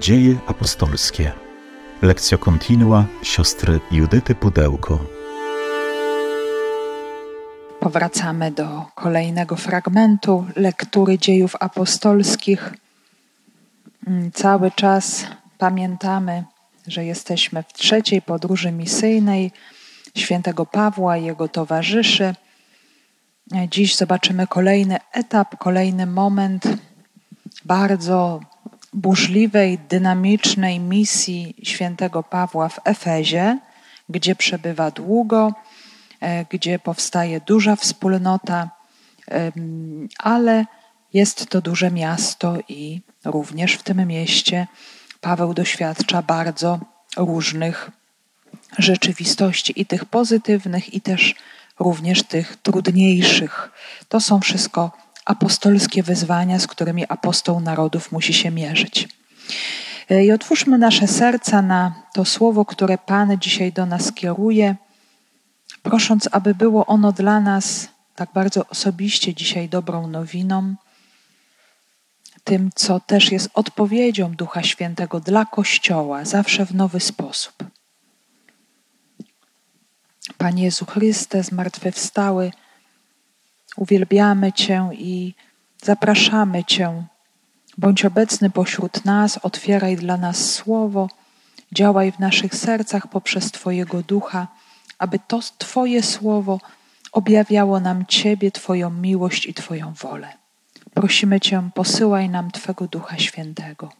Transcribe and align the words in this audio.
Dzieje 0.00 0.36
apostolskie. 0.46 1.32
Lekcja 2.02 2.38
kontinua 2.38 3.04
siostry 3.22 3.80
Judyty 3.90 4.34
Pudełko. 4.34 4.98
Powracamy 7.80 8.50
do 8.50 8.86
kolejnego 8.94 9.56
fragmentu 9.56 10.46
lektury 10.56 11.18
dziejów 11.18 11.56
apostolskich. 11.60 12.74
Mm, 14.06 14.32
cały 14.32 14.70
czas 14.70 15.26
pamiętamy, 15.58 16.44
że 16.86 17.04
jesteśmy 17.04 17.62
w 17.62 17.72
trzeciej 17.72 18.22
podróży 18.22 18.72
misyjnej 18.72 19.50
świętego 20.16 20.66
Pawła 20.66 21.16
i 21.16 21.24
jego 21.24 21.48
towarzyszy. 21.48 22.34
Dziś 23.70 23.96
zobaczymy 23.96 24.46
kolejny 24.46 24.98
etap, 25.12 25.58
kolejny 25.58 26.06
moment 26.06 26.64
bardzo 27.64 28.40
burzliwej, 28.92 29.78
dynamicznej 29.78 30.80
misji 30.80 31.54
świętego 31.62 32.22
Pawła 32.22 32.68
w 32.68 32.80
Efezie, 32.84 33.58
gdzie 34.08 34.36
przebywa 34.36 34.90
długo, 34.90 35.52
e, 36.20 36.44
gdzie 36.44 36.78
powstaje 36.78 37.40
duża 37.40 37.76
wspólnota, 37.76 38.70
ale 40.18 40.66
jest 41.12 41.46
to 41.46 41.60
duże 41.60 41.90
miasto 41.90 42.56
i 42.68 43.00
również 43.24 43.74
w 43.74 43.82
tym 43.82 44.06
mieście 44.06 44.66
Paweł 45.20 45.54
doświadcza 45.54 46.22
bardzo 46.22 46.80
różnych 47.16 47.90
rzeczywistości 48.78 49.80
i 49.80 49.86
tych 49.86 50.04
pozytywnych, 50.04 50.94
i 50.94 51.00
też 51.00 51.34
również 51.78 52.22
tych 52.22 52.56
trudniejszych. 52.56 53.70
To 54.08 54.20
są 54.20 54.40
wszystko 54.40 54.90
apostolskie 55.30 56.02
wyzwania, 56.02 56.58
z 56.58 56.66
którymi 56.66 57.04
apostoł 57.08 57.60
narodów 57.60 58.12
musi 58.12 58.34
się 58.34 58.50
mierzyć. 58.50 59.08
E, 60.10 60.24
I 60.24 60.32
otwórzmy 60.32 60.78
nasze 60.78 61.08
serca 61.08 61.62
na 61.62 61.94
to 62.14 62.24
słowo, 62.24 62.64
które 62.64 62.98
Pan 62.98 63.38
dzisiaj 63.40 63.72
do 63.72 63.86
nas 63.86 64.12
kieruje, 64.12 64.76
prosząc, 65.82 66.28
aby 66.32 66.54
było 66.54 66.86
ono 66.86 67.12
dla 67.12 67.40
nas 67.40 67.88
tak 68.16 68.30
bardzo 68.34 68.66
osobiście 68.66 69.34
dzisiaj 69.34 69.68
dobrą 69.68 70.06
nowiną, 70.06 70.74
tym, 72.44 72.70
co 72.74 73.00
też 73.00 73.32
jest 73.32 73.50
odpowiedzią 73.54 74.34
Ducha 74.34 74.62
Świętego 74.62 75.20
dla 75.20 75.44
Kościoła, 75.44 76.24
zawsze 76.24 76.66
w 76.66 76.74
nowy 76.74 77.00
sposób. 77.00 77.54
Panie 80.38 80.64
Jezu 80.64 80.86
Chryste, 80.86 81.42
zmartwychwstały, 81.42 82.52
uwielbiamy 83.76 84.52
Cię 84.52 84.88
i 84.92 85.34
zapraszamy 85.82 86.64
Cię. 86.64 87.04
Bądź 87.78 88.04
obecny 88.04 88.50
pośród 88.50 89.04
nas, 89.04 89.38
otwieraj 89.42 89.96
dla 89.96 90.16
nas 90.16 90.52
słowo, 90.52 91.08
działaj 91.72 92.12
w 92.12 92.18
naszych 92.18 92.54
sercach 92.54 93.06
poprzez 93.06 93.52
Twojego 93.52 94.02
ducha, 94.02 94.48
aby 94.98 95.18
to 95.18 95.40
Twoje 95.58 96.02
słowo 96.02 96.60
objawiało 97.12 97.80
nam 97.80 98.06
Ciebie, 98.06 98.50
Twoją 98.50 98.90
miłość 98.90 99.46
i 99.46 99.54
Twoją 99.54 99.92
wolę. 99.92 100.32
Prosimy 100.94 101.40
Cię, 101.40 101.70
posyłaj 101.74 102.28
nam 102.28 102.50
Twego 102.50 102.86
Ducha 102.86 103.18
Świętego. 103.18 103.92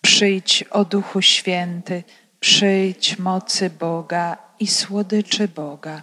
Przyjdź, 0.00 0.64
o 0.70 0.84
Duchu 0.84 1.22
Święty, 1.22 2.02
przyjdź 2.40 3.18
mocy 3.18 3.70
Boga 3.70 4.36
i 4.60 4.66
słodyczy 4.66 5.48
Boga. 5.48 6.02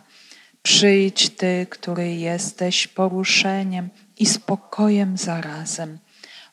Przyjdź 0.67 1.29
Ty, 1.29 1.67
który 1.69 2.15
jesteś 2.15 2.87
poruszeniem 2.87 3.89
i 4.17 4.25
spokojem 4.25 5.17
zarazem. 5.17 5.99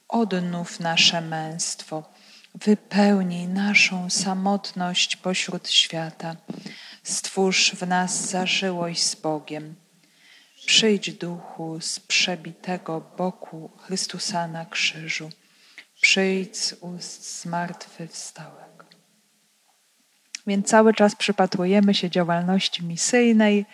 Odnów 0.09 0.81
nasze 0.81 1.21
męstwo, 1.21 2.11
wypełnij 2.55 3.49
naszą 3.49 4.11
samotność 4.11 5.17
pośród 5.17 5.71
świata. 5.71 6.37
Stwórz 7.03 7.73
w 7.75 7.87
nas 7.87 8.31
zażyłość 8.31 9.03
z 9.03 9.15
Bogiem. 9.15 9.75
Przyjdź 10.67 11.13
duchu 11.13 11.81
z 11.81 12.01
przebitego 12.01 13.01
boku 13.17 13.71
Chrystusa 13.79 14.49
na 14.49 14.67
krzyżu. 14.67 15.31
Przyjdź 16.01 16.57
z 16.57 16.73
ust 16.81 17.43
zmartwychwstałego. 17.43 18.85
Więc 20.47 20.67
cały 20.67 20.95
czas 20.95 21.17
przypatrujemy 21.17 21.95
się 21.95 22.11
działalności 22.11 22.85
misyjnej, 22.85 23.67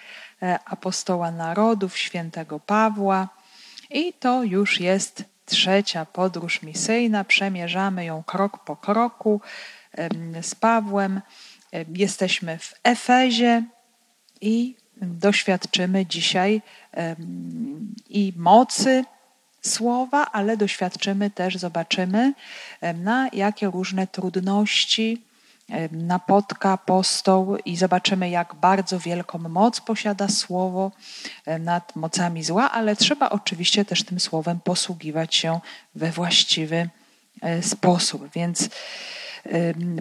apostoła 0.64 1.30
narodów, 1.30 1.98
świętego 1.98 2.60
Pawła. 2.60 3.28
I 3.90 4.12
to 4.12 4.42
już 4.42 4.80
jest 4.80 5.24
trzecia 5.46 6.04
podróż 6.04 6.62
misyjna. 6.62 7.24
Przemierzamy 7.24 8.04
ją 8.04 8.22
krok 8.22 8.64
po 8.64 8.76
kroku 8.76 9.40
z 10.42 10.54
Pawłem. 10.54 11.20
Jesteśmy 11.94 12.58
w 12.58 12.74
Efezie 12.82 13.62
i 14.40 14.76
doświadczymy 14.96 16.06
dzisiaj 16.06 16.62
i 18.08 18.32
mocy 18.36 19.04
słowa, 19.62 20.26
ale 20.32 20.56
doświadczymy 20.56 21.30
też, 21.30 21.56
zobaczymy, 21.56 22.32
na 22.94 23.28
jakie 23.32 23.66
różne 23.66 24.06
trudności 24.06 25.22
napotka 25.92 26.72
apostoł 26.72 27.56
i 27.56 27.76
zobaczymy, 27.76 28.30
jak 28.30 28.54
bardzo 28.54 28.98
wielką 28.98 29.38
moc 29.38 29.80
posiada 29.80 30.28
słowo 30.28 30.90
nad 31.60 31.96
mocami 31.96 32.44
zła, 32.44 32.70
ale 32.70 32.96
trzeba 32.96 33.30
oczywiście 33.30 33.84
też 33.84 34.04
tym 34.04 34.20
słowem 34.20 34.60
posługiwać 34.60 35.34
się 35.34 35.60
we 35.94 36.10
właściwy 36.10 36.88
e, 37.40 37.62
sposób. 37.62 38.28
Więc 38.34 38.68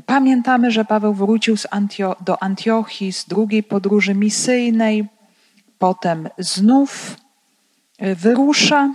pamiętamy, 0.06 0.72
że 0.72 0.86
Paweł 0.86 1.14
wrócił 1.14 1.56
Antio 1.72 2.16
do 2.22 2.44
Antiochii 2.44 3.14
z 3.14 3.26
drugiej 3.26 3.64
podróży 3.64 4.16
misyjnej, 4.16 5.08
potem 5.80 6.30
znów 6.38 7.18
e, 7.98 8.16
wyrusza, 8.16 8.94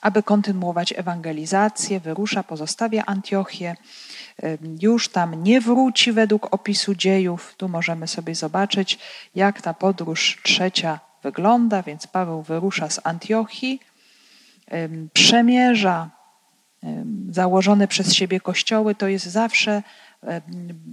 aby 0.00 0.22
kontynuować 0.22 0.94
ewangelizację, 0.96 2.00
wyrusza, 2.00 2.42
pozostawia 2.42 3.04
Antiochię 3.06 3.76
już 4.80 5.08
tam 5.08 5.42
nie 5.42 5.60
wróci 5.60 6.12
według 6.12 6.54
opisu 6.54 6.94
dziejów. 6.94 7.54
Tu 7.56 7.68
możemy 7.68 8.08
sobie 8.08 8.34
zobaczyć, 8.34 8.98
jak 9.34 9.62
ta 9.62 9.74
podróż 9.74 10.40
trzecia 10.42 11.00
wygląda. 11.22 11.82
Więc 11.82 12.06
Paweł 12.06 12.42
wyrusza 12.42 12.90
z 12.90 13.00
Antiochii, 13.04 13.80
przemierza 15.12 16.10
założone 17.30 17.88
przez 17.88 18.14
siebie 18.14 18.40
kościoły. 18.40 18.94
To 18.94 19.08
jest 19.08 19.26
zawsze 19.26 19.82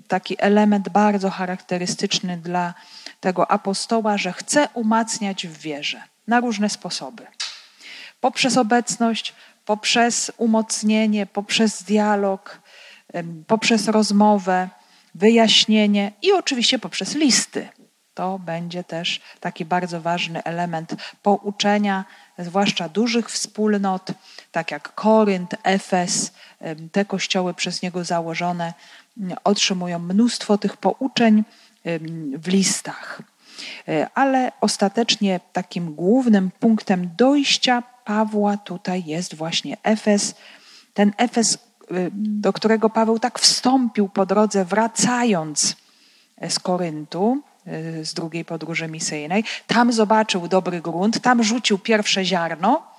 taki 0.08 0.35
element 0.40 0.90
bardzo 0.90 1.29
charakterystyczny 1.29 2.38
dla 2.38 2.73
tego 3.19 3.52
apostoła, 3.52 4.18
że 4.18 4.34
chce 4.34 4.68
umacniać 4.73 5.47
w 5.47 5.58
wierze 5.58 6.02
na 6.28 6.40
różne 6.40 6.69
sposoby. 6.69 7.28
Poprzez 8.22 8.58
obecność, 8.58 9.34
poprzez 9.66 10.31
umocnienie, 10.38 11.25
poprzez 11.25 11.84
dialog, 11.84 12.60
poprzez 13.47 13.88
rozmowę, 13.88 14.69
wyjaśnienie 15.16 16.11
i 16.22 16.31
oczywiście 16.31 16.79
poprzez 16.79 17.16
listy. 17.16 17.69
To 18.13 18.39
będzie 18.39 18.83
też 18.83 19.22
taki 19.39 19.66
bardzo 19.66 20.01
ważny 20.01 20.44
element 20.44 20.95
pouczenia, 21.23 22.05
zwłaszcza 22.38 22.89
dużych 22.89 23.31
wspólnot, 23.31 24.11
tak 24.51 24.72
jak 24.72 24.95
Korynt, 24.95 25.55
Efes, 25.63 26.33
te 26.91 27.05
kościoły 27.05 27.53
przez 27.53 27.81
niego 27.81 28.03
założone, 28.03 28.73
otrzymują 29.43 29.99
mnóstwo 29.99 30.57
tych 30.57 30.78
pouczeń 30.78 31.43
w 32.33 32.47
listach. 32.47 33.22
E, 33.88 34.07
ale 34.13 34.51
ostatecznie 34.61 35.39
takim 35.53 35.95
głównym 35.95 36.51
punktem 36.59 37.09
dojścia 37.17 37.83
Pawła 38.05 38.57
tutaj 38.57 39.03
jest 39.05 39.35
właśnie 39.35 39.78
Efes. 39.83 40.35
Ten 40.93 41.13
Efes 41.17 41.58
do 42.11 42.53
którego 42.53 42.90
Paweł 42.90 43.20
tak 43.20 43.40
wstąpił 43.40 44.09
po 44.09 44.26
drodze, 44.26 44.66
wracając 44.66 45.76
z 46.49 46.59
Koryntu, 46.59 47.41
y, 47.67 48.05
z 48.05 48.14
drugiej 48.14 48.46
podróży 48.46 48.88
misyjnej. 48.88 49.43
Tam 49.67 49.93
zobaczył 49.93 50.47
dobry 50.47 50.82
grunt, 50.82 51.20
tam 51.20 51.43
rzucił 51.43 51.79
pierwsze 51.79 52.26
ziarno 52.26 52.91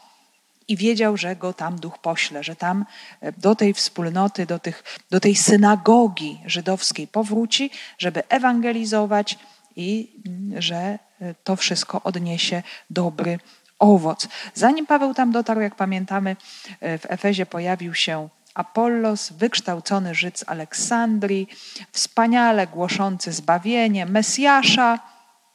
i 0.68 0.76
wiedział, 0.76 1.16
że 1.16 1.36
go 1.36 1.52
tam 1.52 1.78
duch 1.78 1.98
pośle, 1.98 2.44
że 2.44 2.56
tam 2.56 2.84
y, 3.22 3.32
do 3.38 3.54
tej 3.54 3.74
wspólnoty, 3.74 4.46
do, 4.46 4.58
tych, 4.58 4.84
do 5.10 5.20
tej 5.20 5.34
synagogi 5.34 6.40
żydowskiej 6.46 7.08
powróci, 7.08 7.70
żeby 7.98 8.28
ewangelizować 8.28 9.38
i 9.76 10.12
mm, 10.26 10.62
że 10.62 10.98
y, 11.22 11.34
to 11.44 11.56
wszystko 11.56 12.02
odniesie 12.02 12.62
dobry 12.90 13.38
owoc. 13.78 14.28
Zanim 14.54 14.86
Paweł 14.86 15.14
tam 15.14 15.32
dotarł, 15.32 15.60
jak 15.60 15.74
pamiętamy, 15.74 16.36
w 16.80 17.06
Efezie 17.08 17.46
pojawił 17.46 17.94
się 17.94 18.28
Apollos, 18.54 19.32
wykształcony 19.32 20.14
Żyd 20.14 20.38
z 20.38 20.48
Aleksandrii, 20.48 21.48
wspaniale 21.92 22.66
głoszący 22.66 23.32
zbawienie, 23.32 24.06
Mesjasza 24.06 24.98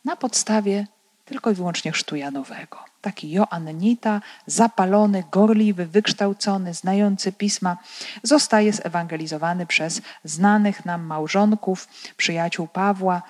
na 0.06 0.16
podstawie 0.16 0.88
tylko 1.28 1.52
i 1.52 1.54
wyłącznie 1.54 1.92
chrztu 1.92 2.16
Janowego. 2.16 2.78
taki 3.02 3.32
Joannita, 3.32 4.22
zapalony, 4.46 5.24
gorliwy, 5.32 5.86
wykształcony, 5.86 6.74
znający 6.74 7.32
pisma, 7.32 7.78
zostaje 8.24 8.74
zewangelizowany 8.74 9.66
przez 9.66 10.02
znanych 10.24 10.86
nam 10.86 11.02
małżonków, 11.02 11.88
przyjaciół 12.18 12.68
Pawła, 12.68 13.22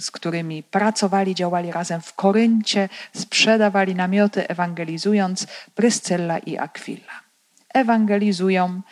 z 0.00 0.10
którymi 0.10 0.62
pracowali, 0.62 1.34
działali 1.34 1.72
razem 1.72 2.00
w 2.00 2.14
Koryncie, 2.14 2.88
sprzedawali 3.16 3.94
namioty, 3.94 4.48
ewangelizując 4.48 5.46
Pryscylla 5.74 6.38
i 6.38 6.58
Aquila. 6.58 7.29
Ewangelizują 7.74 8.82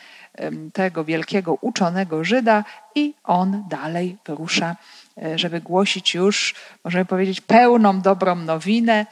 tego 0.72 1.04
wielkiego 1.04 1.58
uczonego 1.60 2.24
Żyda 2.24 2.64
i 2.94 3.14
on 3.24 3.64
dalej 3.68 4.16
wyrusza, 4.26 4.76
e, 5.22 5.38
żeby 5.38 5.60
głosić 5.60 6.14
już, 6.14 6.54
możemy 6.84 7.04
powiedzieć, 7.04 7.40
pełną 7.40 8.00
dobrą 8.00 8.34
nowinę, 8.34 9.06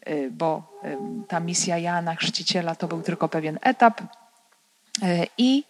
e, 0.00 0.30
bo 0.30 0.80
ta 1.28 1.40
misja 1.40 1.78
Jana 1.78 2.14
Chrzciciela 2.14 2.74
to 2.74 2.88
był 2.88 3.02
tylko 3.02 3.28
pewien 3.28 3.58
etap 3.62 4.00
e, 4.00 4.06
i 5.38 5.64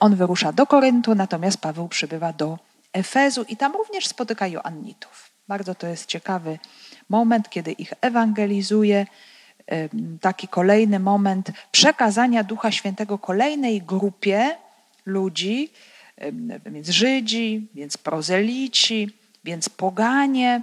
on 0.00 0.16
wyrusza 0.16 0.52
do 0.52 0.66
Koryntu, 0.66 1.14
natomiast 1.14 1.58
Paweł 1.58 1.88
przybywa 1.88 2.32
do 2.32 2.58
Efezu 2.92 3.44
i 3.48 3.56
tam 3.56 3.72
również 3.72 4.06
spotyka 4.06 4.46
Joannitów. 4.46 5.30
Bardzo 5.48 5.74
to 5.74 5.86
jest 5.86 6.06
ciekawy 6.06 6.58
moment, 7.08 7.50
kiedy 7.50 7.72
ich 7.72 7.92
ewangelizuje. 8.00 9.06
Taki 10.20 10.48
kolejny 10.48 10.98
moment 11.00 11.50
przekazania 11.72 12.44
Ducha 12.44 12.72
Świętego 12.72 13.18
kolejnej 13.18 13.82
grupie 13.82 14.56
ludzi, 15.06 15.70
więc 16.66 16.88
Żydzi, 16.88 17.66
więc 17.74 17.96
prozelici, 17.96 19.10
więc 19.44 19.68
poganie, 19.68 20.62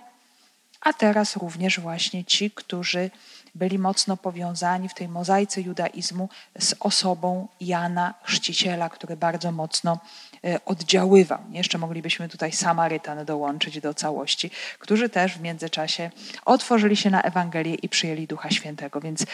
a 0.81 0.93
teraz 0.93 1.35
również 1.35 1.79
właśnie 1.79 2.25
ci, 2.25 2.51
którzy 2.51 3.09
byli 3.55 3.79
mocno 3.79 4.17
powiązani 4.17 4.89
w 4.89 4.93
tej 4.93 5.07
mozaice 5.07 5.61
judaizmu 5.61 6.29
z 6.59 6.75
osobą 6.79 7.47
Jana 7.61 8.13
Chrzciciela, 8.23 8.89
który 8.89 9.17
bardzo 9.17 9.51
mocno 9.51 9.99
e, 10.43 10.65
oddziaływał. 10.65 11.39
Jeszcze 11.51 11.77
moglibyśmy 11.77 12.29
tutaj 12.29 12.51
Samarytan 12.51 13.25
dołączyć 13.25 13.81
do 13.81 13.93
całości, 13.93 14.51
którzy 14.79 15.09
też 15.09 15.37
w 15.37 15.41
międzyczasie 15.41 16.11
otworzyli 16.45 16.95
się 16.95 17.09
na 17.09 17.21
Ewangelię 17.21 17.75
i 17.75 17.89
przyjęli 17.89 18.27
Ducha 18.27 18.49
Świętego. 18.49 19.01
Więc 19.01 19.25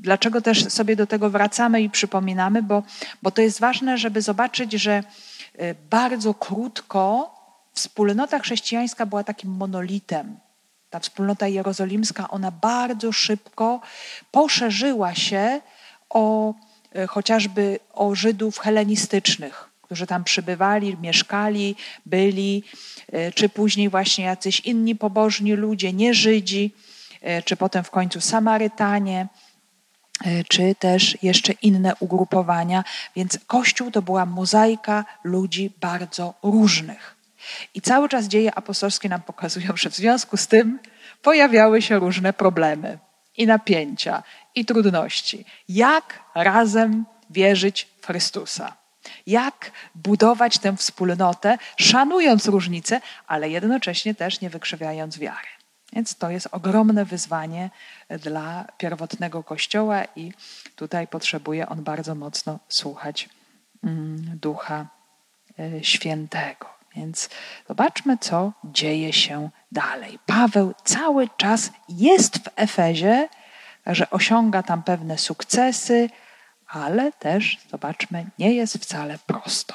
dlaczego 0.00 0.40
też 0.40 0.72
sobie 0.72 0.96
do 0.96 1.06
tego 1.06 1.30
wracamy 1.30 1.82
i 1.82 1.90
przypominamy? 1.90 2.62
Bo, 2.62 2.82
bo 3.22 3.30
to 3.30 3.42
jest 3.42 3.60
ważne, 3.60 3.98
żeby 3.98 4.22
zobaczyć, 4.22 4.72
że 4.72 5.02
e, 5.58 5.74
bardzo 5.74 6.34
krótko 6.34 7.34
wspólnota 7.72 8.38
chrześcijańska 8.38 9.06
była 9.06 9.24
takim 9.24 9.50
monolitem 9.50 10.36
ta 10.90 11.00
wspólnota 11.00 11.48
jerozolimska, 11.48 12.28
ona 12.28 12.50
bardzo 12.50 13.12
szybko 13.12 13.80
poszerzyła 14.30 15.14
się 15.14 15.60
o 16.10 16.54
e, 16.94 17.06
chociażby 17.06 17.78
o 17.92 18.14
Żydów 18.14 18.58
helenistycznych, 18.58 19.70
którzy 19.82 20.06
tam 20.06 20.24
przybywali, 20.24 20.96
mieszkali, 20.98 21.76
byli, 22.06 22.62
e, 23.12 23.32
czy 23.32 23.48
później 23.48 23.88
właśnie 23.88 24.24
jacyś 24.24 24.60
inni 24.60 24.94
pobożni 24.94 25.52
ludzie, 25.52 25.92
nie 25.92 26.14
Żydzi, 26.14 26.74
e, 27.20 27.42
czy 27.42 27.56
potem 27.56 27.84
w 27.84 27.90
końcu 27.90 28.20
Samarytanie, 28.20 29.26
czy 30.48 30.74
też 30.74 31.18
jeszcze 31.22 31.52
inne 31.52 31.92
ugrupowania. 32.00 32.84
Więc 33.16 33.38
Kościół 33.46 33.90
to 33.90 34.02
była 34.02 34.26
mozaika 34.26 35.04
ludzi 35.24 35.72
bardzo 35.80 36.34
różnych. 36.42 37.15
I 37.74 37.80
cały 37.80 38.08
czas 38.08 38.24
dzieje 38.24 38.54
apostolskie 38.54 39.08
nam 39.08 39.22
pokazują, 39.22 39.76
że 39.76 39.90
w 39.90 39.96
związku 39.96 40.36
z 40.36 40.46
tym 40.46 40.78
pojawiały 41.22 41.82
się 41.82 41.98
różne 41.98 42.32
problemy 42.32 42.98
i 43.36 43.46
napięcia 43.46 44.22
i 44.54 44.64
trudności. 44.64 45.44
Jak 45.68 46.20
razem 46.34 47.04
wierzyć 47.30 47.88
w 48.00 48.06
Chrystusa? 48.06 48.76
Jak 49.26 49.70
budować 49.94 50.58
tę 50.58 50.76
wspólnotę, 50.76 51.58
szanując 51.76 52.46
różnice, 52.46 53.00
ale 53.26 53.50
jednocześnie 53.50 54.14
też 54.14 54.40
nie 54.40 54.50
wykrzywiając 54.50 55.18
wiary. 55.18 55.48
Więc 55.92 56.16
to 56.16 56.30
jest 56.30 56.48
ogromne 56.52 57.04
wyzwanie 57.04 57.70
dla 58.08 58.64
pierwotnego 58.78 59.44
Kościoła 59.44 60.04
i 60.16 60.32
tutaj 60.76 61.08
potrzebuje 61.08 61.68
on 61.68 61.84
bardzo 61.84 62.14
mocno 62.14 62.58
słuchać 62.68 63.28
mm, 63.84 64.38
Ducha 64.42 64.86
e, 65.58 65.84
Świętego. 65.84 66.75
Więc 66.96 67.28
zobaczmy, 67.68 68.18
co 68.18 68.52
dzieje 68.64 69.12
się 69.12 69.50
dalej. 69.72 70.18
Paweł 70.26 70.74
cały 70.84 71.28
czas 71.36 71.70
jest 71.88 72.38
w 72.38 72.48
Efezie, 72.56 73.28
że 73.86 74.10
osiąga 74.10 74.62
tam 74.62 74.82
pewne 74.82 75.18
sukcesy, 75.18 76.10
ale 76.68 77.12
też, 77.12 77.58
zobaczmy, 77.70 78.26
nie 78.38 78.52
jest 78.52 78.78
wcale 78.78 79.18
prosto. 79.26 79.74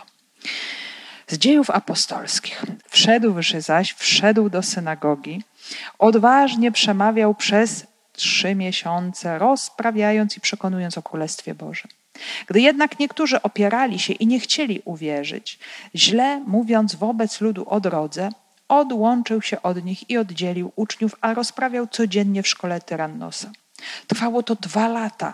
Z 1.28 1.38
dziejów 1.38 1.70
apostolskich. 1.70 2.66
Wszedłszy 2.90 3.62
zaś, 3.62 3.94
wszedł 3.94 4.50
do 4.50 4.64
synagogi, 4.64 5.44
odważnie 6.00 6.72
przemawiał 6.72 7.36
przez 7.36 7.88
trzy 8.14 8.56
miesiące, 8.56 9.40
rozprawiając 9.40 10.38
i 10.38 10.42
przekonując 10.42 10.98
o 10.98 11.02
Królestwie 11.02 11.56
Bożym. 11.56 11.92
Gdy 12.48 12.62
jednak 12.62 13.00
niektórzy 13.00 13.42
opierali 13.42 14.00
się 14.00 14.14
i 14.14 14.28
nie 14.28 14.40
chcieli 14.40 14.82
uwierzyć, 14.86 15.60
źle 15.96 16.40
mówiąc 16.40 16.96
wobec 16.96 17.42
ludu 17.42 17.70
o 17.70 17.80
drodze, 17.80 18.30
odłączył 18.68 19.42
się 19.42 19.62
od 19.62 19.86
nich 19.86 20.10
i 20.10 20.18
oddzielił 20.18 20.72
uczniów, 20.76 21.16
a 21.22 21.34
rozprawiał 21.34 21.88
codziennie 21.88 22.44
w 22.44 22.48
szkole 22.48 22.82
Tyrannosa. 22.82 23.52
Trwało 24.08 24.44
to 24.44 24.56
dwa 24.56 24.88
lata. 24.88 25.34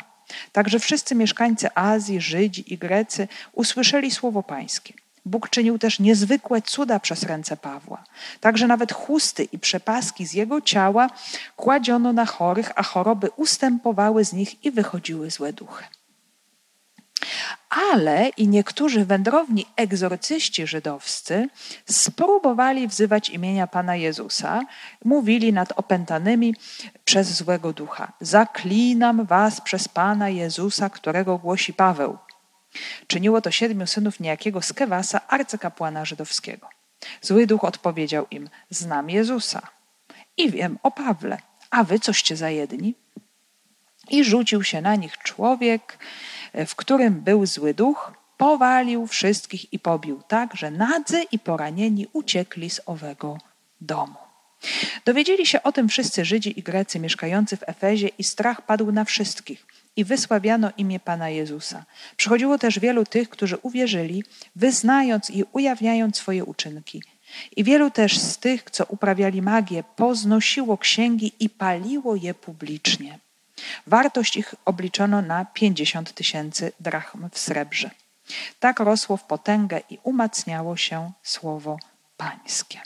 Także 0.52 0.80
wszyscy 0.80 1.16
mieszkańcy 1.16 1.68
Azji, 1.76 2.22
Żydzi 2.22 2.74
i 2.74 2.78
Grecy 2.78 3.28
usłyszeli 3.54 4.12
słowo 4.12 4.44
Pańskie. 4.44 4.94
Bóg 5.26 5.50
czynił 5.50 5.80
też 5.80 6.00
niezwykłe 6.00 6.62
cuda 6.62 7.00
przez 7.00 7.24
ręce 7.24 7.58
Pawła. 7.58 8.04
Także 8.40 8.68
nawet 8.68 8.94
chusty 8.94 9.44
i 9.44 9.60
przepaski 9.60 10.26
z 10.26 10.34
jego 10.34 10.62
ciała 10.62 11.10
kładziono 11.56 12.14
na 12.14 12.26
chorych, 12.26 12.72
a 12.76 12.84
choroby 12.84 13.30
ustępowały 13.36 14.26
z 14.26 14.34
nich 14.34 14.66
i 14.66 14.72
wychodziły 14.72 15.32
złe 15.32 15.54
duchy. 15.54 15.84
Ale 17.70 18.30
i 18.38 18.48
niektórzy 18.48 19.06
wędrowni 19.06 19.66
egzorcyści 19.76 20.68
żydowscy 20.68 21.50
spróbowali 21.86 22.88
wzywać 22.88 23.30
imienia 23.30 23.68
Pana 23.68 23.96
Jezusa, 23.96 24.62
mówili 25.06 25.54
nad 25.54 25.74
opętanymi 25.76 26.56
przez 27.06 27.34
złego 27.34 27.74
ducha: 27.74 28.12
Zaklinam 28.22 29.26
was 29.26 29.62
przez 29.62 29.88
Pana 29.88 30.30
Jezusa, 30.30 30.90
którego 30.90 31.38
głosi 31.38 31.74
Paweł. 31.74 32.18
Czyniło 33.08 33.42
to 33.42 33.52
siedmiu 33.52 33.88
synów 33.88 34.20
niejakiego 34.20 34.62
Skewasa, 34.62 35.28
arcykapłana 35.28 36.06
żydowskiego. 36.06 36.70
Zły 37.22 37.48
duch 37.48 37.64
odpowiedział 37.64 38.28
im: 38.32 38.50
Znam 38.70 39.10
Jezusa 39.10 39.62
i 40.38 40.52
wiem 40.52 40.80
o 40.84 40.92
Pawle, 40.92 41.38
a 41.70 41.84
wy 41.84 42.00
coście 42.00 42.36
za 42.36 42.50
jedni? 42.50 42.96
I 44.10 44.24
rzucił 44.24 44.64
się 44.64 44.82
na 44.82 44.96
nich 44.96 45.18
człowiek, 45.18 45.98
w 46.66 46.76
którym 46.76 47.22
był 47.22 47.46
zły 47.46 47.74
duch, 47.74 48.14
powalił 48.38 49.08
wszystkich 49.08 49.74
i 49.74 49.80
pobił 49.80 50.22
tak, 50.28 50.56
że 50.56 50.72
nadzy 50.72 51.24
i 51.32 51.40
poranieni 51.40 52.08
uciekli 52.14 52.70
z 52.70 52.82
owego 52.86 53.38
domu. 53.82 54.16
Dowiedzieli 55.06 55.46
się 55.46 55.64
o 55.64 55.72
tym 55.72 55.90
wszyscy 55.90 56.26
Żydzi 56.26 56.60
i 56.60 56.64
Grecy 56.64 57.00
mieszkający 57.00 57.58
w 57.58 57.70
Efezie 57.70 58.08
i 58.08 58.24
strach 58.24 58.62
padł 58.62 58.92
na 58.92 59.04
wszystkich 59.04 59.66
i 59.96 60.04
wysławiano 60.06 60.72
imię 60.78 61.00
Pana 61.00 61.30
Jezusa. 61.30 61.86
Przychodziło 62.18 62.58
też 62.58 62.80
wielu 62.80 63.06
tych, 63.06 63.30
którzy 63.30 63.58
uwierzyli, 63.58 64.24
wyznając 64.56 65.30
i 65.30 65.44
ujawniając 65.52 66.18
swoje 66.18 66.46
uczynki. 66.46 67.04
I 67.56 67.64
wielu 67.64 67.92
też 67.92 68.18
z 68.18 68.38
tych, 68.38 68.72
co 68.72 68.86
uprawiali 68.86 69.42
magię, 69.42 69.84
poznosiło 69.96 70.78
księgi 70.78 71.32
i 71.40 71.50
paliło 71.50 72.16
je 72.16 72.34
publicznie. 72.34 73.20
Wartość 73.88 74.38
ich 74.38 74.56
obliczono 74.66 75.22
na 75.22 75.46
50 75.46 76.14
tysięcy 76.14 76.72
drachm 76.80 77.30
w 77.32 77.40
srebrze. 77.40 77.90
Tak 78.60 78.80
rosło 78.80 79.18
w 79.18 79.24
potęgę 79.24 79.82
i 79.90 80.00
umacniało 80.04 80.78
się 80.78 81.12
słowo 81.24 81.80
pańskie. 82.18 82.80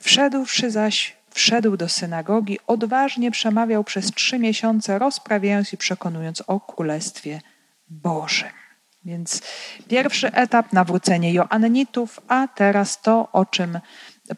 Wszedłszy 0.00 0.70
zaś, 0.70 1.16
wszedł 1.30 1.76
do 1.76 1.88
synagogi, 1.88 2.58
odważnie 2.66 3.30
przemawiał 3.30 3.84
przez 3.84 4.12
trzy 4.12 4.38
miesiące, 4.38 4.98
rozprawiając 4.98 5.72
i 5.72 5.76
przekonując 5.76 6.42
o 6.46 6.60
Królestwie 6.60 7.40
Bożym. 7.88 8.48
Więc 9.04 9.42
pierwszy 9.88 10.32
etap 10.32 10.72
nawrócenie 10.72 11.32
Joannitów, 11.32 12.20
a 12.28 12.48
teraz 12.48 13.00
to, 13.02 13.28
o 13.32 13.44
czym 13.44 13.80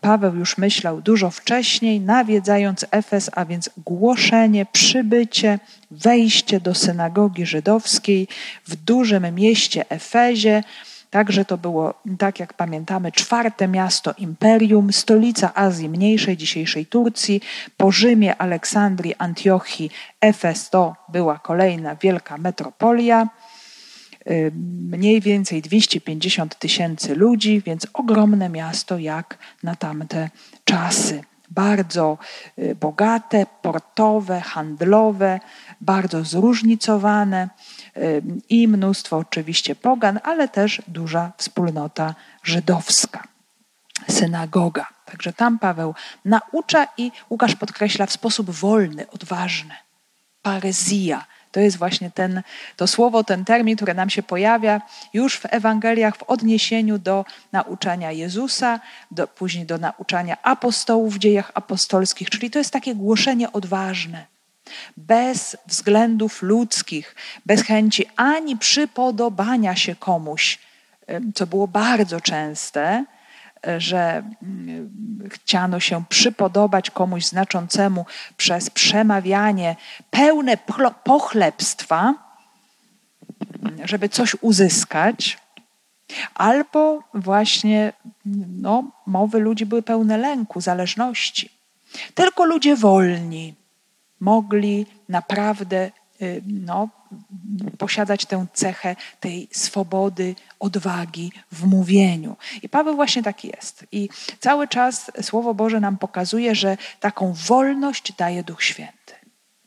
Paweł 0.00 0.34
już 0.34 0.58
myślał 0.58 1.00
dużo 1.00 1.30
wcześniej, 1.30 2.00
nawiedzając 2.00 2.86
Efes, 2.90 3.30
a 3.32 3.44
więc 3.44 3.70
głoszenie, 3.76 4.66
przybycie, 4.72 5.58
wejście 5.90 6.60
do 6.60 6.74
synagogi 6.74 7.46
żydowskiej 7.46 8.28
w 8.64 8.76
dużym 8.76 9.34
mieście 9.34 9.84
Efezie, 9.88 10.62
Także 11.12 11.44
to 11.44 11.58
było, 11.58 11.94
tak 12.18 12.40
jak 12.40 12.54
pamiętamy, 12.54 13.12
czwarte 13.12 13.68
miasto 13.68 14.14
imperium, 14.18 14.92
stolica 14.92 15.54
Azji 15.54 15.88
Mniejszej, 15.88 16.36
dzisiejszej 16.36 16.86
Turcji. 16.86 17.40
Po 17.76 17.90
Rzymie, 17.90 18.36
Aleksandrii, 18.36 19.14
Antiochii, 19.18 19.90
Efes 20.20 20.70
to 20.70 20.96
była 21.08 21.38
kolejna 21.38 21.96
wielka 21.96 22.38
metropolia. 22.38 23.28
Y, 24.30 24.52
mniej 24.90 25.20
więcej 25.20 25.62
250 25.62 26.58
tysięcy 26.58 27.14
ludzi, 27.14 27.62
więc 27.66 27.86
ogromne 27.92 28.48
miasto 28.48 28.98
jak 28.98 29.38
na 29.62 29.76
tamte 29.76 30.30
czasy. 30.64 31.24
Bardzo 31.50 32.18
y, 32.58 32.74
bogate, 32.74 33.46
portowe, 33.62 34.40
handlowe, 34.40 35.40
bardzo 35.80 36.24
zróżnicowane 36.24 37.48
y, 37.96 38.22
i 38.48 38.68
mnóstwo 38.68 39.16
oczywiście 39.16 39.74
pogan, 39.74 40.20
ale 40.22 40.48
też 40.48 40.82
duża 40.88 41.32
wspólnota 41.36 42.14
żydowska, 42.42 43.22
synagoga. 44.08 44.86
Także 45.04 45.32
tam 45.32 45.58
Paweł 45.58 45.94
naucza 46.24 46.86
i 46.96 47.12
Łukasz 47.30 47.56
podkreśla 47.56 48.06
w 48.06 48.12
sposób 48.12 48.50
wolny, 48.50 49.10
odważny. 49.10 49.74
Parezja, 50.42 51.26
to 51.52 51.60
jest 51.60 51.76
właśnie 51.76 52.10
ten, 52.10 52.42
to 52.76 52.86
słowo, 52.86 53.24
ten 53.24 53.44
termin, 53.44 53.76
który 53.76 53.94
nam 53.94 54.10
się 54.10 54.22
pojawia 54.22 54.80
już 55.12 55.36
w 55.36 55.46
Ewangeliach 55.50 56.16
w 56.16 56.22
odniesieniu 56.22 56.98
do 56.98 57.24
nauczania 57.52 58.12
Jezusa, 58.12 58.80
do, 59.10 59.26
później 59.26 59.66
do 59.66 59.78
nauczania 59.78 60.36
apostołów 60.42 61.14
w 61.14 61.18
dziejach 61.18 61.50
apostolskich, 61.54 62.30
czyli 62.30 62.50
to 62.50 62.58
jest 62.58 62.70
takie 62.70 62.94
głoszenie 62.94 63.52
odważne, 63.52 64.26
bez 64.96 65.56
względów 65.66 66.42
ludzkich, 66.42 67.16
bez 67.46 67.62
chęci 67.62 68.06
ani 68.16 68.56
przypodobania 68.56 69.76
się 69.76 69.96
komuś, 69.96 70.58
co 71.34 71.46
było 71.46 71.68
bardzo 71.68 72.20
częste, 72.20 73.04
że 73.78 74.22
mm, 74.42 75.28
chciano 75.30 75.80
się 75.80 76.04
przypodobać 76.08 76.90
komuś 76.90 77.26
znaczącemu 77.26 78.06
przez 78.36 78.70
przemawianie 78.70 79.76
pełne 80.10 80.56
pochlebstwa, 81.04 82.14
żeby 83.84 84.08
coś 84.08 84.36
uzyskać, 84.40 85.38
albo 86.34 87.02
właśnie 87.14 87.92
no, 88.46 88.90
mowy 89.06 89.38
ludzi 89.38 89.66
były 89.66 89.82
pełne 89.82 90.18
lęku, 90.18 90.60
zależności. 90.60 91.50
Tylko 92.14 92.44
ludzie 92.44 92.76
wolni 92.76 93.54
mogli 94.20 94.86
naprawdę 95.08 95.90
no, 96.46 96.88
posiadać 97.78 98.26
tę 98.26 98.46
cechę 98.52 98.96
tej 99.20 99.48
swobody, 99.52 100.34
odwagi 100.60 101.32
w 101.52 101.66
mówieniu. 101.66 102.36
I 102.62 102.68
Paweł 102.68 102.96
właśnie 102.96 103.22
taki 103.22 103.48
jest. 103.48 103.86
I 103.92 104.08
cały 104.40 104.68
czas 104.68 105.10
Słowo 105.22 105.54
Boże 105.54 105.80
nam 105.80 105.98
pokazuje, 105.98 106.54
że 106.54 106.76
taką 107.00 107.32
wolność 107.32 108.12
daje 108.12 108.44
Duch 108.44 108.62
Święty. 108.62 109.14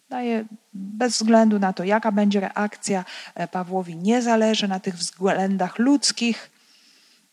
Daje 0.09 0.45
bez 0.73 1.13
względu 1.13 1.59
na 1.59 1.73
to, 1.73 1.83
jaka 1.83 2.11
będzie 2.11 2.39
reakcja 2.39 3.05
e, 3.35 3.47
Pawłowi, 3.47 3.95
nie 3.95 4.21
zależy 4.21 4.67
na 4.67 4.79
tych 4.79 4.95
względach 4.95 5.79
ludzkich. 5.79 6.51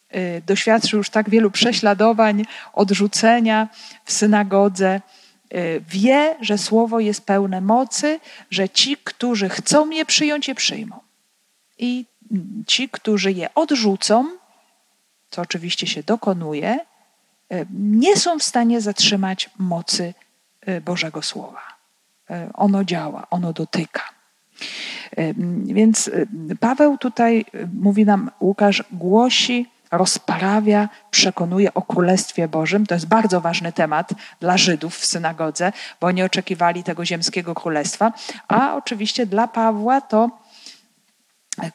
E, 0.09 0.41
doświadczył 0.41 0.99
już 0.99 1.11
tak 1.11 1.31
wielu 1.31 1.51
prześladowań, 1.51 2.45
odrzucenia 2.73 3.69
w 4.05 4.13
synagodze 4.13 5.01
Y, 5.01 5.22
wie, 5.89 6.37
że 6.41 6.59
słowo 6.59 7.01
jest 7.01 7.25
pełne 7.25 7.61
mocy, 7.61 8.21
że 8.51 8.69
ci, 8.69 8.97
którzy 9.05 9.49
chcą 9.49 9.91
je 9.91 10.05
przyjąć, 10.05 10.49
je 10.49 10.55
przyjmą. 10.55 11.01
I 11.79 12.05
ci, 12.67 12.89
którzy 12.89 13.33
je 13.33 13.55
odrzucą, 13.55 14.27
co 15.31 15.43
oczywiście 15.43 15.87
się 15.87 16.03
dokonuje, 16.03 16.79
y, 17.53 17.67
nie 17.73 18.17
są 18.17 18.39
w 18.39 18.43
stanie 18.43 18.81
zatrzymać 18.81 19.51
mocy 19.59 20.15
y, 20.69 20.81
Bożego 20.81 21.23
Słowa. 21.23 21.73
Ono 22.55 22.85
działa, 22.85 23.27
ono 23.31 23.53
dotyka. 23.53 24.03
Więc 25.65 26.11
Paweł 26.61 26.99
tutaj, 26.99 27.45
mówi 27.81 28.05
nam 28.05 28.31
Łukasz, 28.41 28.85
głosi 28.93 29.67
rozprawia, 29.93 30.89
przekonuje 31.11 31.75
o 31.75 31.83
Królestwie 31.83 32.49
Bożym. 32.49 32.87
To 32.87 32.95
jest 32.95 33.07
bardzo 33.07 33.41
ważny 33.41 33.73
temat 33.73 34.11
dla 34.41 34.59
Żydów 34.59 34.97
w 34.97 35.07
synagodze, 35.07 35.73
bo 36.01 36.07
oni 36.07 36.23
oczekiwali 36.23 36.85
tego 36.85 37.05
ziemskiego 37.05 37.55
królestwa. 37.55 38.13
A 38.49 38.75
oczywiście 38.75 39.27
dla 39.27 39.49
Pawła 39.49 40.01
to 40.01 40.31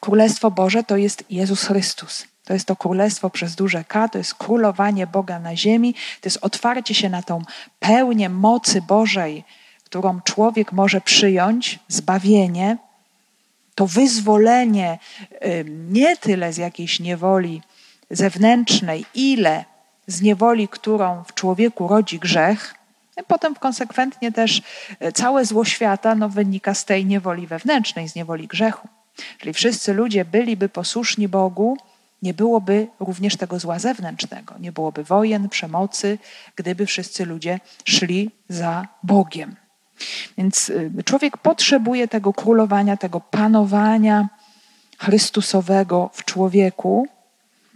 Królestwo 0.00 0.50
Boże 0.50 0.84
to 0.84 0.96
jest 0.96 1.24
Jezus 1.30 1.64
Chrystus. 1.64 2.26
To 2.44 2.52
jest 2.52 2.66
to 2.66 2.76
królestwo 2.76 3.30
przez 3.30 3.54
duże 3.54 3.84
K, 3.84 4.08
to 4.08 4.18
jest 4.18 4.34
królowanie 4.34 5.06
Boga 5.06 5.38
na 5.38 5.56
ziemi, 5.56 5.94
to 5.94 6.00
jest 6.24 6.38
otwarcie 6.40 6.94
się 6.94 7.08
na 7.08 7.22
tą 7.22 7.42
pełnię 7.78 8.28
mocy 8.28 8.82
Bożej, 8.82 9.44
którą 9.84 10.20
człowiek 10.20 10.72
może 10.72 11.00
przyjąć, 11.00 11.78
zbawienie, 11.88 12.76
to 13.74 13.86
wyzwolenie 13.86 14.98
nie 15.68 16.16
tyle 16.16 16.52
z 16.52 16.56
jakiejś 16.56 17.00
niewoli 17.00 17.62
zewnętrznej, 18.10 19.04
ile 19.14 19.64
z 20.06 20.22
niewoli, 20.22 20.68
którą 20.68 21.24
w 21.24 21.34
człowieku 21.34 21.88
rodzi 21.88 22.18
grzech, 22.18 22.74
potem 23.26 23.54
konsekwentnie 23.54 24.32
też 24.32 24.62
e, 25.00 25.12
całe 25.12 25.44
zło 25.44 25.64
świata 25.64 26.14
no, 26.14 26.28
wynika 26.28 26.74
z 26.74 26.84
tej 26.84 27.06
niewoli 27.06 27.46
wewnętrznej, 27.46 28.08
z 28.08 28.14
niewoli 28.14 28.46
grzechu. 28.46 28.88
Czyli 29.38 29.52
wszyscy 29.52 29.94
ludzie 29.94 30.24
byliby 30.24 30.68
posłuszni 30.68 31.28
Bogu, 31.28 31.76
nie 32.22 32.34
byłoby 32.34 32.86
również 33.00 33.36
tego 33.36 33.58
zła 33.58 33.78
zewnętrznego, 33.78 34.54
nie 34.60 34.72
byłoby 34.72 35.04
wojen, 35.04 35.48
przemocy, 35.48 36.18
gdyby 36.56 36.86
wszyscy 36.86 37.26
ludzie 37.26 37.60
szli 37.84 38.30
za 38.48 38.88
Bogiem. 39.02 39.56
Więc 40.38 40.70
e, 40.98 41.02
człowiek 41.02 41.36
potrzebuje 41.36 42.08
tego 42.08 42.32
królowania, 42.32 42.96
tego 42.96 43.20
panowania 43.20 44.28
Chrystusowego 44.98 46.10
w 46.12 46.24
człowieku, 46.24 47.06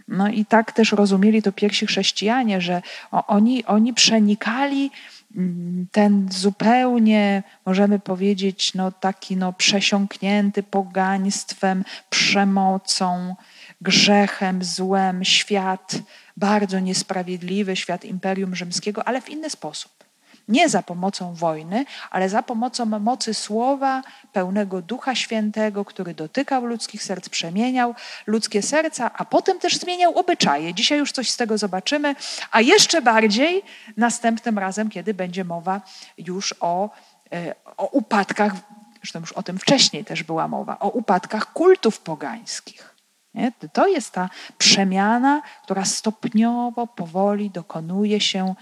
no 0.07 0.29
i 0.29 0.45
tak 0.45 0.71
też 0.71 0.91
rozumieli 0.91 1.41
to 1.41 1.51
pierwsi 1.51 1.87
chrześcijanie, 1.87 2.61
że 2.61 2.81
oni, 3.11 3.65
oni 3.65 3.93
przenikali 3.93 4.91
mm, 5.35 5.87
ten 5.91 6.27
zupełnie, 6.31 7.43
możemy 7.65 7.99
powiedzieć, 7.99 8.73
no 8.73 8.91
taki 8.91 9.37
no 9.37 9.53
przesiąknięty 9.53 10.63
pogaństwem, 10.63 11.83
przemocą, 12.09 13.35
grzechem, 13.81 14.63
złem 14.63 15.23
świat, 15.25 15.95
bardzo 16.37 16.79
niesprawiedliwy 16.79 17.75
świat 17.75 18.05
Imperium 18.05 18.55
Rzymskiego, 18.55 19.07
ale 19.07 19.21
w 19.21 19.29
inny 19.29 19.49
sposób. 19.49 20.02
Nie 20.47 20.69
za 20.69 20.83
pomocą 20.83 21.33
wojny, 21.33 21.85
ale 22.11 22.29
za 22.29 22.43
pomocą 22.43 22.85
mocy 22.85 23.33
słowa 23.33 24.01
pełnego 24.33 24.81
Ducha 24.81 25.15
Świętego, 25.15 25.85
który 25.85 26.13
dotykał 26.13 26.65
ludzkich 26.65 27.03
serc, 27.03 27.29
przemieniał 27.29 27.95
ludzkie 28.27 28.61
serca, 28.61 29.11
a 29.13 29.25
potem 29.25 29.59
też 29.59 29.77
zmieniał 29.77 30.19
obyczaje. 30.19 30.73
Dzisiaj 30.73 30.99
już 30.99 31.11
coś 31.11 31.29
z 31.29 31.37
tego 31.37 31.57
zobaczymy, 31.57 32.15
a 32.51 32.61
jeszcze 32.61 33.01
bardziej 33.01 33.63
następnym 33.97 34.59
razem, 34.59 34.89
kiedy 34.89 35.13
będzie 35.13 35.43
mowa 35.43 35.81
już 36.17 36.55
o, 36.59 36.89
e, 37.33 37.55
o 37.77 37.85
upadkach, 37.85 38.53
zresztą 38.97 39.19
już 39.19 39.31
o 39.31 39.43
tym 39.43 39.59
wcześniej 39.59 40.05
też 40.05 40.23
była 40.23 40.47
mowa, 40.47 40.79
o 40.79 40.89
upadkach 40.89 41.53
kultów 41.53 41.99
pogańskich. 41.99 42.95
Nie? 43.33 43.51
To 43.73 43.87
jest 43.87 44.11
ta 44.11 44.29
przemiana, 44.57 45.41
która 45.63 45.85
stopniowo, 45.85 46.87
powoli 46.87 47.49
dokonuje 47.49 48.21
się 48.21 48.55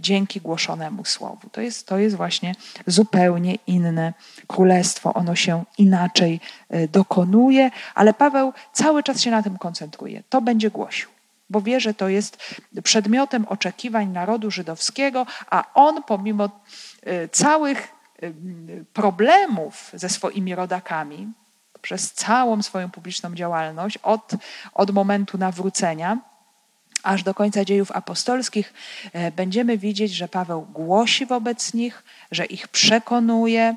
dzięki 0.00 0.40
głoszonemu 0.40 1.04
słowu. 1.04 1.50
To 1.52 1.60
jest, 1.60 1.86
to 1.86 1.98
jest 1.98 2.16
właśnie 2.16 2.54
zupełnie 2.86 3.54
inne 3.66 4.12
królestwo. 4.46 5.14
Ono 5.14 5.34
się 5.34 5.64
inaczej 5.78 6.40
y, 6.74 6.88
dokonuje, 6.88 7.70
ale 7.94 8.14
Paweł 8.14 8.52
cały 8.72 9.02
czas 9.02 9.20
się 9.20 9.30
na 9.30 9.42
tym 9.42 9.58
koncentruje. 9.58 10.22
To 10.28 10.42
będzie 10.42 10.70
głosił, 10.70 11.08
bo 11.50 11.60
wie, 11.60 11.80
że 11.80 11.94
to 11.94 12.08
jest 12.08 12.60
przedmiotem 12.82 13.46
oczekiwań 13.48 14.08
narodu 14.08 14.50
żydowskiego, 14.50 15.26
a 15.50 15.64
on 15.74 16.02
pomimo 16.02 16.48
y, 17.06 17.28
całych 17.32 17.94
problemów 18.92 19.90
ze 19.94 20.08
swoimi 20.08 20.54
rodakami, 20.54 21.32
przez 21.82 22.12
całą 22.12 22.62
swoją 22.62 22.90
publiczną 22.90 23.34
działalność, 23.34 23.98
od, 23.98 24.32
od 24.74 24.90
momentu 24.90 25.38
nawrócenia, 25.38 26.18
aż 27.04 27.22
do 27.22 27.34
końca 27.34 27.64
dziejów 27.64 27.92
apostolskich, 27.92 28.72
e, 29.12 29.32
będziemy 29.32 29.78
widzieć, 29.78 30.12
że 30.12 30.28
Paweł 30.28 30.62
głosi 30.62 31.26
wobec 31.26 31.74
nich, 31.74 32.02
że 32.30 32.44
ich 32.44 32.68
przekonuje, 32.68 33.62
e, 33.62 33.76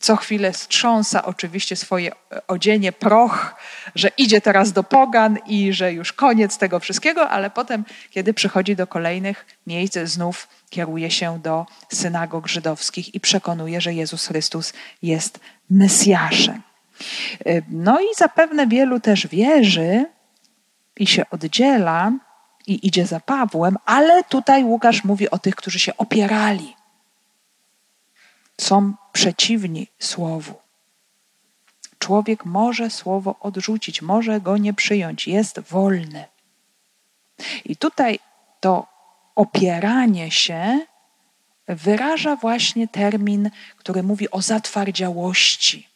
co 0.00 0.16
chwilę 0.16 0.52
strząsa 0.52 1.24
oczywiście 1.24 1.76
swoje 1.76 2.12
odzienie, 2.48 2.92
proch, 2.92 3.54
że 3.94 4.10
idzie 4.16 4.40
teraz 4.40 4.72
do 4.72 4.84
pogan 4.84 5.38
i 5.46 5.72
że 5.72 5.92
już 5.92 6.12
koniec 6.12 6.58
tego 6.58 6.80
wszystkiego, 6.80 7.28
ale 7.28 7.50
potem, 7.50 7.84
kiedy 8.10 8.34
przychodzi 8.34 8.76
do 8.76 8.86
kolejnych 8.86 9.46
miejsc, 9.66 9.98
znów 10.04 10.48
kieruje 10.70 11.10
się 11.10 11.38
do 11.42 11.66
synagog 11.92 12.48
żydowskich 12.48 13.14
i 13.14 13.20
przekonuje, 13.20 13.80
że 13.80 13.94
Jezus 13.94 14.26
Chrystus 14.26 14.72
jest 15.02 15.40
Mesjaszem. 15.70 16.62
E, 17.46 17.62
no 17.70 18.00
i 18.00 18.14
zapewne 18.16 18.66
wielu 18.66 19.00
też 19.00 19.26
wierzy, 19.26 20.04
i 20.98 21.06
się 21.06 21.30
oddziela 21.30 22.12
i 22.66 22.86
idzie 22.86 23.06
za 23.06 23.20
Pawłem, 23.20 23.76
ale 23.84 24.24
tutaj 24.24 24.64
Łukasz 24.64 25.04
mówi 25.04 25.30
o 25.30 25.38
tych, 25.38 25.54
którzy 25.54 25.78
się 25.78 25.96
opierali. 25.96 26.76
Są 28.60 28.94
przeciwni 29.12 29.86
słowu. 29.98 30.54
Człowiek 31.98 32.44
może 32.44 32.90
słowo 32.90 33.38
odrzucić, 33.40 34.02
może 34.02 34.40
go 34.40 34.56
nie 34.56 34.74
przyjąć, 34.74 35.28
jest 35.28 35.60
wolny. 35.60 36.24
I 37.64 37.76
tutaj 37.76 38.18
to 38.60 38.86
opieranie 39.34 40.30
się 40.30 40.80
wyraża 41.66 42.36
właśnie 42.36 42.88
termin, 42.88 43.50
który 43.76 44.02
mówi 44.02 44.30
o 44.30 44.42
zatwardziałości. 44.42 45.88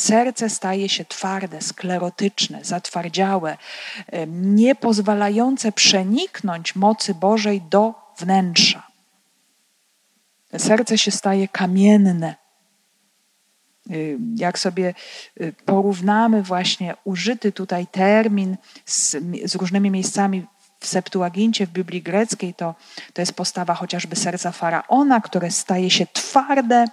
Serce 0.00 0.50
staje 0.50 0.88
się 0.88 1.04
twarde, 1.04 1.62
sklerotyczne, 1.62 2.64
zatwardziałe, 2.64 3.56
nie 4.28 4.74
pozwalające 4.74 5.72
przeniknąć 5.72 6.74
mocy 6.74 7.14
Bożej 7.14 7.62
do 7.62 7.94
wnętrza. 8.18 8.88
Serce 10.56 10.98
się 10.98 11.10
staje 11.10 11.48
kamienne. 11.48 12.34
Jak 14.36 14.58
sobie 14.58 14.94
y, 15.40 15.54
porównamy 15.64 16.42
właśnie 16.42 16.94
użyty 17.04 17.52
tutaj 17.52 17.86
termin 17.86 18.56
z, 18.86 19.16
z 19.44 19.54
różnymi 19.54 19.90
miejscami 19.90 20.46
w 20.80 20.86
Septuagincie, 20.86 21.66
w 21.66 21.70
Biblii 21.70 22.02
greckiej, 22.02 22.54
to, 22.54 22.74
to 23.12 23.22
jest 23.22 23.32
postawa 23.32 23.74
chociażby 23.74 24.16
serca 24.16 24.52
faraona, 24.52 25.20
które 25.20 25.50
staje 25.50 25.90
się 25.90 26.06
twarde. 26.12 26.84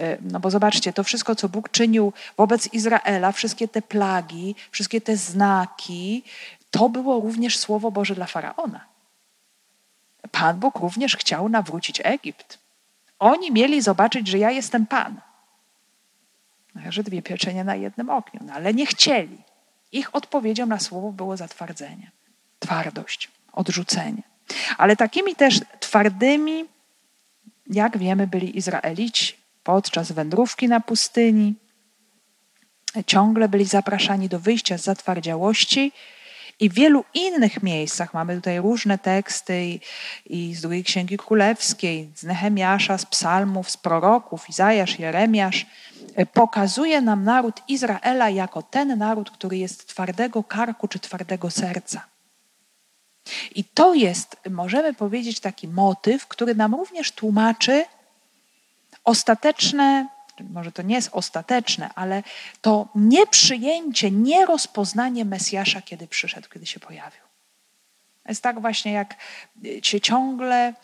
Y, 0.00 0.18
no 0.20 0.40
bo 0.40 0.50
zobaczcie, 0.50 0.92
to 0.92 1.04
wszystko, 1.04 1.34
co 1.34 1.48
Bóg 1.48 1.70
czynił 1.70 2.12
wobec 2.36 2.72
Izraela, 2.72 3.32
wszystkie 3.32 3.68
te 3.68 3.82
plagi, 3.82 4.54
wszystkie 4.70 5.00
te 5.00 5.16
znaki, 5.16 6.22
to 6.70 6.88
było 6.88 7.20
również 7.20 7.58
Słowo 7.58 7.90
Boże 7.90 8.14
dla 8.14 8.26
faraona. 8.26 8.84
Pan 10.30 10.58
Bóg 10.58 10.78
również 10.78 11.16
chciał 11.16 11.48
nawrócić 11.48 12.00
Egipt. 12.04 12.58
Oni 13.18 13.52
mieli 13.52 13.82
zobaczyć, 13.82 14.28
że 14.28 14.38
ja 14.38 14.50
jestem 14.50 14.86
Pan. 14.86 15.20
No, 16.74 16.92
że 16.92 17.02
dwie 17.02 17.22
pieczenie 17.22 17.64
na 17.64 17.74
jednym 17.74 18.10
ogniu, 18.10 18.40
no, 18.46 18.52
ale 18.52 18.74
nie 18.74 18.86
chcieli. 18.86 19.38
Ich 19.92 20.14
odpowiedzią 20.14 20.66
na 20.66 20.78
słowo 20.78 21.12
było 21.12 21.36
zatwardzenie, 21.36 22.10
twardość, 22.58 23.30
odrzucenie. 23.52 24.22
Ale 24.78 24.96
takimi 24.96 25.36
też 25.36 25.60
twardymi, 25.80 26.64
jak 27.66 27.98
wiemy, 27.98 28.26
byli 28.26 28.56
Izraelici 28.56 29.41
podczas 29.64 30.12
wędrówki 30.12 30.68
na 30.68 30.80
pustyni. 30.80 31.54
Ciągle 33.06 33.48
byli 33.48 33.64
zapraszani 33.64 34.28
do 34.28 34.38
wyjścia 34.40 34.78
z 34.78 34.84
zatwardziałości 34.84 35.92
i 36.60 36.70
w 36.70 36.74
wielu 36.74 37.04
innych 37.14 37.62
miejscach 37.62 38.14
mamy 38.14 38.36
tutaj 38.36 38.60
różne 38.60 38.98
teksty 38.98 39.64
i, 39.64 39.80
i 40.26 40.54
z 40.54 40.60
drugiej 40.60 40.84
Księgi 40.84 41.16
Królewskiej, 41.16 42.10
z 42.14 42.22
Nehemiasza, 42.22 42.98
z 42.98 43.06
psalmów, 43.06 43.70
z 43.70 43.76
proroków, 43.76 44.48
Izajasz, 44.48 44.98
Jeremiasz, 44.98 45.66
e, 46.14 46.26
pokazuje 46.26 47.00
nam 47.00 47.24
naród 47.24 47.60
Izraela 47.68 48.30
jako 48.30 48.62
ten 48.62 48.98
naród, 48.98 49.30
który 49.30 49.58
jest 49.58 49.86
twardego 49.86 50.44
karku 50.44 50.88
czy 50.88 50.98
twardego 50.98 51.50
serca. 51.50 52.06
I 53.54 53.64
to 53.64 53.94
jest, 53.94 54.36
możemy 54.50 54.94
powiedzieć, 54.94 55.40
taki 55.40 55.68
motyw, 55.68 56.26
który 56.26 56.54
nam 56.54 56.74
również 56.74 57.12
tłumaczy 57.12 57.84
ostateczne 59.04 60.08
może 60.50 60.72
to 60.72 60.82
nie 60.82 60.94
jest 60.94 61.10
ostateczne, 61.12 61.90
ale 61.94 62.22
to 62.60 62.88
nieprzyjęcie, 62.94 64.10
nierozpoznanie 64.10 65.24
Mesjasza, 65.24 65.82
kiedy 65.82 66.06
przyszedł, 66.06 66.48
kiedy 66.48 66.66
się 66.66 66.80
pojawił. 66.80 67.20
Jest 68.28 68.42
tak 68.42 68.60
właśnie, 68.60 68.92
jak 68.92 69.16
się 69.82 70.00
ciągle 70.00 70.74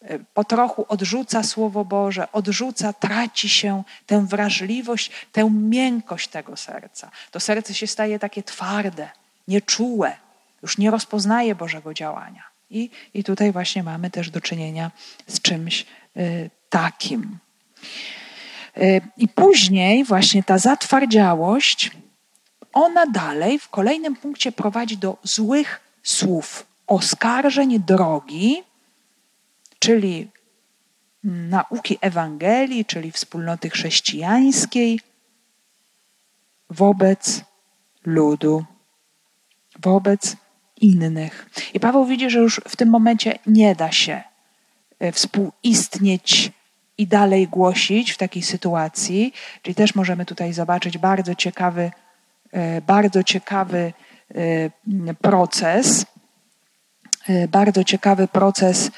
e, 0.00 0.18
po 0.34 0.44
trochu 0.44 0.86
odrzuca 0.88 1.42
Słowo 1.42 1.84
Boże, 1.84 2.32
odrzuca, 2.32 2.92
traci 2.92 3.48
się 3.48 3.82
tę 4.06 4.26
wrażliwość, 4.26 5.10
tę 5.32 5.50
miękkość 5.50 6.28
tego 6.28 6.56
serca. 6.56 7.10
To 7.30 7.40
serce 7.40 7.74
się 7.74 7.86
staje 7.86 8.18
takie 8.18 8.42
twarde, 8.42 9.08
nieczułe, 9.48 10.16
już 10.62 10.78
nie 10.78 10.90
rozpoznaje 10.90 11.54
Bożego 11.54 11.94
działania. 11.94 12.42
I, 12.70 12.90
i 13.14 13.24
tutaj 13.24 13.52
właśnie 13.52 13.82
mamy 13.82 14.10
też 14.10 14.30
do 14.30 14.40
czynienia 14.40 14.90
z 15.26 15.40
czymś 15.40 15.86
y, 16.16 16.50
takim. 16.68 17.38
Y, 18.78 19.00
I 19.16 19.28
później 19.28 20.04
właśnie 20.04 20.42
ta 20.42 20.58
zatwardziałość, 20.58 21.90
ona 22.72 23.06
dalej 23.06 23.58
w 23.58 23.68
kolejnym 23.68 24.16
punkcie 24.16 24.52
prowadzi 24.52 24.96
do 24.96 25.16
złych 25.22 25.80
słów, 26.02 26.66
oskarżeń 26.86 27.80
drogi, 27.80 28.62
czyli 29.78 30.28
nauki 31.24 31.98
Ewangelii, 32.00 32.84
czyli 32.84 33.12
wspólnoty 33.12 33.70
chrześcijańskiej 33.70 35.00
wobec 36.70 37.40
ludu, 38.06 38.64
wobec 39.80 40.36
innych. 40.80 41.50
I 41.74 41.80
Paweł 41.80 42.04
widzi, 42.04 42.30
że 42.30 42.38
już 42.38 42.60
w 42.68 42.76
tym 42.76 42.88
momencie 42.88 43.38
nie 43.46 43.74
da 43.74 43.92
się 43.92 44.22
y, 45.02 45.12
współistnieć 45.12 46.52
i 46.98 47.06
dalej 47.06 47.48
głosić 47.48 48.10
w 48.12 48.18
takiej 48.18 48.42
sytuacji. 48.42 49.32
Czyli 49.62 49.74
też 49.74 49.94
możemy 49.94 50.24
tutaj 50.24 50.52
zobaczyć 50.52 50.98
bardzo 50.98 51.34
ciekawy, 51.34 51.90
e, 52.52 52.80
bardzo 52.80 53.22
ciekawy 53.22 53.92
e, 54.34 55.14
proces, 55.14 56.06
e, 57.28 57.48
bardzo 57.48 57.84
ciekawy 57.84 58.28
proces 58.28 58.90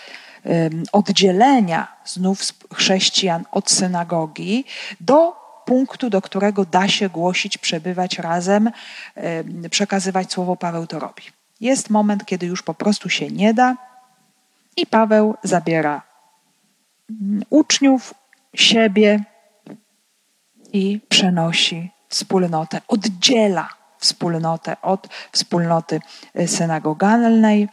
oddzielenia 0.93 1.97
znów 2.05 2.41
chrześcijan 2.75 3.45
od 3.53 3.71
synagogi 3.71 4.65
do 5.01 5.37
punktu, 5.65 6.11
do 6.11 6.23
którego 6.23 6.65
da 6.65 6.89
się 6.89 7.09
głosić, 7.09 7.59
przebywać 7.59 8.19
razem, 8.19 8.71
przekazywać 9.71 10.33
słowo 10.33 10.57
Paweł 10.57 10.87
to 10.87 10.99
robi. 10.99 11.23
Jest 11.61 11.91
moment, 11.91 12.25
kiedy 12.25 12.47
już 12.47 12.63
po 12.63 12.75
prostu 12.75 13.09
się 13.09 13.29
nie 13.29 13.55
da 13.55 13.77
i 14.77 14.87
Paweł 14.87 15.35
zabiera 15.43 16.06
uczniów, 17.51 18.15
siebie 18.55 19.25
i 20.73 21.01
przenosi 21.09 21.91
wspólnotę, 22.09 22.81
oddziela 22.89 23.69
wspólnotę 23.99 24.77
od 24.83 25.09
wspólnoty 25.33 26.01
synagogalnej 26.47 27.69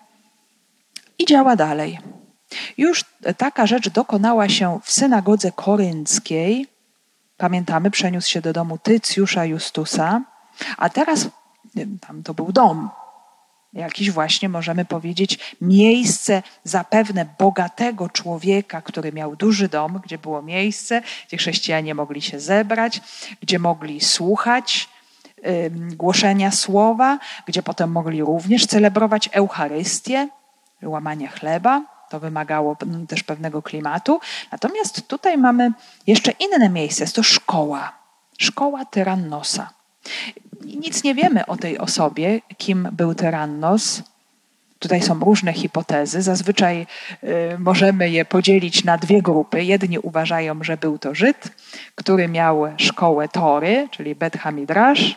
i 1.19 1.26
działa 1.26 1.56
dalej. 1.56 2.00
Już 2.78 3.06
taka 3.38 3.67
rzecz 3.67 3.89
dokonała 3.89 4.50
się 4.50 4.80
w 4.84 4.91
synagodze 4.91 5.52
korynckiej. 5.52 6.67
Pamiętamy, 7.38 7.91
przeniósł 7.91 8.30
się 8.30 8.41
do 8.41 8.54
domu 8.54 8.78
Tycjusza 8.78 9.46
Justusa, 9.46 10.22
a 10.78 10.89
teraz 10.89 11.30
tam 12.02 12.24
to 12.24 12.34
był 12.34 12.52
dom 12.52 12.89
jakiś 13.74 14.12
właśnie, 14.12 14.50
możemy 14.50 14.86
powiedzieć, 14.86 15.56
miejsce 15.62 16.44
zapewne 16.64 17.26
bogatego 17.40 18.10
człowieka, 18.10 18.82
który 18.82 19.14
miał 19.14 19.36
duży 19.36 19.68
dom, 19.68 20.00
gdzie 20.04 20.18
było 20.18 20.42
miejsce, 20.42 21.02
gdzie 21.28 21.38
chrześcijanie 21.38 21.96
mogli 21.96 22.22
się 22.22 22.40
zebrać, 22.40 23.02
gdzie 23.42 23.60
mogli 23.60 24.02
słuchać 24.02 24.90
głoszenia 25.96 26.52
słowa, 26.52 27.20
gdzie 27.46 27.64
potem 27.64 27.92
mogli 27.92 28.22
również 28.22 28.66
celebrować 28.66 29.30
Eucharystię, 29.32 30.28
łamanie 30.84 31.28
chleba. 31.28 31.86
To 32.10 32.20
wymagało 32.20 32.78
też 33.08 33.24
pewnego 33.24 33.62
klimatu. 33.62 34.20
Natomiast 34.52 35.08
tutaj 35.08 35.38
mamy 35.38 35.72
jeszcze 36.08 36.32
inne 36.32 36.70
miejsce. 36.70 37.04
Jest 37.04 37.16
to 37.16 37.24
szkoła. 37.24 37.92
Szkoła 38.38 38.86
Tyrannosa. 38.86 39.70
Nic 40.65 41.04
nie 41.04 41.15
wiemy 41.15 41.45
o 41.45 41.58
tej 41.58 41.78
osobie, 41.78 42.41
kim 42.58 42.89
był 42.91 43.15
Tyrannos. 43.15 44.04
Tutaj 44.80 45.02
są 45.02 45.19
różne 45.19 45.54
hipotezy. 45.54 46.21
Zazwyczaj 46.21 46.88
y, 47.23 47.28
możemy 47.60 48.10
je 48.10 48.26
podzielić 48.26 48.84
na 48.84 48.97
dwie 48.97 49.21
grupy. 49.21 49.63
Jedni 49.63 49.99
uważają, 49.99 50.63
że 50.63 50.78
był 50.78 50.97
to 50.97 51.15
Żyd, 51.15 51.49
który 51.95 52.28
miał 52.28 52.63
szkołę 52.78 53.30
Tory, 53.30 53.88
czyli 53.91 54.15
Bet 54.15 54.38
Hamidrash 54.38 55.15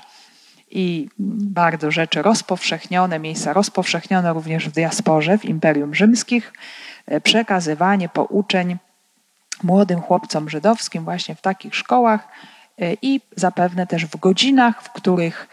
i 0.71 1.09
bardzo 1.19 1.91
rzeczy 1.91 2.23
rozpowszechnione, 2.23 3.19
miejsca 3.19 3.53
rozpowszechnione 3.53 4.33
również 4.33 4.69
w 4.69 4.73
diasporze, 4.73 5.39
w 5.39 5.45
Imperium 5.45 5.95
Rzymskich, 5.95 6.53
y, 7.13 7.21
przekazywanie 7.21 8.09
pouczeń 8.09 8.77
młodym 9.63 10.01
chłopcom 10.01 10.49
żydowskim 10.51 11.05
właśnie 11.05 11.35
w 11.35 11.41
takich 11.41 11.75
szkołach 11.75 12.29
E, 12.29 12.56
i 13.03 13.21
zapewne 13.37 13.87
też 13.87 14.07
w 14.07 14.17
godzinach, 14.17 14.83
w 14.83 14.91
których 14.91 15.49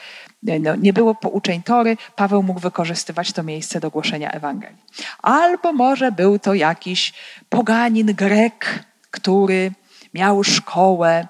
e, 0.47 0.59
no, 0.59 0.75
nie 0.75 0.93
było 0.93 1.15
pouczeń 1.15 1.63
Tory, 1.63 1.97
Paweł 2.15 2.43
mógł 2.43 2.59
wykorzystywać 2.59 3.31
to 3.31 3.43
miejsce 3.43 3.79
do 3.79 3.89
głoszenia 3.89 4.31
Ewangelii. 4.31 4.77
Albo 5.21 5.73
może 5.73 6.12
był 6.12 6.39
to 6.39 6.53
jakiś 6.53 7.13
poganin 7.49 8.13
Grek, 8.13 8.83
który 9.12 9.71
miał 10.13 10.43
szkołę 10.43 11.27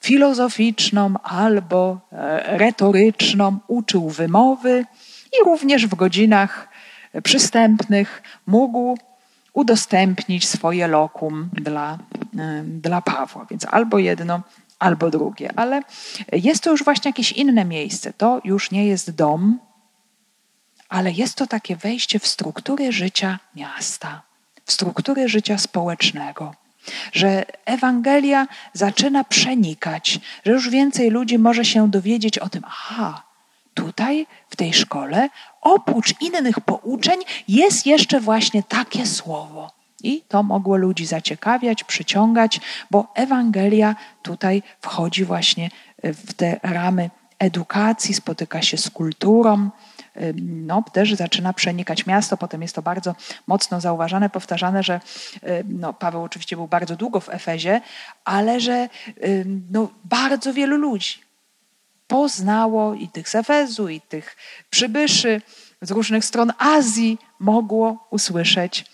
filozoficzną 0.00 1.14
albo 1.22 2.00
e, 2.12 2.58
retoryczną, 2.58 3.58
uczył 3.68 4.10
wymowy 4.10 4.84
i 5.32 5.44
również 5.44 5.86
w 5.86 5.94
godzinach 5.94 6.68
przystępnych 7.22 8.22
mógł 8.46 8.98
udostępnić 9.52 10.48
swoje 10.48 10.88
lokum 10.88 11.48
dla, 11.52 11.98
dla 12.64 13.02
Pawła. 13.02 13.46
Więc 13.50 13.66
albo 13.70 13.98
jedno, 13.98 14.40
albo 14.78 15.10
drugie. 15.10 15.50
Ale 15.56 15.82
jest 16.32 16.62
to 16.62 16.70
już 16.70 16.84
właśnie 16.84 17.08
jakieś 17.08 17.32
inne 17.32 17.64
miejsce. 17.64 18.12
To 18.12 18.40
już 18.44 18.70
nie 18.70 18.86
jest 18.86 19.10
dom, 19.10 19.58
ale 20.88 21.12
jest 21.12 21.34
to 21.34 21.46
takie 21.46 21.76
wejście 21.76 22.18
w 22.18 22.26
struktury 22.26 22.92
życia 22.92 23.38
miasta, 23.54 24.22
w 24.64 24.72
struktury 24.72 25.28
życia 25.28 25.58
społecznego. 25.58 26.54
Że 27.12 27.44
Ewangelia 27.64 28.46
zaczyna 28.72 29.24
przenikać, 29.24 30.20
że 30.44 30.52
już 30.52 30.68
więcej 30.68 31.10
ludzi 31.10 31.38
może 31.38 31.64
się 31.64 31.90
dowiedzieć 31.90 32.38
o 32.38 32.48
tym, 32.48 32.62
aha, 32.66 33.22
tutaj 33.74 34.26
w 34.48 34.56
tej 34.56 34.74
szkole, 34.74 35.28
oprócz 35.60 36.20
innych 36.20 36.60
pouczeń, 36.60 37.20
jest 37.48 37.86
jeszcze 37.86 38.20
właśnie 38.20 38.62
takie 38.62 39.06
słowo. 39.06 39.75
I 40.02 40.22
to 40.28 40.42
mogło 40.42 40.76
ludzi 40.76 41.06
zaciekawiać, 41.06 41.84
przyciągać, 41.84 42.60
bo 42.90 43.12
Ewangelia 43.14 43.96
tutaj 44.22 44.62
wchodzi 44.80 45.24
właśnie 45.24 45.70
w 46.02 46.34
te 46.34 46.60
ramy 46.62 47.10
edukacji, 47.38 48.14
spotyka 48.14 48.62
się 48.62 48.76
z 48.76 48.90
kulturą, 48.90 49.70
no, 50.42 50.84
też 50.92 51.14
zaczyna 51.14 51.52
przenikać 51.52 52.06
miasto. 52.06 52.36
Potem 52.36 52.62
jest 52.62 52.74
to 52.74 52.82
bardzo 52.82 53.14
mocno 53.46 53.80
zauważane, 53.80 54.30
powtarzane, 54.30 54.82
że 54.82 55.00
no, 55.64 55.92
Paweł 55.92 56.22
oczywiście 56.22 56.56
był 56.56 56.68
bardzo 56.68 56.96
długo 56.96 57.20
w 57.20 57.28
Efezie, 57.28 57.80
ale 58.24 58.60
że 58.60 58.88
no, 59.70 59.88
bardzo 60.04 60.52
wielu 60.52 60.76
ludzi 60.76 61.18
poznało 62.06 62.94
i 62.94 63.08
tych 63.08 63.28
z 63.28 63.34
Efezu, 63.34 63.88
i 63.88 64.00
tych 64.00 64.36
przybyszy 64.70 65.42
z 65.82 65.90
różnych 65.90 66.24
stron 66.24 66.52
Azji 66.58 67.18
mogło 67.40 68.06
usłyszeć, 68.10 68.84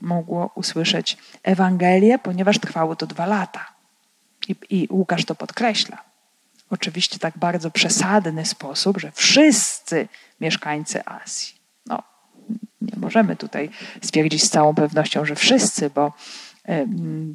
mogło 0.00 0.50
usłyszeć 0.54 1.16
Ewangelię, 1.42 2.18
ponieważ 2.18 2.58
trwało 2.58 2.96
to 2.96 3.06
dwa 3.06 3.26
lata. 3.26 3.66
I, 4.48 4.56
I 4.70 4.88
Łukasz 4.90 5.24
to 5.24 5.34
podkreśla. 5.34 6.04
Oczywiście 6.70 7.18
tak 7.18 7.38
bardzo 7.38 7.70
przesadny 7.70 8.46
sposób, 8.46 9.00
że 9.00 9.12
wszyscy 9.12 10.08
mieszkańcy 10.40 11.04
Azji. 11.04 11.54
No, 11.86 12.02
nie 12.80 12.96
możemy 12.96 13.36
tutaj 13.36 13.70
stwierdzić 14.02 14.44
z 14.44 14.50
całą 14.50 14.74
pewnością, 14.74 15.24
że 15.24 15.34
wszyscy, 15.34 15.90
bo 15.90 16.12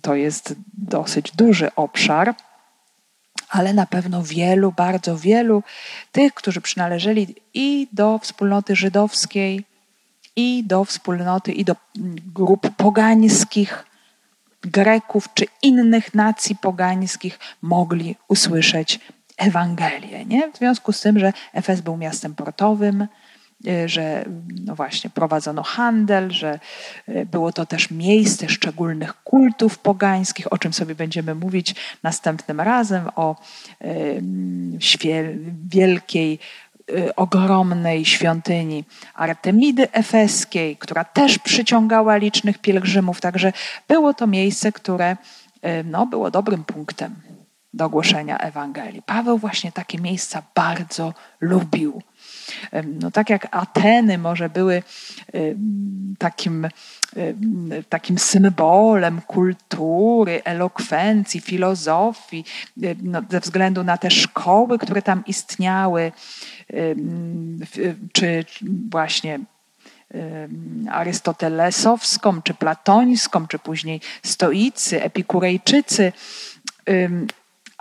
to 0.02 0.16
jest 0.16 0.56
dosyć 0.74 1.32
duży 1.32 1.76
obszar, 1.76 2.36
ale 3.50 3.74
na 3.74 3.86
pewno 3.86 4.24
wielu, 4.24 4.72
bardzo 4.72 5.18
wielu 5.18 5.64
tych, 6.12 6.34
którzy 6.34 6.62
przynależeli 6.62 7.36
i 7.54 7.88
do 7.94 8.20
wspólnoty 8.20 8.76
żydowskiej, 8.76 9.66
i 10.36 10.64
do 10.64 10.86
wspólnoty, 10.86 11.52
i 11.52 11.66
do 11.66 11.76
grup 12.34 12.70
pogańskich, 12.78 13.86
Greków 14.64 15.34
czy 15.34 15.46
innych 15.62 16.14
nacji 16.14 16.56
pogańskich 16.56 17.40
mogli 17.62 18.16
usłyszeć 18.28 19.00
Ewangelię. 19.38 20.26
Nie? 20.26 20.52
W 20.52 20.58
związku 20.58 20.92
z 20.92 21.02
tym, 21.02 21.20
że 21.20 21.34
Efes 21.54 21.82
był 21.82 21.98
miastem 21.98 22.36
portowym, 22.36 23.08
y, 23.68 23.90
że 23.90 24.26
no 24.66 24.76
właśnie 24.76 25.10
prowadzono 25.10 25.64
handel, 25.64 26.32
że 26.32 26.60
y, 27.10 27.26
było 27.26 27.52
to 27.52 27.66
też 27.66 27.92
miejsce 27.92 28.50
szczególnych 28.50 29.24
kultów 29.24 29.80
pogańskich, 29.80 30.54
o 30.54 30.58
czym 30.58 30.74
sobie 30.74 30.96
będziemy 30.96 31.36
mówić 31.36 31.76
następnym 32.04 32.62
razem, 32.62 33.10
o 33.16 33.36
wielkiej, 35.72 36.40
ogromnej 37.16 38.06
świątyni 38.06 38.86
Artemidy 39.14 39.92
Efeskiej, 39.92 40.78
która 40.78 41.04
też 41.04 41.40
przyciągała 41.40 42.16
licznych 42.18 42.58
pielgrzymów. 42.58 43.22
Także 43.22 43.54
było 43.88 44.14
to 44.14 44.28
miejsce, 44.28 44.72
które 44.72 45.18
no, 45.86 46.06
było 46.06 46.32
dobrym 46.32 46.64
punktem 46.64 47.16
do 47.74 47.90
głoszenia 47.90 48.38
Ewangelii. 48.38 49.02
Paweł 49.02 49.38
właśnie 49.38 49.72
takie 49.72 49.98
miejsca 49.98 50.44
bardzo 50.56 51.14
lubił. 51.42 52.02
No, 53.02 53.12
tak 53.12 53.30
jak 53.30 53.48
Ateny 53.52 54.18
może 54.18 54.50
były 54.50 54.84
takim, 56.18 56.68
takim 57.90 58.18
symbolem 58.18 59.22
kultury, 59.22 60.42
elokwencji, 60.44 61.42
filozofii, 61.42 62.46
no, 63.04 63.22
ze 63.30 63.40
względu 63.40 63.84
na 63.84 63.98
te 63.98 64.12
szkoły, 64.12 64.80
które 64.80 65.02
tam 65.02 65.24
istniały, 65.28 66.12
czy 68.12 68.46
właśnie 68.92 69.40
arystotelesowską, 70.90 72.42
czy 72.42 72.54
platońską, 72.54 73.48
czy 73.48 73.60
później 73.60 74.02
stoicy, 74.24 75.04
epikurejczycy, 75.04 76.14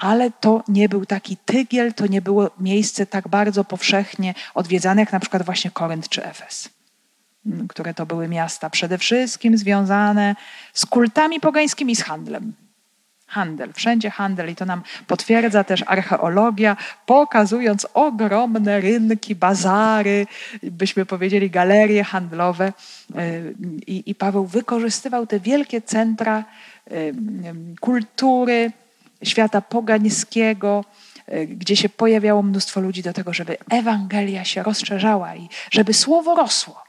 ale 0.01 0.31
to 0.31 0.65
nie 0.69 0.89
był 0.89 1.07
taki 1.07 1.37
tygiel, 1.37 1.95
to 1.95 2.07
nie 2.07 2.23
było 2.23 2.51
miejsce 2.61 3.07
tak 3.07 3.29
bardzo 3.29 3.65
powszechnie 3.65 4.35
odwiedzane, 4.55 5.03
jak 5.03 5.13
na 5.13 5.21
przykład 5.21 5.43
właśnie 5.43 5.71
Korynt 5.71 6.09
czy 6.09 6.25
Efes, 6.25 6.69
mm, 7.47 7.69
które 7.69 7.95
to 7.95 8.07
były 8.07 8.29
miasta 8.29 8.71
przede 8.71 8.99
wszystkim 8.99 9.59
związane 9.59 10.37
z 10.73 10.87
kultami 10.87 11.41
pogańskimi, 11.41 11.97
z 11.97 12.03
handlem. 12.03 12.53
Handel, 13.27 13.73
wszędzie 13.73 14.11
handel 14.11 14.51
i 14.51 14.57
to 14.57 14.67
nam 14.67 14.83
potwierdza 15.07 15.65
też 15.65 15.85
archeologia, 15.87 16.77
pokazując 17.07 17.87
ogromne 17.95 18.81
rynki, 18.81 19.35
bazary, 19.35 20.27
byśmy 20.63 21.07
powiedzieli 21.07 21.51
galerie 21.51 22.05
handlowe. 22.05 22.73
I, 23.87 24.03
i 24.07 24.15
Paweł 24.15 24.47
wykorzystywał 24.47 25.27
te 25.27 25.41
wielkie 25.41 25.83
centra 25.83 26.45
kultury, 27.81 28.73
świata 29.22 29.61
pogańskiego, 29.61 30.85
e, 31.26 31.46
gdzie 31.46 31.76
się 31.76 31.88
pojawiało 31.88 32.42
mnóstwo 32.42 32.80
ludzi 32.80 33.02
do 33.02 33.12
tego, 33.12 33.33
żeby 33.33 33.56
Ewangelia 33.70 34.44
się 34.44 34.62
rozszerzała 34.62 35.37
i 35.37 35.48
żeby 35.70 35.94
słowo 35.94 36.35
rosło. 36.35 36.83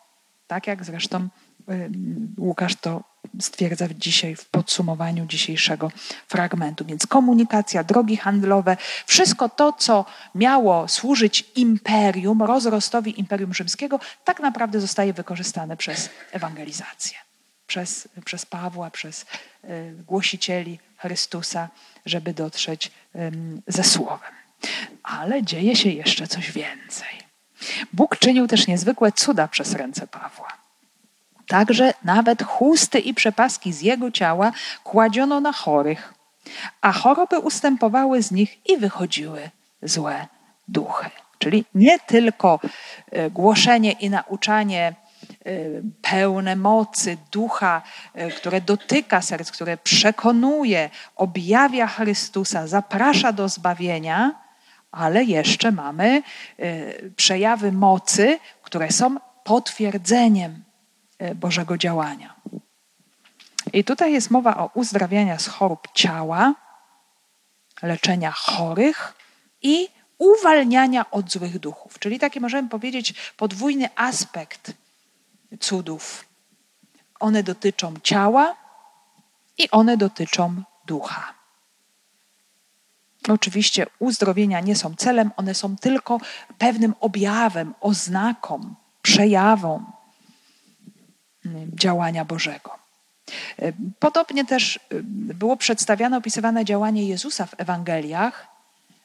Tak 0.47 0.67
jak 0.67 0.85
zresztą 0.85 1.17
e, 1.17 1.89
Łukasz 2.37 2.75
to 2.75 3.11
stwierdza 3.39 3.87
dzisiaj 3.95 4.35
w 4.35 4.45
podsumowaniu 4.45 5.25
dzisiejszego 5.25 5.91
fragmentu. 6.27 6.85
Więc 6.85 7.07
komunikacja, 7.07 7.83
drogi 7.83 8.17
handlowe, 8.17 8.77
wszystko 9.05 9.49
to, 9.49 9.73
co 9.73 10.05
miało 10.35 10.87
służyć 10.87 11.51
imperium, 11.55 12.41
rozrostowi 12.41 13.19
imperium 13.19 13.53
rzymskiego, 13.53 13.99
tak 14.23 14.39
naprawdę 14.39 14.81
zostaje 14.81 15.13
wykorzystane 15.13 15.77
przez 15.77 16.09
ewangelizację, 16.31 17.17
przez, 17.67 18.07
przez 18.25 18.45
Pawła, 18.45 18.91
przez 18.91 19.25
y, 19.63 19.95
głosicieli 20.07 20.79
Chrystusa 21.01 21.69
żeby 22.05 22.33
dotrzeć 22.33 22.91
ze 23.67 23.83
słowem. 23.83 24.31
Ale 25.03 25.43
dzieje 25.43 25.75
się 25.75 25.89
jeszcze 25.89 26.27
coś 26.27 26.51
więcej. 26.51 27.21
Bóg 27.93 28.17
czynił 28.17 28.47
też 28.47 28.67
niezwykłe 28.67 29.11
cuda 29.11 29.47
przez 29.47 29.73
ręce 29.73 30.07
Pawła. 30.07 30.47
Także 31.47 31.93
nawet 32.03 32.43
chusty 32.43 32.99
i 32.99 33.13
przepaski 33.13 33.73
z 33.73 33.81
jego 33.81 34.11
ciała 34.11 34.51
kładziono 34.83 35.39
na 35.39 35.51
chorych, 35.51 36.13
a 36.81 36.91
choroby 36.91 37.39
ustępowały 37.39 38.23
z 38.23 38.31
nich 38.31 38.69
i 38.69 38.77
wychodziły 38.77 39.49
złe 39.81 40.27
duchy. 40.67 41.09
Czyli 41.39 41.65
nie 41.75 41.99
tylko 41.99 42.59
e, 43.11 43.29
głoszenie 43.29 43.91
i 43.91 44.09
nauczanie 44.09 44.93
pełne 46.01 46.55
mocy 46.55 47.17
ducha, 47.31 47.81
y, 48.15 48.31
które 48.31 48.61
dotyka 48.61 49.21
serc, 49.21 49.51
które 49.51 49.77
przekonuje, 49.77 50.89
objawia 51.15 51.87
Chrystusa, 51.87 52.67
zaprasza 52.67 53.31
do 53.31 53.49
zbawienia, 53.49 54.35
ale 54.91 55.23
jeszcze 55.23 55.71
mamy 55.71 56.23
y, 56.59 57.13
przejawy 57.15 57.71
mocy, 57.71 58.39
które 58.61 58.91
są 58.91 59.15
potwierdzeniem 59.43 60.63
Bożego 61.35 61.77
działania. 61.77 62.35
I 63.73 63.83
tutaj 63.83 64.13
jest 64.13 64.31
mowa 64.31 64.57
o 64.57 64.69
uzdrawianiu 64.73 65.39
z 65.39 65.47
chorób 65.47 65.87
ciała, 65.93 66.55
leczenia 67.81 68.31
chorych 68.31 69.13
i 69.61 69.87
uwalniania 70.17 71.11
od 71.11 71.31
złych 71.31 71.59
duchów. 71.59 71.99
Czyli 71.99 72.19
taki 72.19 72.39
możemy 72.39 72.69
powiedzieć 72.69 73.13
podwójny 73.37 73.89
aspekt 73.95 74.73
cudów. 75.59 76.25
One 77.19 77.43
dotyczą 77.43 77.93
ciała 78.03 78.55
i 79.57 79.71
one 79.71 79.97
dotyczą 79.97 80.63
ducha. 80.85 81.33
Oczywiście 83.29 83.87
uzdrowienia 83.99 84.59
nie 84.59 84.75
są 84.75 84.95
celem, 84.95 85.31
one 85.37 85.53
są 85.53 85.77
tylko 85.77 86.19
pewnym 86.57 86.93
objawem, 86.99 87.73
oznaką, 87.81 88.75
przejawą 89.01 89.85
mm, 91.45 91.71
działania 91.73 92.25
Bożego. 92.25 92.81
Podobnie 93.99 94.45
też 94.45 94.75
y, 94.75 95.01
było 95.03 95.57
przedstawiane, 95.57 96.17
opisywane 96.17 96.65
działanie 96.65 97.07
Jezusa 97.07 97.45
w 97.45 97.53
Ewangeliach, 97.57 98.47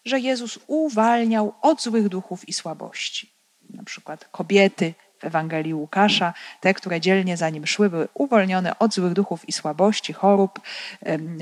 że 0.04 0.20
Jezus 0.20 0.58
uwalniał 0.66 1.54
od 1.62 1.82
złych 1.82 2.08
duchów 2.08 2.48
i 2.48 2.52
słabości. 2.52 3.30
Na 3.70 3.84
przykład 3.84 4.28
kobiety 4.30 4.94
Ewangelii 5.26 5.74
Łukasza, 5.74 6.34
te, 6.60 6.74
które 6.74 7.00
dzielnie 7.00 7.36
za 7.36 7.50
nim 7.50 7.66
szły, 7.66 7.90
były 7.90 8.08
uwolnione 8.14 8.78
od 8.78 8.94
złych 8.94 9.12
duchów 9.12 9.48
i 9.48 9.52
słabości, 9.52 10.12
chorób, 10.12 10.60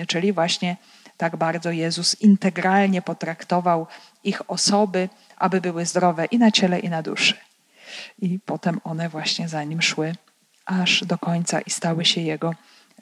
czyli 0.09 0.33
właśnie 0.33 0.77
tak 1.17 1.37
bardzo 1.37 1.71
Jezus 1.71 2.21
integralnie 2.21 3.03
potraktował 3.03 3.87
ich 4.25 4.51
osoby, 4.51 5.09
aby 5.37 5.61
były 5.61 5.87
zdrowe 5.87 6.25
i 6.25 6.39
na 6.39 6.51
ciele, 6.51 6.79
i 6.79 6.89
na 6.89 7.03
duszy. 7.03 7.35
I 8.19 8.39
potem 8.47 8.81
one 8.85 9.09
właśnie 9.09 9.49
za 9.49 9.65
nim 9.65 9.83
szły 9.83 10.15
aż 10.67 11.05
do 11.05 11.19
końca 11.19 11.61
i 11.61 11.71
stały 11.71 12.05
się 12.05 12.21
jego 12.21 12.55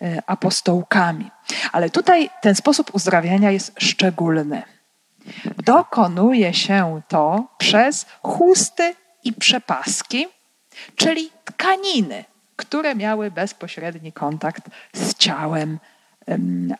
e, 0.02 0.22
apostołkami. 0.26 1.30
Ale 1.72 1.90
tutaj 1.90 2.30
ten 2.40 2.54
sposób 2.54 2.94
uzdrawiania 2.94 3.50
jest 3.50 3.72
szczególny. 3.78 4.62
Dokonuje 5.64 6.54
się 6.54 7.00
to 7.08 7.46
przez 7.58 8.06
chusty 8.22 8.94
i 9.24 9.32
przepaski, 9.32 10.26
czyli 10.96 11.30
tkaniny, 11.44 12.24
które 12.56 12.94
miały 12.94 13.30
bezpośredni 13.30 14.12
kontakt 14.12 14.70
z 14.92 15.14
ciałem 15.14 15.78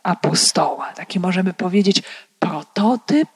apostoła. 0.03 0.93
Taki 0.93 1.21
możemy 1.21 1.55
powiedzieć 1.55 2.03
prototyp 2.39 3.29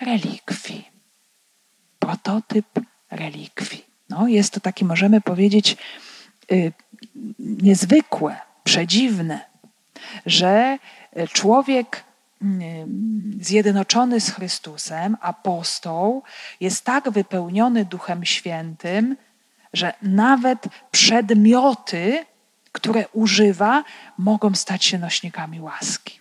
relikwii. 0.00 0.88
Prototyp 1.98 2.66
relikwii. 3.10 3.84
No, 4.08 4.28
jest 4.28 4.52
to 4.52 4.60
taki, 4.60 4.84
możemy 4.84 5.20
powiedzieć, 5.20 5.76
y, 6.52 6.72
niezwykłe, 7.38 8.36
przedziwne, 8.64 9.40
że 10.26 10.78
człowiek 11.32 11.96
y, 11.96 12.11
zjednoczony 13.40 14.20
z 14.20 14.30
Chrystusem, 14.30 15.16
apostoł, 15.20 16.22
jest 16.60 16.84
tak 16.84 17.10
wypełniony 17.10 17.84
Duchem 17.84 18.24
Świętym, 18.24 19.16
że 19.72 19.94
nawet 20.02 20.68
przedmioty, 20.90 22.24
które 22.72 23.08
używa, 23.12 23.84
mogą 24.18 24.54
stać 24.54 24.84
się 24.84 24.98
nośnikami 24.98 25.60
łaski. 25.60 26.20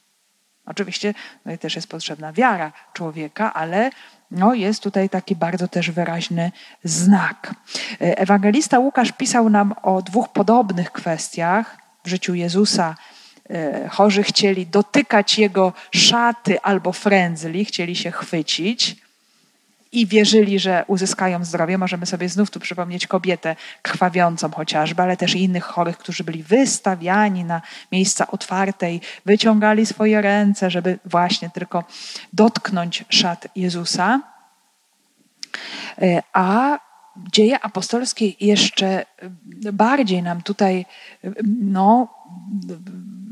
Oczywiście 0.65 1.13
no 1.45 1.57
też 1.57 1.75
jest 1.75 1.87
potrzebna 1.87 2.33
wiara 2.33 2.71
człowieka, 2.93 3.53
ale 3.53 3.89
no, 4.31 4.53
jest 4.53 4.83
tutaj 4.83 5.09
taki 5.09 5.35
bardzo 5.35 5.67
też 5.67 5.91
wyraźny 5.91 6.51
znak. 6.83 7.53
Ewangelista 7.99 8.79
Łukasz 8.79 9.11
pisał 9.11 9.49
nam 9.49 9.73
o 9.81 10.01
dwóch 10.01 10.29
podobnych 10.29 10.91
kwestiach 10.91 11.77
w 12.03 12.07
życiu 12.07 12.33
Jezusa. 12.33 12.95
E, 13.51 13.89
chorzy 13.89 14.23
chcieli 14.23 14.67
dotykać 14.67 15.39
jego 15.39 15.73
szaty 15.91 16.61
albo 16.61 16.91
frędzli, 16.91 17.65
chcieli 17.65 17.95
się 17.95 18.11
chwycić 18.11 18.95
i 19.91 20.07
wierzyli, 20.07 20.59
że 20.59 20.83
uzyskają 20.87 21.45
zdrowie. 21.45 21.77
Możemy 21.77 22.05
sobie 22.05 22.29
znów 22.29 22.51
tu 22.51 22.59
przypomnieć 22.59 23.07
kobietę 23.07 23.55
krwawiącą 23.81 24.51
chociażby, 24.51 25.01
ale 25.01 25.17
też 25.17 25.35
innych 25.35 25.63
chorych, 25.63 25.97
którzy 25.97 26.23
byli 26.23 26.43
wystawiani 26.43 27.43
na 27.43 27.61
miejsca 27.91 28.27
otwarte 28.27 28.93
i 28.93 29.01
wyciągali 29.25 29.85
swoje 29.85 30.21
ręce, 30.21 30.71
żeby 30.71 30.99
właśnie 31.05 31.49
tylko 31.49 31.83
dotknąć 32.33 33.05
szat 33.09 33.47
Jezusa. 33.55 34.21
E, 36.01 36.23
a 36.33 36.79
dzieje 37.17 37.59
apostolskie 37.59 38.25
jeszcze 38.39 39.05
bardziej 39.73 40.23
nam 40.23 40.41
tutaj 40.41 40.85
no, 41.61 42.07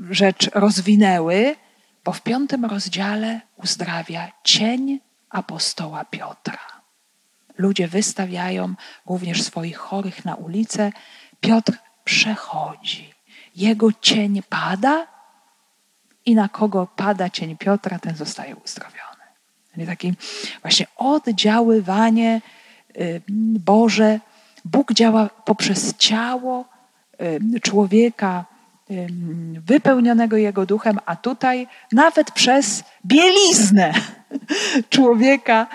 rzecz 0.09 0.49
rozwinęły, 0.53 1.55
bo 2.03 2.11
w 2.11 2.21
piątym 2.21 2.65
rozdziale 2.65 3.41
uzdrawia 3.57 4.31
cień 4.43 4.99
apostoła 5.29 6.05
Piotra. 6.05 6.59
Ludzie 7.57 7.87
wystawiają 7.87 8.73
również 9.05 9.43
swoich 9.43 9.77
chorych 9.77 10.25
na 10.25 10.35
ulicę. 10.35 10.91
Piotr 11.41 11.73
przechodzi. 12.03 13.13
Jego 13.55 13.93
cień 14.01 14.41
pada 14.49 15.07
i 16.25 16.35
na 16.35 16.49
kogo 16.49 16.87
pada 16.95 17.29
cień 17.29 17.57
Piotra, 17.57 17.99
ten 17.99 18.15
zostaje 18.15 18.55
uzdrowiony. 18.55 19.23
Czyli 19.73 19.87
takie 19.87 20.13
właśnie 20.61 20.85
oddziaływanie 20.95 22.41
y, 22.97 23.21
Boże. 23.59 24.19
Bóg 24.65 24.93
działa 24.93 25.29
poprzez 25.45 25.97
ciało 25.97 26.65
y, 27.21 27.59
człowieka 27.59 28.45
wypełnionego 29.65 30.37
Jego 30.37 30.65
duchem, 30.65 30.99
a 31.05 31.15
tutaj 31.15 31.67
nawet 31.91 32.31
przez 32.31 32.83
bieliznę 33.05 33.93
człowieka, 34.89 35.67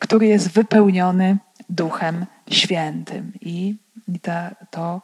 który 0.00 0.26
jest 0.26 0.50
wypełniony 0.50 1.36
Duchem 1.70 2.26
Świętym. 2.50 3.32
I, 3.40 3.74
i 4.08 4.20
ta, 4.20 4.50
to, 4.70 5.02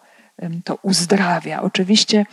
to 0.64 0.78
uzdrawia. 0.82 1.62
Oczywiście 1.62 2.26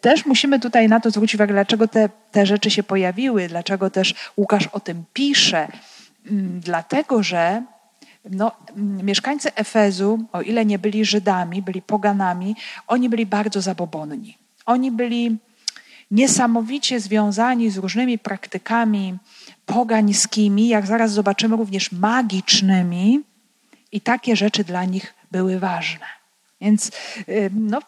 też 0.00 0.26
musimy 0.26 0.60
tutaj 0.60 0.88
na 0.88 1.00
to 1.00 1.10
zwrócić 1.10 1.34
uwagę, 1.34 1.52
dlaczego 1.52 1.88
te, 1.88 2.08
te 2.30 2.46
rzeczy 2.46 2.70
się 2.70 2.82
pojawiły, 2.82 3.48
dlaczego 3.48 3.90
też 3.90 4.14
Łukasz 4.36 4.66
o 4.66 4.80
tym 4.80 5.04
pisze. 5.12 5.68
Dlatego, 6.60 7.22
że 7.22 7.62
no, 8.30 8.52
mieszkańcy 8.76 9.54
Efezu, 9.54 10.24
o 10.32 10.42
ile 10.42 10.66
nie 10.66 10.78
byli 10.78 11.04
Żydami, 11.04 11.62
byli 11.62 11.82
poganami, 11.82 12.56
oni 12.86 13.08
byli 13.08 13.26
bardzo 13.26 13.60
zabobonni. 13.60 14.38
Oni 14.66 14.90
byli 14.90 15.36
niesamowicie 16.10 17.00
związani 17.00 17.70
z 17.70 17.76
różnymi 17.76 18.18
praktykami 18.18 19.18
pogańskimi, 19.66 20.68
jak 20.68 20.86
zaraz 20.86 21.12
zobaczymy, 21.12 21.56
również 21.56 21.92
magicznymi, 21.92 23.22
i 23.92 24.00
takie 24.00 24.36
rzeczy 24.36 24.64
dla 24.64 24.84
nich 24.84 25.14
były 25.30 25.58
ważne. 25.58 26.06
Więc 26.60 26.90
y, 27.28 27.50
no, 27.54 27.78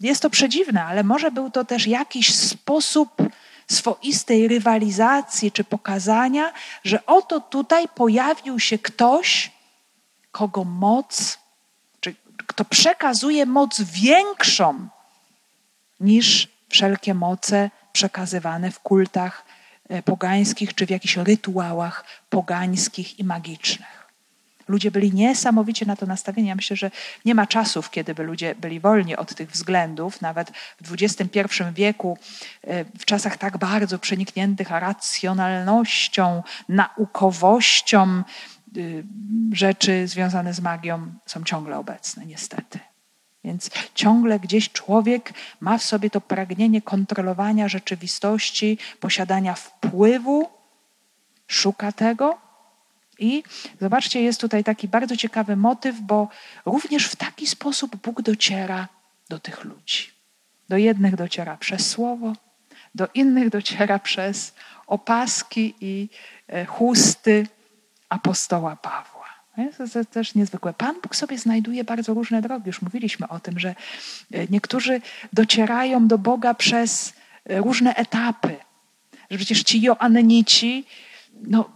jest 0.00 0.22
to 0.22 0.30
przedziwne, 0.30 0.84
ale 0.84 1.04
może 1.04 1.30
był 1.30 1.50
to 1.50 1.64
też 1.64 1.86
jakiś 1.86 2.34
sposób 2.34 3.22
swoistej 3.70 4.48
rywalizacji 4.48 5.52
czy 5.52 5.64
pokazania, 5.64 6.52
że 6.84 7.06
oto 7.06 7.40
tutaj 7.40 7.88
pojawił 7.94 8.60
się 8.60 8.78
ktoś, 8.78 9.50
kogo 10.34 10.64
moc, 10.64 11.38
czy 12.00 12.14
kto 12.46 12.64
przekazuje 12.64 13.46
moc 13.46 13.80
większą 13.80 14.88
niż 16.00 16.48
wszelkie 16.68 17.14
moce 17.14 17.70
przekazywane 17.92 18.70
w 18.70 18.80
kultach 18.80 19.44
e, 19.88 20.02
pogańskich 20.02 20.74
czy 20.74 20.86
w 20.86 20.90
jakichś 20.90 21.16
rytuałach 21.16 22.04
pogańskich 22.30 23.18
i 23.18 23.24
magicznych. 23.24 24.04
Ludzie 24.68 24.90
byli 24.90 25.12
niesamowicie 25.12 25.86
na 25.86 25.96
to 25.96 26.06
nastawieni. 26.06 26.48
Ja 26.48 26.54
myślę, 26.54 26.76
że 26.76 26.90
nie 27.24 27.34
ma 27.34 27.46
czasów, 27.46 27.90
kiedy 27.90 28.14
by 28.14 28.22
ludzie 28.22 28.54
byli 28.54 28.80
wolni 28.80 29.16
od 29.16 29.34
tych 29.34 29.50
względów. 29.50 30.20
Nawet 30.20 30.52
w 30.80 30.92
XXI 30.92 31.40
wieku, 31.72 32.18
e, 32.62 32.84
w 32.84 33.04
czasach 33.04 33.36
tak 33.36 33.58
bardzo 33.58 33.98
przenikniętych 33.98 34.70
racjonalnością, 34.70 36.42
naukowością, 36.68 38.22
rzeczy 39.52 40.08
związane 40.08 40.54
z 40.54 40.60
magią 40.60 41.12
są 41.26 41.44
ciągle 41.44 41.78
obecne, 41.78 42.26
niestety. 42.26 42.78
Więc 43.44 43.70
ciągle 43.94 44.40
gdzieś 44.40 44.72
człowiek 44.72 45.32
ma 45.60 45.78
w 45.78 45.82
sobie 45.82 46.10
to 46.10 46.20
pragnienie 46.20 46.82
kontrolowania 46.82 47.68
rzeczywistości, 47.68 48.78
posiadania 49.00 49.54
wpływu, 49.54 50.48
szuka 51.46 51.92
tego. 51.92 52.38
I 53.18 53.42
zobaczcie, 53.80 54.22
jest 54.22 54.40
tutaj 54.40 54.64
taki 54.64 54.88
bardzo 54.88 55.16
ciekawy 55.16 55.56
motyw, 55.56 56.00
bo 56.00 56.28
również 56.66 57.06
w 57.06 57.16
taki 57.16 57.46
sposób 57.46 57.96
Bóg 57.96 58.22
dociera 58.22 58.88
do 59.28 59.38
tych 59.38 59.64
ludzi. 59.64 60.10
Do 60.68 60.76
jednych 60.76 61.16
dociera 61.16 61.56
przez 61.56 61.90
słowo, 61.90 62.32
do 62.94 63.08
innych 63.14 63.50
dociera 63.50 63.98
przez 63.98 64.54
opaski 64.86 65.74
i 65.80 66.08
e, 66.48 66.64
chusty 66.64 67.46
apostoła 68.08 68.76
Pawła. 68.76 69.24
To 69.56 69.62
jest 69.98 70.10
też 70.10 70.34
niezwykłe. 70.34 70.72
Pan 70.72 70.94
Bóg 71.02 71.16
sobie 71.16 71.38
znajduje 71.38 71.84
bardzo 71.84 72.14
różne 72.14 72.42
drogi. 72.42 72.66
Już 72.66 72.82
mówiliśmy 72.82 73.28
o 73.28 73.40
tym, 73.40 73.58
że 73.58 73.68
e, 73.68 74.46
niektórzy 74.50 75.00
docierają 75.32 76.08
do 76.08 76.18
Boga 76.18 76.54
przez 76.54 77.12
e, 77.44 77.58
różne 77.58 77.94
etapy. 77.94 78.56
Że 79.30 79.36
przecież 79.38 79.62
ci 79.62 79.80
Joannici, 79.80 80.84
no, 81.42 81.70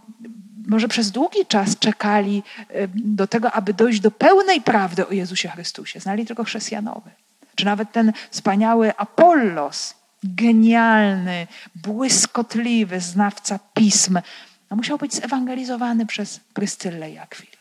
może 0.67 0.87
przez 0.87 1.11
długi 1.11 1.45
czas 1.47 1.77
czekali 1.77 2.43
e, 2.69 2.87
do 2.87 3.27
tego, 3.27 3.51
aby 3.51 3.73
dojść 3.73 3.99
do 3.99 4.11
pełnej 4.11 4.61
prawdy 4.61 5.07
o 5.07 5.11
Jezusie 5.11 5.49
Chrystusie. 5.49 5.99
Znali 5.99 6.25
tylko 6.25 6.43
chrześcijanowy. 6.43 7.09
Czy 7.55 7.65
nawet 7.65 7.91
ten 7.91 8.13
wspaniały 8.31 8.97
Apollos, 8.97 9.95
genialny, 10.23 11.47
błyskotliwy 11.75 12.99
znawca 12.99 13.59
pism, 13.73 14.19
no 14.69 14.77
musiał 14.77 14.97
być 14.97 15.13
zewangelizowany 15.13 16.05
przez 16.05 16.39
Pryscyllę 16.53 17.11
i 17.11 17.17
Akwilę 17.17 17.57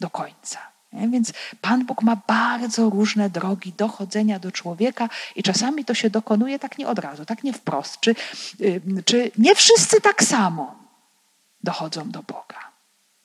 do 0.00 0.10
końca. 0.10 0.58
Nie? 0.92 1.08
Więc 1.08 1.32
Pan 1.60 1.86
Bóg 1.86 2.02
ma 2.02 2.16
bardzo 2.26 2.90
różne 2.90 3.30
drogi 3.30 3.72
dochodzenia 3.72 4.38
do 4.38 4.52
człowieka 4.52 5.08
i 5.36 5.42
czasami 5.42 5.84
to 5.84 5.94
się 5.94 6.10
dokonuje 6.10 6.58
tak 6.58 6.78
nie 6.78 6.88
od 6.88 6.98
razu, 6.98 7.24
tak 7.24 7.44
nie 7.44 7.52
wprost. 7.52 8.00
Czy, 8.00 8.14
czy 9.04 9.30
nie 9.38 9.54
wszyscy 9.54 10.00
tak 10.00 10.24
samo 10.24 10.74
dochodzą 11.62 12.10
do 12.10 12.22
Boga. 12.22 12.72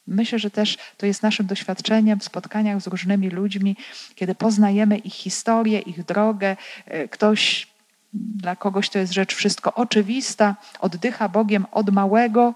Myślę, 0.07 0.39
że 0.39 0.51
też 0.51 0.77
to 0.97 1.05
jest 1.05 1.23
naszym 1.23 1.45
doświadczeniem 1.45 2.19
w 2.19 2.23
spotkaniach 2.23 2.81
z 2.81 2.87
różnymi 2.87 3.29
ludźmi, 3.29 3.75
kiedy 4.15 4.35
poznajemy 4.35 4.97
ich 4.97 5.13
historię, 5.13 5.79
ich 5.79 6.05
drogę. 6.05 6.57
E, 6.85 7.07
ktoś, 7.07 7.67
dla 8.13 8.55
kogoś 8.55 8.89
to 8.89 8.99
jest 8.99 9.13
rzecz 9.13 9.35
wszystko 9.35 9.73
oczywista, 9.73 10.55
oddycha 10.79 11.29
Bogiem 11.29 11.65
od 11.71 11.89
małego, 11.89 12.53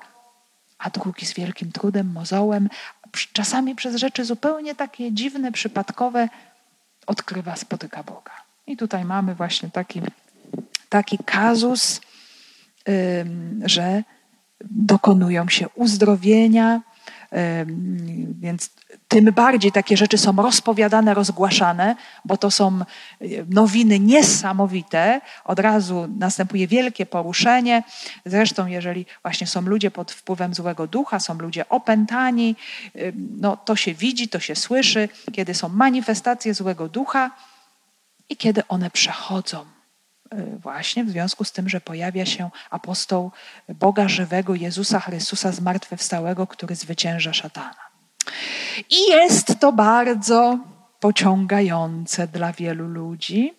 a 0.81 0.89
drugi 0.89 1.25
z 1.25 1.33
wielkim 1.33 1.71
trudem, 1.71 2.11
mozołem, 2.11 2.69
czasami 3.33 3.75
przez 3.75 3.95
rzeczy 3.95 4.25
zupełnie 4.25 4.75
takie 4.75 5.11
dziwne, 5.11 5.51
przypadkowe, 5.51 6.29
odkrywa, 7.07 7.55
spotyka 7.55 8.03
Boga. 8.03 8.31
I 8.67 8.77
tutaj 8.77 9.05
mamy 9.05 9.35
właśnie 9.35 9.69
taki, 9.69 10.01
taki 10.89 11.17
kazus, 11.17 12.01
że 13.63 14.03
dokonują 14.71 15.49
się 15.49 15.69
uzdrowienia, 15.69 16.81
więc 18.39 18.69
tym 19.07 19.25
bardziej 19.25 19.71
takie 19.71 19.97
rzeczy 19.97 20.17
są 20.17 20.35
rozpowiadane, 20.35 21.13
rozgłaszane, 21.13 21.95
bo 22.25 22.37
to 22.37 22.51
są 22.51 22.79
nowiny 23.49 23.99
niesamowite. 23.99 25.21
Od 25.45 25.59
razu 25.59 26.07
następuje 26.19 26.67
wielkie 26.67 27.05
poruszenie. 27.05 27.83
Zresztą, 28.25 28.67
jeżeli 28.67 29.05
właśnie 29.21 29.47
są 29.47 29.61
ludzie 29.61 29.91
pod 29.91 30.11
wpływem 30.11 30.53
złego 30.53 30.87
ducha, 30.87 31.19
są 31.19 31.37
ludzie 31.37 31.69
opętani, 31.69 32.55
no 33.15 33.57
to 33.57 33.75
się 33.75 33.93
widzi, 33.93 34.29
to 34.29 34.39
się 34.39 34.55
słyszy, 34.55 35.09
kiedy 35.31 35.53
są 35.53 35.69
manifestacje 35.69 36.53
złego 36.53 36.89
ducha 36.89 37.31
i 38.29 38.37
kiedy 38.37 38.67
one 38.67 38.91
przechodzą 38.91 39.65
właśnie 40.59 41.03
w 41.03 41.09
związku 41.09 41.43
z 41.43 41.51
tym, 41.51 41.69
że 41.69 41.81
pojawia 41.81 42.25
się 42.25 42.49
apostoł 42.69 43.31
Boga 43.69 44.07
żywego, 44.09 44.55
Jezusa 44.55 44.99
Chrystusa 44.99 45.51
zmartwychwstałego, 45.51 46.47
który 46.47 46.75
zwycięża 46.75 47.33
szatana. 47.33 47.91
I 48.89 49.09
jest 49.09 49.59
to 49.59 49.71
bardzo 49.71 50.59
pociągające 50.99 52.27
dla 52.27 52.53
wielu 52.53 52.87
ludzi, 52.87 53.53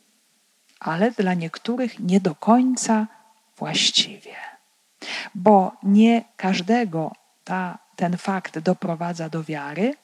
ale 0.80 1.11
dla 1.11 1.35
niektórych 1.35 1.98
nie 1.98 2.20
do 2.20 2.35
końca 2.35 3.06
właściwie. 3.56 4.35
Bo 5.35 5.72
nie 5.82 6.24
każdego 6.37 7.12
ta, 7.44 7.78
ten 7.96 8.16
fakt 8.16 8.58
doprowadza 8.58 9.28
do 9.28 9.44
wiary, 9.44 9.94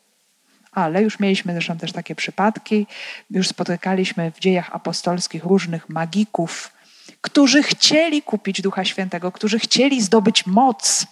ale 0.78 1.02
już 1.02 1.20
mieliśmy 1.20 1.52
zresztą 1.52 1.78
też 1.78 1.92
takie 1.92 2.14
przypadki, 2.14 2.86
już 3.30 3.48
spotykaliśmy 3.48 4.32
w 4.32 4.40
dziejach 4.40 4.74
apostolskich 4.76 5.44
różnych 5.44 5.88
magików, 5.88 6.72
którzy 7.20 7.62
chcieli 7.62 8.22
kupić 8.22 8.62
Ducha 8.62 8.84
Świętego, 8.84 9.32
którzy 9.32 9.58
chcieli 9.58 10.02
zdobyć 10.02 10.46
moc, 10.46 11.06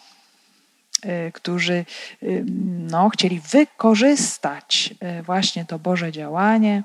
y, 1.05 1.33
którzy 1.33 1.85
y, 2.22 2.44
no, 2.90 3.09
chcieli 3.09 3.40
wykorzystać 3.40 4.94
y, 5.18 5.22
właśnie 5.22 5.64
to 5.64 5.79
Boże 5.79 6.12
działanie, 6.12 6.83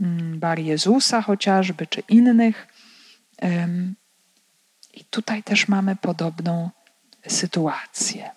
mm, 0.00 0.38
Bar 0.38 0.58
Jezusa 0.58 1.22
chociażby, 1.22 1.86
czy 1.86 2.02
innych. 2.08 2.66
I 4.94 5.04
tutaj 5.04 5.42
też 5.42 5.68
mamy 5.68 5.96
podobną 5.96 6.70
sytuację. 7.28 8.30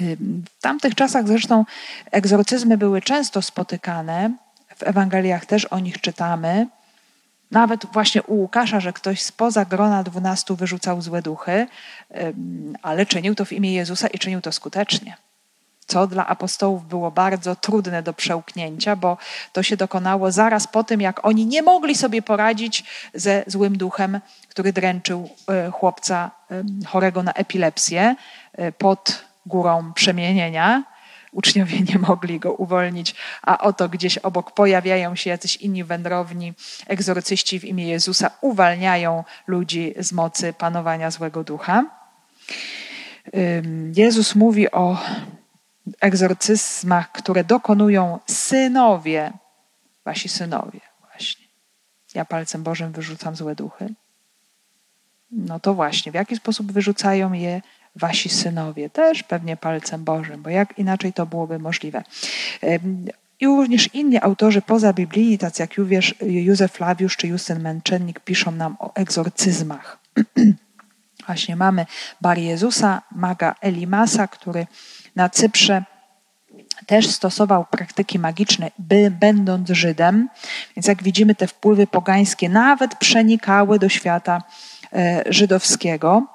W 0.00 0.60
tamtych 0.60 0.94
czasach 0.94 1.26
zresztą 1.26 1.64
egzorcyzmy 2.10 2.78
były 2.78 3.02
często 3.02 3.42
spotykane. 3.42 4.30
W 4.76 4.82
Ewangeliach 4.82 5.46
też 5.46 5.64
o 5.64 5.78
nich 5.78 6.00
czytamy. 6.00 6.66
Nawet 7.50 7.86
właśnie 7.86 8.22
u 8.22 8.34
Łukasza, 8.34 8.80
że 8.80 8.92
ktoś 8.92 9.22
spoza 9.22 9.64
grona 9.64 10.02
dwunastu 10.02 10.56
wyrzucał 10.56 11.02
złe 11.02 11.22
duchy, 11.22 11.66
ale 12.82 13.06
czynił 13.06 13.34
to 13.34 13.44
w 13.44 13.52
imię 13.52 13.72
Jezusa 13.74 14.08
i 14.08 14.18
czynił 14.18 14.40
to 14.40 14.52
skutecznie. 14.52 15.16
Co 15.86 16.06
dla 16.06 16.26
apostołów 16.26 16.88
było 16.88 17.10
bardzo 17.10 17.56
trudne 17.56 18.02
do 18.02 18.12
przełknięcia, 18.12 18.96
bo 18.96 19.16
to 19.52 19.62
się 19.62 19.76
dokonało 19.76 20.32
zaraz 20.32 20.66
po 20.66 20.84
tym, 20.84 21.00
jak 21.00 21.24
oni 21.24 21.46
nie 21.46 21.62
mogli 21.62 21.94
sobie 21.94 22.22
poradzić 22.22 22.84
ze 23.14 23.44
złym 23.46 23.78
duchem, 23.78 24.20
który 24.48 24.72
dręczył 24.72 25.30
e, 25.48 25.70
chłopca 25.70 26.30
chorego 26.86 27.22
na 27.22 27.32
epilepsję 27.32 28.16
e, 28.52 28.72
pod 28.72 29.24
górą 29.46 29.92
przemienienia. 29.92 30.84
Uczniowie 31.32 31.80
nie 31.80 31.98
mogli 31.98 32.40
go 32.40 32.52
uwolnić, 32.52 33.14
a 33.42 33.58
oto 33.58 33.88
gdzieś 33.88 34.18
obok 34.18 34.54
pojawiają 34.54 35.16
się 35.16 35.30
jacyś 35.30 35.56
inni 35.56 35.84
wędrowni, 35.84 36.54
egzorcyści 36.86 37.60
w 37.60 37.64
imię 37.64 37.88
Jezusa, 37.88 38.30
uwalniają 38.40 39.24
ludzi 39.46 39.94
z 39.98 40.12
mocy 40.12 40.52
panowania 40.52 41.10
złego 41.10 41.44
ducha. 41.44 41.84
Jezus 43.96 44.34
mówi 44.34 44.70
o 44.70 44.98
egzorcyzmach, 46.00 47.12
które 47.12 47.44
dokonują 47.44 48.18
synowie, 48.26 49.32
wasi 50.04 50.28
synowie, 50.28 50.80
właśnie. 51.00 51.46
Ja 52.14 52.24
palcem 52.24 52.62
Bożym 52.62 52.92
wyrzucam 52.92 53.36
złe 53.36 53.54
duchy. 53.54 53.94
No 55.30 55.60
to 55.60 55.74
właśnie, 55.74 56.12
w 56.12 56.14
jaki 56.14 56.36
sposób 56.36 56.72
wyrzucają 56.72 57.32
je 57.32 57.62
wasi 57.96 58.28
synowie, 58.28 58.90
też 58.90 59.22
pewnie 59.22 59.56
palcem 59.56 60.04
Bożym, 60.04 60.42
bo 60.42 60.50
jak 60.50 60.78
inaczej 60.78 61.12
to 61.12 61.26
byłoby 61.26 61.58
możliwe. 61.58 62.02
I 63.40 63.46
również 63.46 63.94
inni 63.94 64.18
autorzy 64.18 64.62
poza 64.62 64.92
Biblii, 64.92 65.38
tacy 65.38 65.62
jak 65.62 65.70
Józef 66.20 66.72
Flawiusz 66.72 67.16
czy 67.16 67.28
Justyn 67.28 67.60
Męczennik, 67.60 68.20
piszą 68.20 68.52
nam 68.52 68.76
o 68.78 68.94
egzorcyzmach. 68.94 69.98
Właśnie 71.26 71.56
mamy 71.56 71.86
Bar 72.20 72.38
Jezusa, 72.38 73.02
maga 73.12 73.54
Elimasa, 73.60 74.28
który 74.28 74.66
na 75.16 75.28
Cyprze 75.28 75.84
też 76.86 77.06
stosował 77.06 77.64
praktyki 77.70 78.18
magiczne, 78.18 78.70
by, 78.78 79.10
będąc 79.10 79.68
Żydem. 79.68 80.28
Więc 80.76 80.86
jak 80.86 81.02
widzimy, 81.02 81.34
te 81.34 81.46
wpływy 81.46 81.86
pogańskie 81.86 82.48
nawet 82.48 82.94
przenikały 82.94 83.78
do 83.78 83.88
świata 83.88 84.42
e, 84.92 85.24
żydowskiego 85.26 86.26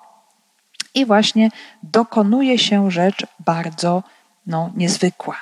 i 0.97 1.05
właśnie 1.05 1.49
dokonuje 1.83 2.59
się 2.59 2.91
rzecz 2.91 3.25
bardzo 3.39 4.03
no, 4.47 4.71
niezwykła. 4.75 5.37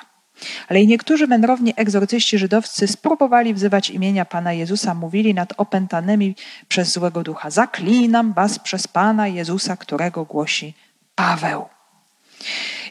Ale 0.68 0.82
i 0.82 0.86
niektórzy 0.86 1.26
wędrowni 1.26 1.74
egzorcyści 1.76 2.38
żydowscy 2.38 2.88
spróbowali 2.88 3.54
wzywać 3.54 3.90
imienia 3.90 4.24
Pana 4.24 4.52
Jezusa, 4.52 4.94
mówili 4.94 5.34
nad 5.34 5.52
opętanymi 5.56 6.34
przez 6.68 6.92
złego 6.92 7.22
ducha: 7.22 7.50
Zaklinam 7.50 8.32
was 8.32 8.58
przez 8.58 8.88
Pana 8.88 9.28
Jezusa, 9.28 9.76
którego 9.76 10.24
głosi 10.24 10.74
Paweł. 11.14 11.64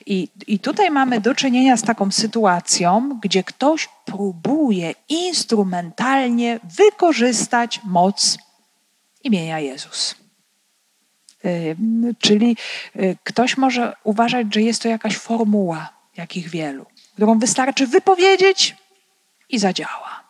I, 0.05 0.27
I 0.47 0.59
tutaj 0.59 0.91
mamy 0.91 1.21
do 1.21 1.35
czynienia 1.35 1.77
z 1.77 1.81
taką 1.81 2.11
sytuacją, 2.11 3.19
gdzie 3.23 3.43
ktoś 3.43 3.89
próbuje 4.05 4.93
instrumentalnie 5.09 6.59
wykorzystać 6.77 7.81
moc 7.83 8.37
imienia 9.23 9.59
Jezus. 9.59 10.24
Czyli 12.19 12.57
y, 12.95 13.17
ktoś 13.23 13.57
może 13.57 13.93
uważać, 14.03 14.53
że 14.53 14.61
jest 14.61 14.81
to 14.81 14.87
jakaś 14.87 15.17
formuła, 15.17 15.89
jakich 16.17 16.49
wielu, 16.49 16.85
którą 17.13 17.39
wystarczy 17.39 17.87
wypowiedzieć 17.87 18.75
i 19.49 19.59
zadziała. 19.59 20.25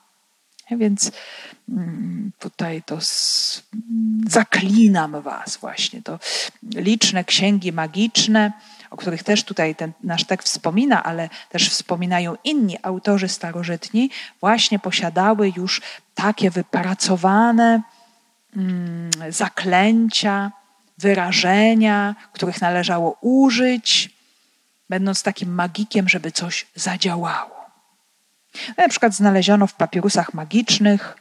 Więc 0.72 1.12
tutaj 2.40 2.84
to 2.84 2.98
zaklinam 4.28 5.22
Was 5.22 5.58
właśnie. 5.58 6.02
To 6.02 6.20
liczne 6.76 7.24
księgi 7.24 7.74
magiczne, 7.74 8.52
o 8.90 8.98
których 8.98 9.24
też 9.24 9.44
tutaj 9.44 9.76
ten 9.76 9.92
nasz 10.04 10.24
tekst 10.24 10.48
wspomina, 10.48 11.04
ale 11.04 11.30
też 11.50 11.70
wspominają 11.70 12.36
inni 12.44 12.78
autorzy 12.82 13.28
starożytni, 13.28 14.10
właśnie 14.40 14.80
posiadały 14.80 15.54
już 15.58 15.82
takie 16.16 16.52
wypracowane 16.52 17.82
zaklęcia, 19.30 20.52
wyrażenia, 20.98 22.16
których 22.34 22.62
należało 22.62 23.18
użyć, 23.22 24.16
będąc 24.90 25.24
takim 25.24 25.54
magikiem, 25.54 26.10
żeby 26.10 26.32
coś 26.32 26.68
zadziałało. 26.76 27.66
Na 28.78 28.90
przykład 28.90 29.14
znaleziono 29.14 29.68
w 29.68 29.74
papirusach 29.74 30.34
magicznych 30.34 31.18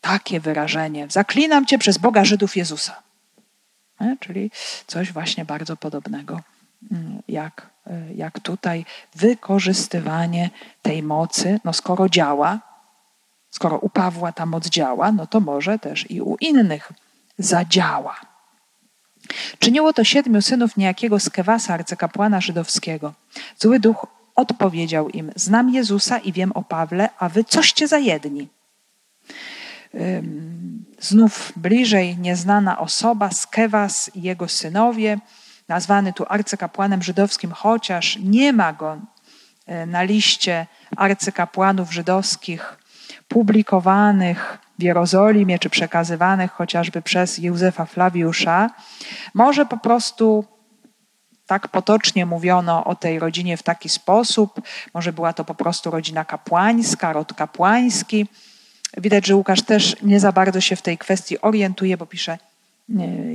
takie 0.00 0.40
wyrażenie: 0.40 1.06
Zaklinam 1.10 1.66
cię 1.66 1.78
przez 1.78 1.98
Boga 1.98 2.24
Żydów 2.24 2.56
Jezusa. 2.56 3.02
Czyli 4.20 4.50
coś 4.86 5.12
właśnie 5.12 5.44
bardzo 5.44 5.76
podobnego, 5.76 6.40
mm, 6.92 7.22
jak, 7.28 7.66
e, 7.86 8.14
jak 8.14 8.40
tutaj 8.40 8.84
wykorzystywanie 9.14 10.50
tej 10.82 11.02
mocy. 11.02 11.60
No 11.64 11.72
skoro 11.72 12.08
działa, 12.08 12.58
skoro 13.50 13.78
u 13.78 13.88
Pawła 13.88 14.32
ta 14.32 14.46
moc 14.46 14.68
działa, 14.68 15.12
no 15.12 15.26
to 15.26 15.40
może 15.40 15.78
też 15.78 16.10
i 16.10 16.20
u 16.20 16.36
innych 16.36 16.92
zadziała. 17.38 18.35
Czyniło 19.58 19.92
to 19.92 20.04
siedmiu 20.04 20.42
synów 20.42 20.76
niejakiego 20.76 21.20
Skewasa, 21.20 21.74
arcykapłana 21.74 22.40
żydowskiego. 22.40 23.14
Zły 23.58 23.80
duch 23.80 24.06
odpowiedział 24.34 25.08
im: 25.08 25.32
Znam 25.36 25.70
Jezusa 25.70 26.18
i 26.18 26.32
wiem 26.32 26.52
o 26.52 26.62
Pawle, 26.62 27.08
a 27.18 27.28
wy 27.28 27.44
coście 27.44 27.88
za 27.88 27.98
jedni. 27.98 28.48
Znów 31.00 31.52
bliżej 31.56 32.18
nieznana 32.18 32.78
osoba, 32.78 33.30
Skewas 33.30 34.10
i 34.14 34.22
jego 34.22 34.48
synowie, 34.48 35.18
nazwany 35.68 36.12
tu 36.12 36.24
arcykapłanem 36.28 37.02
żydowskim, 37.02 37.52
chociaż 37.52 38.18
nie 38.22 38.52
ma 38.52 38.72
go 38.72 39.00
e, 39.66 39.86
na 39.86 40.02
liście 40.02 40.66
arcykapłanów 40.96 41.92
żydowskich 41.92 42.78
publikowanych 43.28 44.58
w 44.78 44.82
Jerozolimie 44.82 45.58
czy 45.58 45.70
przekazywanych 45.70 46.52
chociażby 46.52 47.02
przez 47.02 47.38
Józefa 47.38 47.86
Flawiusza, 47.86 48.70
może 49.34 49.66
po 49.66 49.76
prostu 49.76 50.44
tak 51.46 51.68
potocznie 51.68 52.26
mówiono 52.26 52.84
o 52.84 52.94
tej 52.94 53.18
rodzinie 53.18 53.56
w 53.56 53.62
taki 53.62 53.88
sposób, 53.88 54.60
może 54.94 55.12
była 55.12 55.32
to 55.32 55.44
po 55.44 55.54
prostu 55.54 55.90
rodzina 55.90 56.24
kapłańska, 56.24 57.12
rod 57.12 57.34
kapłański. 57.34 58.26
Widać, 58.96 59.26
że 59.26 59.36
Łukasz 59.36 59.62
też 59.62 59.96
nie 60.02 60.20
za 60.20 60.32
bardzo 60.32 60.60
się 60.60 60.76
w 60.76 60.82
tej 60.82 60.98
kwestii 60.98 61.40
orientuje, 61.40 61.96
bo 61.96 62.06
pisze 62.06 62.38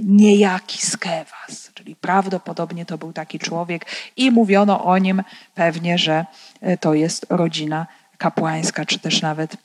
niejaki 0.04 0.86
Skewas, 0.86 1.72
czyli 1.74 1.96
prawdopodobnie 1.96 2.86
to 2.86 2.98
był 2.98 3.14
taki 3.14 3.39
człowiek 3.39 3.86
i 4.16 4.32
mówiono 4.32 4.86
o 4.86 4.98
nim 4.98 5.24
pewnie, 5.56 5.98
że 5.98 6.26
e, 6.62 6.78
to 6.78 6.94
jest 6.94 7.26
rodzina 7.30 7.88
kapłańska, 8.18 8.86
czy 8.86 9.00
też 9.00 9.22
nawet 9.22 9.58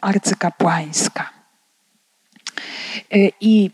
arcykapłańska. 0.00 1.30
E, 3.12 3.16
I 3.40 3.70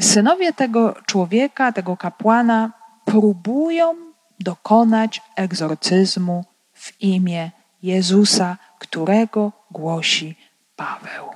synowie 0.00 0.52
tego 0.52 0.94
człowieka, 1.06 1.72
tego 1.72 1.96
kapłana, 1.96 2.72
próbują 3.04 3.94
dokonać 4.40 5.22
egzorcyzmu 5.36 6.44
w 6.72 7.02
imię 7.02 7.50
Jezusa, 7.82 8.56
którego 8.78 9.52
głosi 9.70 10.36
Paweł. 10.76 11.28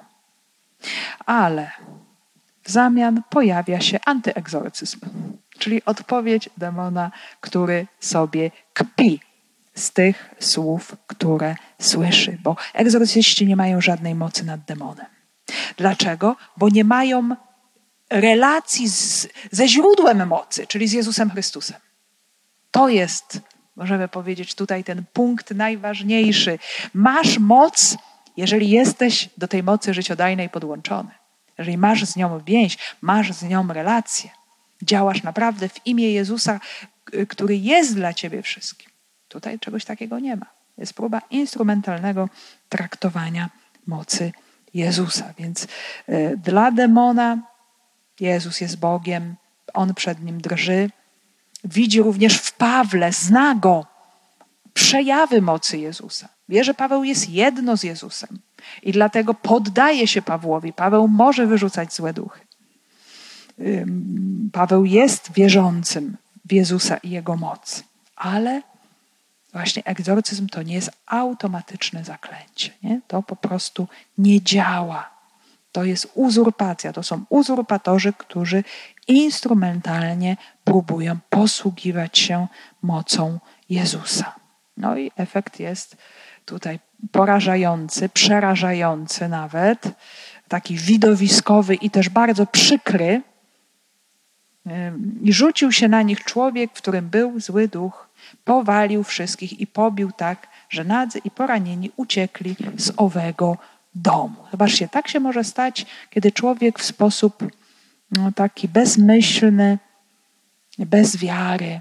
Ale 1.27 1.71
w 2.63 2.71
zamian 2.71 3.23
pojawia 3.31 3.81
się 3.81 3.99
antyegzorcyzm, 4.05 5.01
czyli 5.59 5.85
odpowiedź 5.85 6.51
demona, 6.57 7.11
który 7.41 7.87
sobie 8.01 8.51
kpi 8.73 9.21
z 9.79 9.93
tych 9.93 10.35
słów, 10.39 10.97
które 11.07 11.57
słyszy, 11.81 12.39
bo 12.43 12.57
egzorcyści 12.75 13.47
nie 13.47 13.57
mają 13.57 13.81
żadnej 13.81 14.15
mocy 14.15 14.45
nad 14.45 14.61
demonem. 14.61 15.07
Dlaczego? 15.77 16.37
Bo 16.57 16.69
nie 16.69 16.85
mają 16.85 17.37
relacji 18.11 18.89
z, 18.89 19.29
ze 19.53 19.69
źródłem 19.69 20.29
mocy, 20.29 20.67
czyli 20.67 20.89
z 20.89 20.93
Jezusem 20.93 21.31
Chrystusem. 21.31 21.77
To 22.71 22.89
jest, 22.89 23.41
możemy 23.77 24.09
powiedzieć, 24.09 24.55
tutaj 24.55 24.85
ten 24.85 25.05
punkt 25.13 25.51
najważniejszy. 25.51 26.59
Masz 26.95 27.39
moc, 27.39 27.97
jeżeli 28.37 28.71
jesteś 28.71 29.29
do 29.37 29.49
tej 29.49 29.63
mocy 29.63 29.95
życiodajnej 29.95 30.49
podłączony. 30.49 31.11
Jeżeli 31.59 31.79
masz 31.79 32.05
z 32.05 32.17
nią 32.17 32.41
więź, 32.45 32.79
masz 33.01 33.33
z 33.33 33.43
nią 33.43 33.73
relację, 33.73 34.31
działasz 34.83 35.23
naprawdę 35.23 35.69
w 35.69 35.87
imię 35.87 36.13
Jezusa, 36.13 36.61
który 37.29 37.57
jest 37.57 37.95
dla 37.95 38.15
ciebie 38.15 38.43
wszystkim. 38.43 38.88
Tutaj 39.29 39.59
czegoś 39.59 39.85
takiego 39.85 40.19
nie 40.19 40.37
ma. 40.37 40.47
Jest 40.79 40.95
próba 40.95 41.21
instrumentalnego 41.31 42.29
traktowania 42.69 43.51
mocy 43.87 44.33
Jezusa. 44.75 45.35
Więc 45.39 45.67
y, 46.09 46.41
dla 46.45 46.71
demona 46.71 47.43
Jezus 48.21 48.61
jest 48.61 48.79
Bogiem, 48.79 49.37
on 49.75 49.95
przed 49.95 50.23
nim 50.23 50.41
drży. 50.41 50.91
Widzi 51.65 52.03
również 52.03 52.37
w 52.37 52.53
Pawle, 52.53 53.13
zna 53.13 53.55
go, 53.55 53.87
przejawy 54.75 55.43
mocy 55.43 55.79
Jezusa. 55.79 56.29
Wie, 56.49 56.65
że 56.65 56.75
Paweł 56.75 57.05
jest 57.05 57.31
jedno 57.31 57.77
z 57.77 57.83
Jezusem 57.83 58.39
i 58.83 58.93
dlatego 58.93 59.35
poddaje 59.35 60.07
się 60.07 60.23
Pawłowi. 60.23 60.73
Paweł 60.73 61.09
może 61.09 61.47
wyrzucać 61.47 61.95
złe 61.95 62.13
duchy. 62.13 62.41
Paweł 64.53 64.85
jest 64.85 65.33
wierzącym 65.33 66.17
w 66.45 66.53
Jezusa 66.53 66.97
i 66.97 67.11
jego 67.11 67.37
moc, 67.37 67.85
ale 68.17 68.63
właśnie 69.53 69.85
egzorcyzm 69.85 70.49
to 70.49 70.63
nie 70.63 70.75
jest 70.75 70.91
automatyczne 71.07 72.05
zaklęcie. 72.05 72.71
Nie? 72.83 73.01
To 73.09 73.23
po 73.23 73.37
prostu 73.37 73.89
nie 74.19 74.43
działa. 74.43 75.11
To 75.73 75.85
jest 75.85 76.13
uzurpacja. 76.15 76.93
To 76.93 77.03
są 77.03 77.25
uzurpatorzy, 77.29 78.13
którzy 78.13 78.65
instrumentalnie 79.09 80.37
próbują 80.65 81.19
posługiwać 81.31 82.19
się 82.19 82.47
mocą 82.83 83.39
Jezusa. 83.69 84.35
No 84.77 84.97
i 84.97 85.11
efekt 85.17 85.61
jest 85.61 85.97
tutaj 86.45 86.79
porażający, 87.13 88.09
przerażający 88.09 89.29
nawet, 89.29 89.89
taki 90.49 90.77
widowiskowy 90.77 91.75
i 91.75 91.91
też 91.91 92.09
bardzo 92.09 92.47
przykry. 92.47 93.23
I 95.23 95.33
rzucił 95.33 95.73
się 95.73 95.89
na 95.89 96.03
nich 96.03 96.25
człowiek, 96.25 96.71
w 96.75 96.77
którym 96.77 97.09
był 97.09 97.41
zły 97.41 97.69
duch, 97.69 98.08
powalił 98.45 99.05
wszystkich 99.05 99.61
i 99.61 99.67
pobił 99.67 100.13
tak, 100.13 100.49
że 100.71 100.85
nadzy 100.85 101.19
i 101.19 101.31
poranieni 101.31 101.91
uciekli 101.97 102.57
z 102.77 102.93
owego 102.97 103.57
domu. 103.95 104.37
Zobaczcie, 104.51 104.89
tak 104.89 105.09
się 105.09 105.21
może 105.21 105.45
stać, 105.45 105.87
kiedy 106.11 106.33
człowiek 106.33 106.79
w 106.79 106.85
sposób 106.85 107.45
no, 108.11 108.33
taki 108.33 108.69
bezmyślny, 108.69 109.79
bez 110.79 111.17
wiary, 111.17 111.81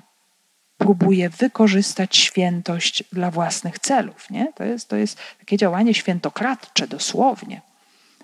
próbuje 0.78 1.30
wykorzystać 1.30 2.18
świętość 2.18 3.04
dla 3.12 3.32
własnych 3.32 3.80
celów. 3.80 4.30
Nie? 4.30 4.54
To, 4.54 4.64
jest, 4.64 4.90
to 4.90 4.96
jest 4.96 5.20
takie 5.40 5.58
działanie 5.58 5.94
świętokradcze 5.94 6.88
dosłownie. 6.88 7.62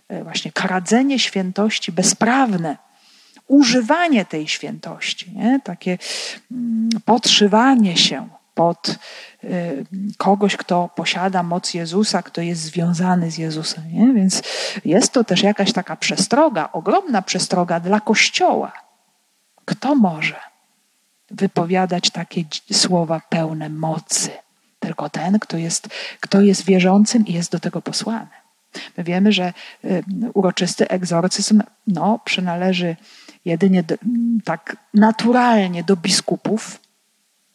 E, 0.10 0.24
właśnie 0.24 0.52
kradzenie 0.52 1.20
świętości 1.20 1.92
bezprawne, 1.92 2.78
używanie 3.54 4.26
tej 4.26 4.48
świętości, 4.48 5.32
nie? 5.36 5.60
takie 5.64 5.98
mm, 6.52 6.90
podszywanie 7.06 7.98
się 7.98 8.30
pod 8.56 9.00
y, 9.44 9.86
kogoś, 10.18 10.58
kto 10.58 10.90
posiada 10.96 11.44
moc 11.44 11.74
Jezusa, 11.74 12.24
kto 12.24 12.42
jest 12.42 12.62
związany 12.62 13.32
z 13.32 13.38
Jezusem. 13.38 13.84
Nie? 13.94 14.14
Więc 14.14 14.42
jest 14.86 15.12
to 15.12 15.24
też 15.24 15.44
jakaś 15.44 15.74
taka 15.74 15.96
przestroga, 15.96 16.70
ogromna 16.72 17.22
przestroga 17.22 17.80
dla 17.80 18.00
Kościoła. 18.00 18.72
Kto 19.66 19.96
może 19.96 20.36
wypowiadać 21.32 22.10
takie 22.10 22.44
słowa 22.72 23.22
pełne 23.30 23.70
mocy? 23.70 24.30
Tylko 24.80 25.10
ten, 25.10 25.40
kto 25.40 25.58
jest, 25.58 25.88
kto 26.20 26.42
jest 26.42 26.66
wierzącym 26.66 27.28
i 27.28 27.34
jest 27.34 27.52
do 27.52 27.60
tego 27.60 27.82
posłany. 27.82 28.28
My 28.98 29.04
wiemy, 29.04 29.32
że 29.32 29.54
y, 29.86 30.04
uroczysty 30.34 30.90
egzorcyzm 30.90 31.62
no, 31.88 32.20
przynależy 32.26 32.96
jedynie 33.46 33.84
do, 33.84 33.96
tak 34.44 34.78
naturalnie 34.94 35.84
do 35.84 35.96
biskupów, 35.96 36.80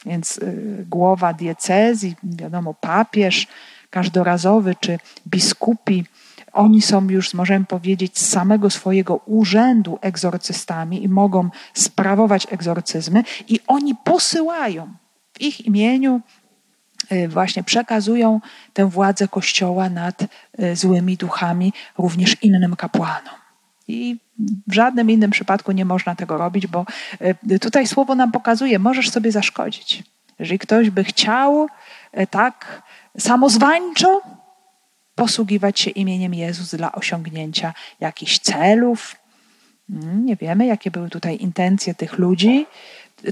więc 0.06 0.38
y, 0.38 0.84
głowa 0.88 1.34
diecezji, 1.34 2.16
wiadomo, 2.22 2.74
papież 2.74 3.46
każdorazowy 3.90 4.74
czy 4.80 4.98
biskupi, 5.26 6.04
oni 6.52 6.82
są 6.82 7.08
już, 7.08 7.34
możemy 7.34 7.64
powiedzieć, 7.64 8.18
z 8.18 8.28
samego 8.28 8.70
swojego 8.70 9.16
urzędu 9.16 9.98
egzorcystami 10.00 11.04
i 11.04 11.08
mogą 11.08 11.50
sprawować 11.74 12.46
egzorcyzmy, 12.50 13.24
i 13.48 13.60
oni 13.66 13.94
posyłają 13.94 14.94
w 15.32 15.40
ich 15.40 15.66
imieniu, 15.66 16.20
y, 17.12 17.28
właśnie 17.28 17.64
przekazują 17.64 18.40
tę 18.72 18.86
władzę 18.86 19.28
Kościoła 19.28 19.90
nad 19.90 20.22
y, 20.22 20.76
złymi 20.76 21.16
duchami 21.16 21.72
również 21.98 22.36
innym 22.42 22.76
kapłanom. 22.76 23.34
I 23.88 24.16
w 24.66 24.72
żadnym 24.72 25.10
innym 25.10 25.30
przypadku 25.30 25.72
nie 25.72 25.84
można 25.84 26.14
tego 26.14 26.38
robić, 26.38 26.66
bo 26.66 26.86
e, 27.50 27.58
tutaj 27.58 27.86
słowo 27.86 28.14
nam 28.14 28.32
pokazuje, 28.32 28.78
możesz 28.78 29.10
sobie 29.10 29.32
zaszkodzić. 29.32 30.02
Jeżeli 30.38 30.58
ktoś 30.58 30.90
by 30.90 31.04
chciał 31.04 31.68
e, 32.12 32.26
tak 32.26 32.82
samozwańczo 33.18 34.20
posługiwać 35.14 35.80
się 35.80 35.90
imieniem 35.90 36.34
Jezus 36.34 36.74
dla 36.74 36.92
osiągnięcia 36.92 37.74
jakichś 38.00 38.38
celów, 38.38 39.16
mm, 39.90 40.26
nie 40.26 40.36
wiemy, 40.36 40.66
jakie 40.66 40.90
były 40.90 41.10
tutaj 41.10 41.36
intencje 41.40 41.94
tych 41.94 42.18
ludzi, 42.18 42.66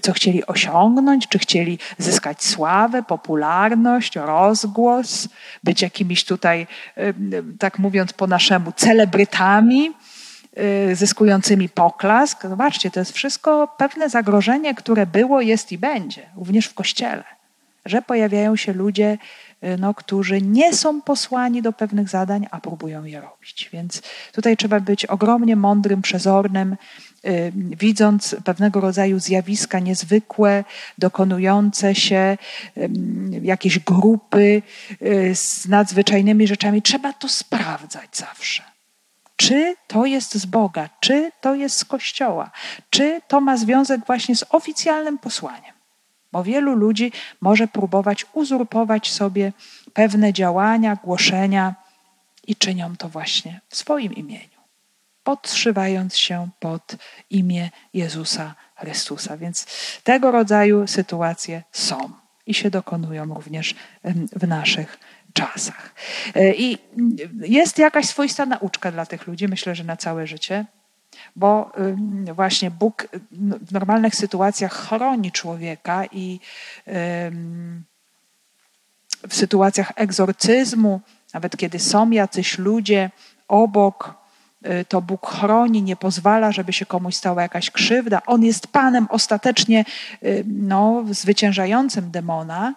co 0.02 0.12
chcieli 0.12 0.46
osiągnąć, 0.46 1.28
czy 1.28 1.38
chcieli 1.38 1.78
zyskać 1.98 2.44
sławę, 2.44 3.02
popularność, 3.02 4.16
rozgłos, 4.16 5.28
być 5.64 5.82
jakimiś 5.82 6.24
tutaj, 6.24 6.66
tak 7.58 7.78
mówiąc 7.78 8.12
po 8.12 8.26
naszemu, 8.26 8.72
celebrytami 8.72 9.90
Y, 9.90 10.05
zyskującymi 10.92 11.68
poklask. 11.68 12.42
Zobaczcie, 12.42 12.90
to 12.90 13.00
jest 13.00 13.12
wszystko 13.12 13.74
pewne 13.78 14.08
zagrożenie, 14.08 14.74
które 14.74 15.06
było, 15.06 15.40
jest 15.40 15.72
i 15.72 15.78
będzie, 15.78 16.22
również 16.36 16.66
w 16.66 16.74
Kościele. 16.74 17.24
Że 17.84 18.02
pojawiają 18.02 18.56
się 18.56 18.72
ludzie, 18.72 19.18
y, 19.64 19.76
no, 19.78 19.94
którzy 19.94 20.42
nie 20.42 20.74
są 20.74 21.02
posłani 21.02 21.62
do 21.62 21.72
pewnych 21.72 22.08
zadań, 22.08 22.46
a 22.50 22.60
próbują 22.60 23.04
je 23.04 23.20
robić. 23.20 23.68
Więc 23.72 24.02
tutaj 24.32 24.56
trzeba 24.56 24.80
być 24.80 25.06
ogromnie 25.06 25.56
mądrym, 25.56 26.02
przezornym, 26.02 26.76
y, 27.24 27.52
widząc 27.54 28.36
pewnego 28.44 28.80
rodzaju 28.80 29.18
zjawiska 29.18 29.78
niezwykłe, 29.78 30.64
dokonujące 30.98 31.94
się, 31.94 32.38
jakieś 33.42 33.78
grupy 33.78 34.62
z 35.34 35.68
nadzwyczajnymi 35.68 36.46
rzeczami. 36.46 36.82
Trzeba 36.82 37.12
to 37.12 37.28
sprawdzać 37.28 38.16
zawsze 38.16 38.75
czy 39.36 39.76
to 39.86 40.06
jest 40.06 40.34
z 40.34 40.46
Boga, 40.46 40.88
czy 41.00 41.32
to 41.40 41.54
jest 41.54 41.78
z 41.78 41.84
Kościoła, 41.84 42.50
czy 42.90 43.20
to 43.28 43.40
ma 43.40 43.56
związek 43.56 44.06
właśnie 44.06 44.36
z 44.36 44.44
oficjalnym 44.50 45.18
posłaniem. 45.18 45.74
Bo 46.32 46.44
wielu 46.44 46.74
ludzi 46.74 47.12
może 47.40 47.68
próbować 47.68 48.26
uzurpować 48.32 49.12
sobie 49.12 49.52
pewne 49.92 50.32
działania, 50.32 50.96
głoszenia 51.04 51.74
i 52.46 52.56
czynią 52.56 52.96
to 52.96 53.08
właśnie 53.08 53.60
w 53.68 53.76
swoim 53.76 54.14
imieniu, 54.14 54.60
podszywając 55.24 56.16
się 56.16 56.48
pod 56.60 56.96
imię 57.30 57.70
Jezusa 57.94 58.54
Chrystusa. 58.76 59.36
Więc 59.36 59.66
tego 60.04 60.30
rodzaju 60.30 60.86
sytuacje 60.86 61.62
są 61.72 62.10
i 62.46 62.54
się 62.54 62.70
dokonują 62.70 63.34
również 63.34 63.74
w 64.32 64.46
naszych 64.46 64.98
czasach. 65.36 65.94
E, 66.34 66.54
I 66.54 66.78
jest 67.40 67.78
jakaś 67.78 68.06
swoista 68.06 68.46
nauczka 68.46 68.92
dla 68.92 69.06
tych 69.06 69.26
ludzi, 69.26 69.48
myślę, 69.48 69.74
że 69.74 69.84
na 69.84 69.96
całe 69.96 70.26
życie, 70.26 70.64
bo 71.36 71.72
właśnie 72.34 72.70
Bóg 72.70 73.08
w 73.60 73.72
normalnych 73.72 74.14
sytuacjach 74.14 74.72
chroni 74.72 75.32
człowieka 75.32 76.04
i 76.12 76.40
w 79.28 79.34
sytuacjach 79.34 79.92
egzorcyzmu, 79.96 81.00
nawet 81.34 81.56
kiedy 81.56 81.78
są 81.78 82.10
jacyś 82.10 82.58
ludzie 82.58 83.10
obok, 83.48 84.14
y, 84.66 84.84
to 84.88 85.02
Bóg 85.02 85.26
chroni, 85.26 85.82
nie 85.82 85.96
pozwala, 85.96 86.52
żeby 86.52 86.72
się 86.72 86.86
komuś 86.86 87.14
stała 87.14 87.42
jakaś 87.42 87.70
krzywda. 87.70 88.22
On 88.26 88.44
jest 88.44 88.66
Panem 88.66 89.06
ostatecznie 89.10 89.84
no, 90.46 91.04
zwyciężającym 91.10 92.10
demona, 92.10 92.74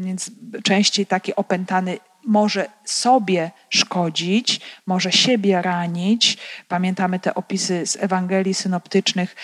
więc 0.00 0.30
częściej 0.64 1.06
taki 1.06 1.36
opętany 1.36 1.98
może 2.24 2.66
sobie 2.84 3.50
szkodzić, 3.70 4.60
może 4.86 5.12
siebie 5.12 5.62
ranić. 5.62 6.38
Pamiętamy 6.68 7.20
te 7.20 7.34
opisy 7.34 7.86
z 7.86 7.96
Ewangelii 7.96 8.54
synoptycznych, 8.54 9.36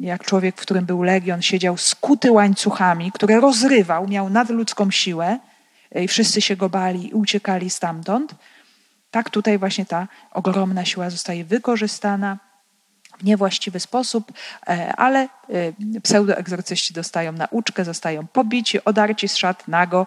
jak 0.00 0.24
człowiek, 0.24 0.56
w 0.56 0.60
którym 0.60 0.86
był 0.86 1.02
legion, 1.02 1.42
siedział 1.42 1.76
skuty 1.76 2.32
łańcuchami, 2.32 3.12
które 3.12 3.40
rozrywał, 3.40 4.08
miał 4.08 4.30
nadludzką 4.30 4.90
siłę 4.90 5.38
i 5.94 6.08
wszyscy 6.08 6.40
się 6.40 6.56
go 6.56 6.68
bali 6.68 7.08
i 7.08 7.12
uciekali 7.12 7.70
stamtąd. 7.70 8.34
Tak 9.10 9.30
tutaj 9.30 9.58
właśnie 9.58 9.86
ta 9.86 10.08
ogromna 10.30 10.84
siła 10.84 11.10
zostaje 11.10 11.44
wykorzystana 11.44 12.38
w 13.18 13.24
niewłaściwy 13.24 13.80
sposób, 13.80 14.32
e, 14.68 14.96
ale 14.96 15.20
e, 15.22 15.28
pseudoegzorcyści 16.02 16.94
dostają 16.94 17.32
nauczkę, 17.32 17.84
zostają 17.84 18.26
pobici, 18.26 18.84
odarci 18.84 19.28
z 19.28 19.36
szat 19.36 19.68
nago, 19.68 20.06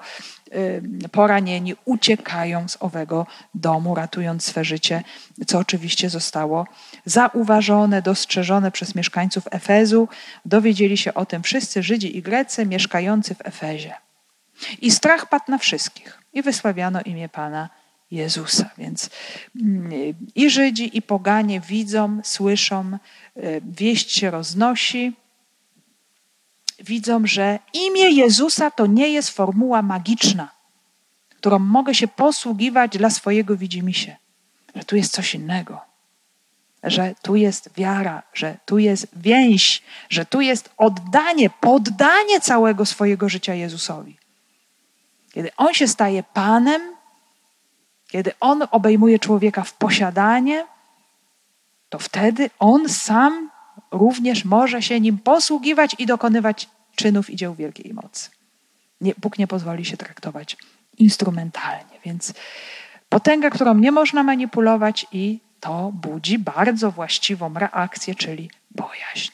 e, 0.51 1.09
poranieni, 1.09 1.75
uciekają 1.85 2.67
z 2.67 2.77
owego 2.79 3.27
domu, 3.55 3.95
ratując 3.95 4.45
swe 4.45 4.63
życie, 4.65 5.03
co 5.47 5.59
oczywiście 5.59 6.09
zostało 6.09 6.67
zauważone, 7.05 8.01
dostrzeżone 8.01 8.71
przez 8.71 8.95
mieszkańców 8.95 9.43
Efezu. 9.51 10.07
Dowiedzieli 10.45 10.97
się 10.97 11.13
o 11.13 11.25
tym 11.25 11.43
wszyscy 11.43 11.83
Żydzi 11.83 12.17
i 12.17 12.21
Grecy 12.21 12.65
mieszkający 12.65 13.35
w 13.35 13.41
Efezie. 13.43 13.93
I 14.81 14.91
strach 14.91 15.29
padł 15.29 15.45
na 15.47 15.57
wszystkich 15.57 16.19
i 16.33 16.41
wysławiano 16.41 17.01
imię 17.01 17.29
Pana 17.29 17.80
Jezusa. 18.11 18.69
Więc 18.77 19.09
mm, 19.61 20.13
i 20.35 20.49
Żydzi, 20.49 20.97
i 20.97 21.01
poganie 21.01 21.59
widzą, 21.59 22.21
słyszą, 22.23 22.97
y, 23.37 23.61
wieść 23.65 24.11
się 24.11 24.31
roznosi. 24.31 25.13
Widzą, 26.79 27.27
że 27.27 27.59
imię 27.73 28.09
Jezusa 28.11 28.71
to 28.71 28.85
nie 28.85 29.09
jest 29.09 29.29
formuła 29.29 29.81
magiczna, 29.81 30.51
którą 31.29 31.59
mogę 31.59 31.95
się 31.95 32.07
posługiwać 32.07 32.97
dla 32.97 33.09
swojego 33.09 33.57
widzimisię. 33.57 34.17
Że 34.75 34.83
tu 34.83 34.95
jest 34.95 35.13
coś 35.13 35.35
innego. 35.35 35.81
Że 36.83 37.15
tu 37.21 37.35
jest 37.35 37.69
wiara, 37.77 38.23
że 38.33 38.57
tu 38.65 38.77
jest 38.77 39.07
więź, 39.15 39.81
że 40.09 40.25
tu 40.25 40.41
jest 40.41 40.69
oddanie, 40.77 41.49
poddanie 41.49 42.41
całego 42.41 42.85
swojego 42.85 43.29
życia 43.29 43.53
Jezusowi. 43.53 44.17
Kiedy 45.33 45.49
On 45.57 45.73
się 45.73 45.87
staje 45.87 46.23
Panem, 46.23 46.81
kiedy 48.11 48.31
On 48.39 48.63
obejmuje 48.71 49.19
człowieka 49.19 49.63
w 49.63 49.73
posiadanie, 49.73 50.65
to 51.89 51.99
wtedy 51.99 52.49
On 52.59 52.89
sam 52.89 53.49
również 53.91 54.45
może 54.45 54.81
się 54.81 54.99
nim 54.99 55.17
posługiwać 55.17 55.95
i 55.99 56.05
dokonywać 56.05 56.69
czynów 56.95 57.29
i 57.29 57.35
dzieł 57.35 57.55
wielkiej 57.55 57.93
mocy. 57.93 58.29
Nie, 59.01 59.13
Bóg 59.17 59.37
nie 59.37 59.47
pozwoli 59.47 59.85
się 59.85 59.97
traktować 59.97 60.57
instrumentalnie, 60.97 61.99
więc 62.05 62.33
potęga, 63.09 63.49
którą 63.49 63.75
nie 63.75 63.91
można 63.91 64.23
manipulować 64.23 65.05
i 65.11 65.39
to 65.59 65.91
budzi 65.93 66.39
bardzo 66.39 66.91
właściwą 66.91 67.53
reakcję, 67.53 68.15
czyli 68.15 68.49
bojaźń. 68.71 69.31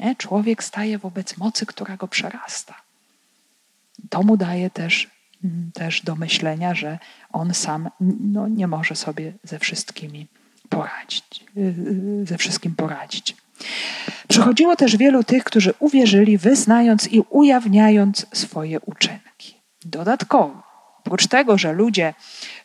Nie? 0.00 0.16
Człowiek 0.16 0.64
staje 0.64 0.98
wobec 0.98 1.36
mocy, 1.36 1.66
która 1.66 1.96
go 1.96 2.08
przerasta. 2.08 2.74
To 4.10 4.22
mu 4.22 4.36
daje 4.36 4.70
też 4.70 5.10
też 5.74 6.02
do 6.02 6.16
myślenia, 6.16 6.74
że 6.74 6.98
on 7.32 7.54
sam 7.54 7.90
no, 8.20 8.48
nie 8.48 8.66
może 8.66 8.96
sobie 8.96 9.32
ze 9.44 9.58
wszystkimi 9.58 10.26
poradzić, 10.68 11.44
y, 11.56 11.60
y, 11.60 12.26
ze 12.26 12.38
wszystkim 12.38 12.74
poradzić. 12.74 13.36
Przychodziło 14.28 14.76
też 14.76 14.96
wielu 14.96 15.24
tych, 15.24 15.44
którzy 15.44 15.74
uwierzyli, 15.78 16.38
wyznając 16.38 17.08
i 17.12 17.20
ujawniając 17.30 18.26
swoje 18.32 18.80
uczynki. 18.80 19.54
Dodatkowo, 19.84 20.62
oprócz 20.98 21.26
tego, 21.26 21.58
że 21.58 21.72
ludzie 21.72 22.14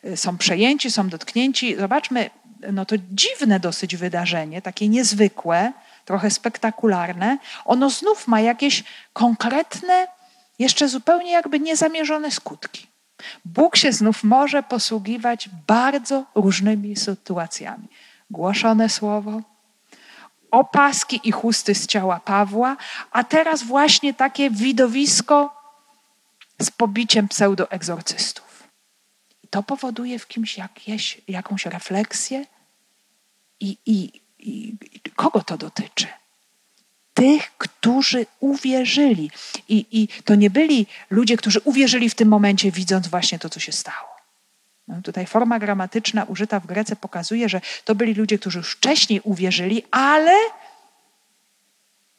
y, 0.05 0.17
są 0.17 0.37
przejęci, 0.37 0.91
są 0.91 1.09
dotknięci, 1.09 1.75
zobaczmy, 1.75 2.29
no 2.73 2.85
to 2.85 2.95
dziwne 3.11 3.59
dosyć 3.59 3.95
wydarzenie, 3.95 4.61
takie 4.61 4.89
niezwykłe, 4.89 5.73
trochę 6.05 6.29
spektakularne, 6.31 7.37
ono 7.65 7.89
znów 7.89 8.27
ma 8.27 8.41
jakieś 8.41 8.83
konkretne 9.13 10.07
jeszcze 10.59 10.89
zupełnie 10.89 11.31
jakby 11.31 11.59
niezamierzone 11.59 12.31
skutki. 12.31 12.87
Bóg 13.45 13.75
się 13.75 13.91
znów 13.91 14.23
może 14.23 14.63
posługiwać 14.63 15.49
bardzo 15.67 16.25
różnymi 16.35 16.95
sytuacjami. 16.95 17.87
Głoszone 18.29 18.89
słowo, 18.89 19.41
opaski 20.51 21.19
i 21.23 21.31
chusty 21.31 21.75
z 21.75 21.87
ciała 21.87 22.19
Pawła, 22.19 22.77
a 23.11 23.23
teraz 23.23 23.63
właśnie 23.63 24.13
takie 24.13 24.49
widowisko 24.49 25.57
z 26.61 26.71
pobiciem 26.71 27.27
pseudoegzorcystów. 27.27 28.63
I 29.43 29.47
to 29.47 29.63
powoduje 29.63 30.19
w 30.19 30.27
kimś 30.27 30.57
jakieś, 30.57 31.21
jakąś 31.27 31.65
refleksję 31.65 32.45
i, 33.59 33.77
i, 33.85 34.21
i 34.39 34.77
kogo 35.15 35.41
to 35.41 35.57
dotyczy 35.57 36.07
tych, 37.17 37.57
którzy 37.57 38.25
uwierzyli. 38.39 39.31
I, 39.69 39.85
I 39.91 40.07
to 40.23 40.35
nie 40.35 40.49
byli 40.49 40.87
ludzie, 41.09 41.37
którzy 41.37 41.59
uwierzyli 41.59 42.09
w 42.09 42.15
tym 42.15 42.27
momencie, 42.27 42.71
widząc 42.71 43.07
właśnie 43.07 43.39
to, 43.39 43.49
co 43.49 43.59
się 43.59 43.71
stało. 43.71 44.09
No, 44.87 45.01
tutaj 45.01 45.25
forma 45.25 45.59
gramatyczna 45.59 46.23
użyta 46.23 46.59
w 46.59 46.65
Grece 46.65 46.95
pokazuje, 46.95 47.49
że 47.49 47.61
to 47.85 47.95
byli 47.95 48.13
ludzie, 48.13 48.39
którzy 48.39 48.57
już 48.57 48.71
wcześniej 48.71 49.21
uwierzyli, 49.23 49.83
ale 49.91 50.31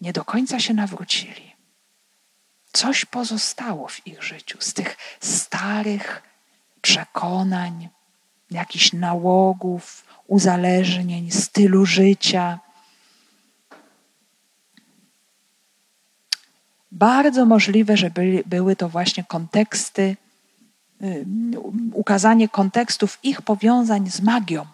nie 0.01 0.13
do 0.13 0.25
końca 0.25 0.61
się 0.61 0.75
nawrócili. 0.75 1.55
Coś 2.73 3.05
pozostało 3.05 3.89
w 3.89 4.07
ich 4.07 4.23
życiu 4.23 4.59
z 4.61 4.75
tych 4.75 4.97
starych 5.21 6.23
przekonań, 6.81 7.89
jakichś 8.51 8.93
nałogów, 8.93 10.05
uzależnień, 10.27 11.31
stylu 11.31 11.87
życia 11.87 12.59
Bardzo 16.93 17.47
możliwe, 17.47 17.97
że 17.97 18.11
byli, 18.11 18.43
były 18.47 18.77
to 18.77 18.89
właśnie 18.89 19.25
konteksty, 19.25 20.17
y, 21.03 21.27
ukazanie 21.93 22.49
kontekstów 22.49 23.19
ich 23.23 23.43
powiązań 23.43 24.11
z 24.11 24.21
magią. 24.21 24.67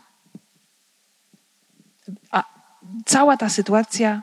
A 2.30 2.44
cała 3.06 3.36
ta 3.36 3.48
sytuacja 3.48 4.22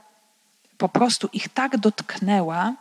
po 0.77 0.89
prostu 0.89 1.29
ich 1.33 1.49
tak 1.49 1.77
dotknęła, 1.77 2.75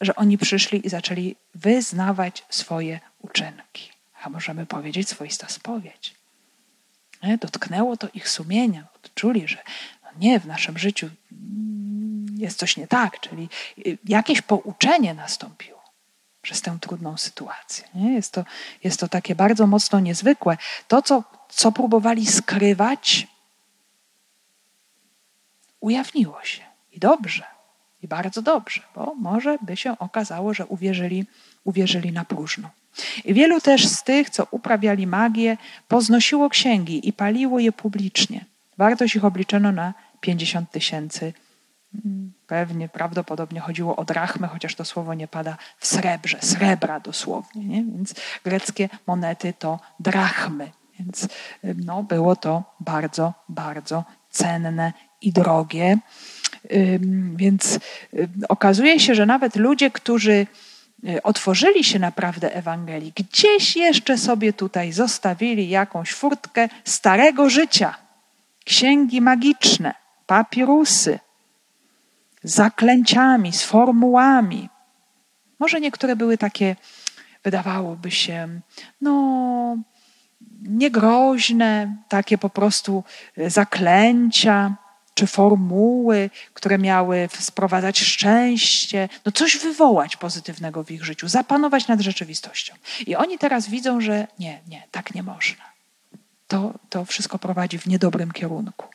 że 0.00 0.16
oni 0.16 0.38
przyszli 0.38 0.86
i 0.86 0.88
zaczęli 0.88 1.36
wyznawać 1.54 2.44
swoje 2.50 3.00
uczynki. 3.22 3.90
A 4.22 4.28
możemy 4.30 4.66
powiedzieć 4.66 5.08
swoista 5.08 5.48
spowiedź. 5.48 6.14
Nie? 7.22 7.38
Dotknęło 7.38 7.96
to 7.96 8.08
ich 8.14 8.28
sumienia. 8.28 8.86
Odczuli, 8.96 9.48
że 9.48 9.58
no 10.04 10.10
nie, 10.18 10.40
w 10.40 10.46
naszym 10.46 10.78
życiu 10.78 11.10
jest 12.40 12.58
coś 12.58 12.76
nie 12.76 12.86
tak, 12.86 13.20
czyli 13.20 13.48
y, 13.86 13.98
jakieś 14.04 14.42
pouczenie 14.42 15.14
nastąpiło 15.14 15.80
przez 16.42 16.62
tę 16.62 16.78
trudną 16.80 17.16
sytuację. 17.16 17.84
Nie? 17.94 18.14
Jest, 18.14 18.32
to, 18.32 18.44
jest 18.84 19.00
to 19.00 19.08
takie 19.08 19.34
bardzo 19.34 19.66
mocno 19.66 20.00
niezwykłe. 20.00 20.56
To, 20.88 21.02
co, 21.02 21.24
co 21.48 21.72
próbowali 21.72 22.26
skrywać, 22.26 23.26
ujawniło 25.80 26.44
się. 26.44 26.62
I 26.92 26.98
dobrze, 26.98 27.44
i 28.02 28.08
bardzo 28.08 28.42
dobrze, 28.42 28.82
bo 28.94 29.14
może 29.14 29.58
by 29.62 29.76
się 29.76 29.98
okazało, 29.98 30.54
że 30.54 30.66
uwierzyli, 30.66 31.26
uwierzyli 31.64 32.12
na 32.12 32.24
próżno. 32.24 32.70
I 33.24 33.34
wielu 33.34 33.60
też 33.60 33.86
z 33.88 34.02
tych, 34.02 34.30
co 34.30 34.46
uprawiali 34.50 35.06
magię, 35.06 35.56
poznosiło 35.88 36.50
księgi 36.50 37.08
i 37.08 37.12
paliło 37.12 37.58
je 37.58 37.72
publicznie. 37.72 38.44
Wartość 38.78 39.16
ich 39.16 39.24
obliczono 39.24 39.72
na 39.72 39.94
50 40.20 40.70
tysięcy. 40.70 41.32
Pewnie, 42.46 42.88
prawdopodobnie 42.88 43.60
chodziło 43.60 43.96
o 43.96 44.04
drachmę, 44.04 44.48
chociaż 44.48 44.74
to 44.74 44.84
słowo 44.84 45.14
nie 45.14 45.28
pada 45.28 45.56
w 45.78 45.86
srebrze, 45.86 46.38
srebra 46.40 47.00
dosłownie. 47.00 47.64
Nie? 47.64 47.84
Więc 47.84 48.14
greckie 48.44 48.88
monety 49.06 49.52
to 49.58 49.80
drachmy. 50.00 50.70
Więc 50.98 51.28
no, 51.62 52.02
było 52.02 52.36
to 52.36 52.62
bardzo, 52.80 53.34
bardzo 53.48 54.04
cenne 54.30 54.92
i 55.22 55.32
drogie. 55.32 55.98
Więc 57.36 57.78
okazuje 58.48 59.00
się, 59.00 59.14
że 59.14 59.26
nawet 59.26 59.56
ludzie, 59.56 59.90
którzy 59.90 60.46
y, 61.08 61.22
otworzyli 61.22 61.84
się 61.84 61.98
naprawdę 61.98 62.54
Ewangelii, 62.54 63.12
gdzieś 63.16 63.76
jeszcze 63.76 64.18
sobie 64.18 64.52
tutaj 64.52 64.92
zostawili 64.92 65.68
jakąś 65.68 66.12
furtkę 66.12 66.68
starego 66.84 67.50
życia, 67.50 67.94
księgi 68.64 69.20
magiczne, 69.20 69.94
papirusy, 70.26 71.18
zaklęciami, 72.42 73.52
z 73.52 73.62
formułami. 73.62 74.68
Może 75.58 75.80
niektóre 75.80 76.16
były 76.16 76.38
takie, 76.38 76.76
wydawałoby 77.44 78.10
się, 78.10 78.60
no, 79.00 79.76
niegroźne, 80.62 81.96
takie 82.08 82.38
po 82.38 82.50
prostu 82.50 83.04
zaklęcia 83.46 84.74
czy 85.14 85.26
formuły, 85.26 86.30
które 86.54 86.78
miały 86.78 87.28
sprowadzać 87.40 88.00
szczęście, 88.00 89.08
no 89.24 89.32
coś 89.32 89.58
wywołać 89.58 90.16
pozytywnego 90.16 90.84
w 90.84 90.90
ich 90.90 91.04
życiu, 91.04 91.28
zapanować 91.28 91.88
nad 91.88 92.00
rzeczywistością. 92.00 92.74
I 93.06 93.16
oni 93.16 93.38
teraz 93.38 93.68
widzą, 93.68 94.00
że 94.00 94.26
nie, 94.38 94.60
nie, 94.68 94.82
tak 94.90 95.14
nie 95.14 95.22
można. 95.22 95.64
To, 96.48 96.74
to 96.90 97.04
wszystko 97.04 97.38
prowadzi 97.38 97.78
w 97.78 97.86
niedobrym 97.86 98.32
kierunku. 98.32 98.86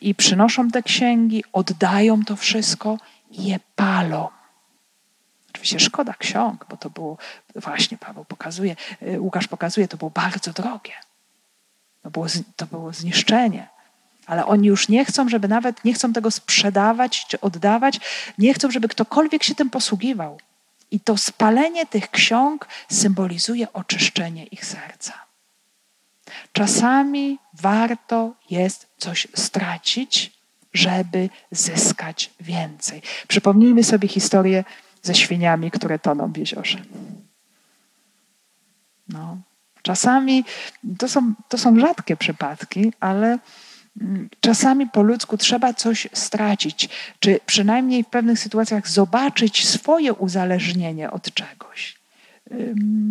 I 0.00 0.14
przynoszą 0.14 0.70
te 0.70 0.82
księgi, 0.82 1.44
oddają 1.52 2.24
to 2.24 2.36
wszystko 2.36 2.98
i 3.30 3.44
je 3.44 3.60
palą. 3.76 4.28
Oczywiście 5.50 5.80
szkoda 5.80 6.14
ksiąg, 6.14 6.66
bo 6.70 6.76
to 6.76 6.90
było, 6.90 7.18
właśnie 7.54 7.98
Paweł 7.98 8.24
pokazuje, 8.24 8.76
Łukasz 9.18 9.48
pokazuje, 9.48 9.88
to 9.88 9.96
było 9.96 10.10
bardzo 10.10 10.52
drogie. 10.52 10.92
To 12.02 12.10
było, 12.10 12.26
to 12.56 12.66
było 12.66 12.92
zniszczenie 12.92 13.68
ale 14.28 14.46
oni 14.46 14.68
już 14.68 14.88
nie 14.88 15.04
chcą, 15.04 15.28
żeby 15.28 15.48
nawet 15.48 15.84
nie 15.84 15.94
chcą 15.94 16.12
tego 16.12 16.30
sprzedawać 16.30 17.26
czy 17.26 17.40
oddawać, 17.40 18.00
nie 18.38 18.54
chcą, 18.54 18.70
żeby 18.70 18.88
ktokolwiek 18.88 19.44
się 19.44 19.54
tym 19.54 19.70
posługiwał. 19.70 20.40
I 20.90 21.00
to 21.00 21.16
spalenie 21.16 21.86
tych 21.86 22.10
ksiąg 22.10 22.68
symbolizuje 22.88 23.72
oczyszczenie 23.72 24.44
ich 24.44 24.64
serca. 24.64 25.27
Czasami 26.52 27.38
warto 27.54 28.34
jest 28.50 28.86
coś 28.98 29.28
stracić, 29.34 30.32
żeby 30.72 31.28
zyskać 31.50 32.30
więcej. 32.40 33.02
Przypomnijmy 33.28 33.84
sobie 33.84 34.08
historię 34.08 34.64
ze 35.02 35.14
świniami, 35.14 35.70
które 35.70 35.98
toną 35.98 36.32
w 36.32 36.36
jeziorze. 36.36 36.78
No. 39.08 39.38
Czasami 39.82 40.44
to 40.98 41.08
są, 41.08 41.34
to 41.48 41.58
są 41.58 41.80
rzadkie 41.80 42.16
przypadki, 42.16 42.92
ale 43.00 43.38
czasami 44.40 44.86
po 44.86 45.02
ludzku 45.02 45.36
trzeba 45.36 45.74
coś 45.74 46.08
stracić, 46.12 46.88
czy 47.20 47.40
przynajmniej 47.46 48.04
w 48.04 48.06
pewnych 48.06 48.38
sytuacjach 48.38 48.88
zobaczyć 48.88 49.68
swoje 49.68 50.14
uzależnienie 50.14 51.10
od 51.10 51.34
czegoś. 51.34 51.98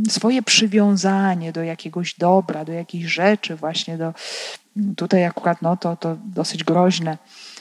Swoje 0.10 0.42
przywiązanie 0.44 1.52
do 1.52 1.64
jakiegoś 1.64 2.14
dobra, 2.14 2.66
do 2.66 2.72
jakiejś 2.72 3.06
rzeczy, 3.06 3.56
właśnie 3.56 3.98
do. 3.98 4.14
Tutaj 4.98 5.26
akurat 5.26 5.62
no, 5.62 5.78
to, 5.78 5.96
to 5.96 6.18
dosyć 6.26 6.64
groźne 6.64 7.18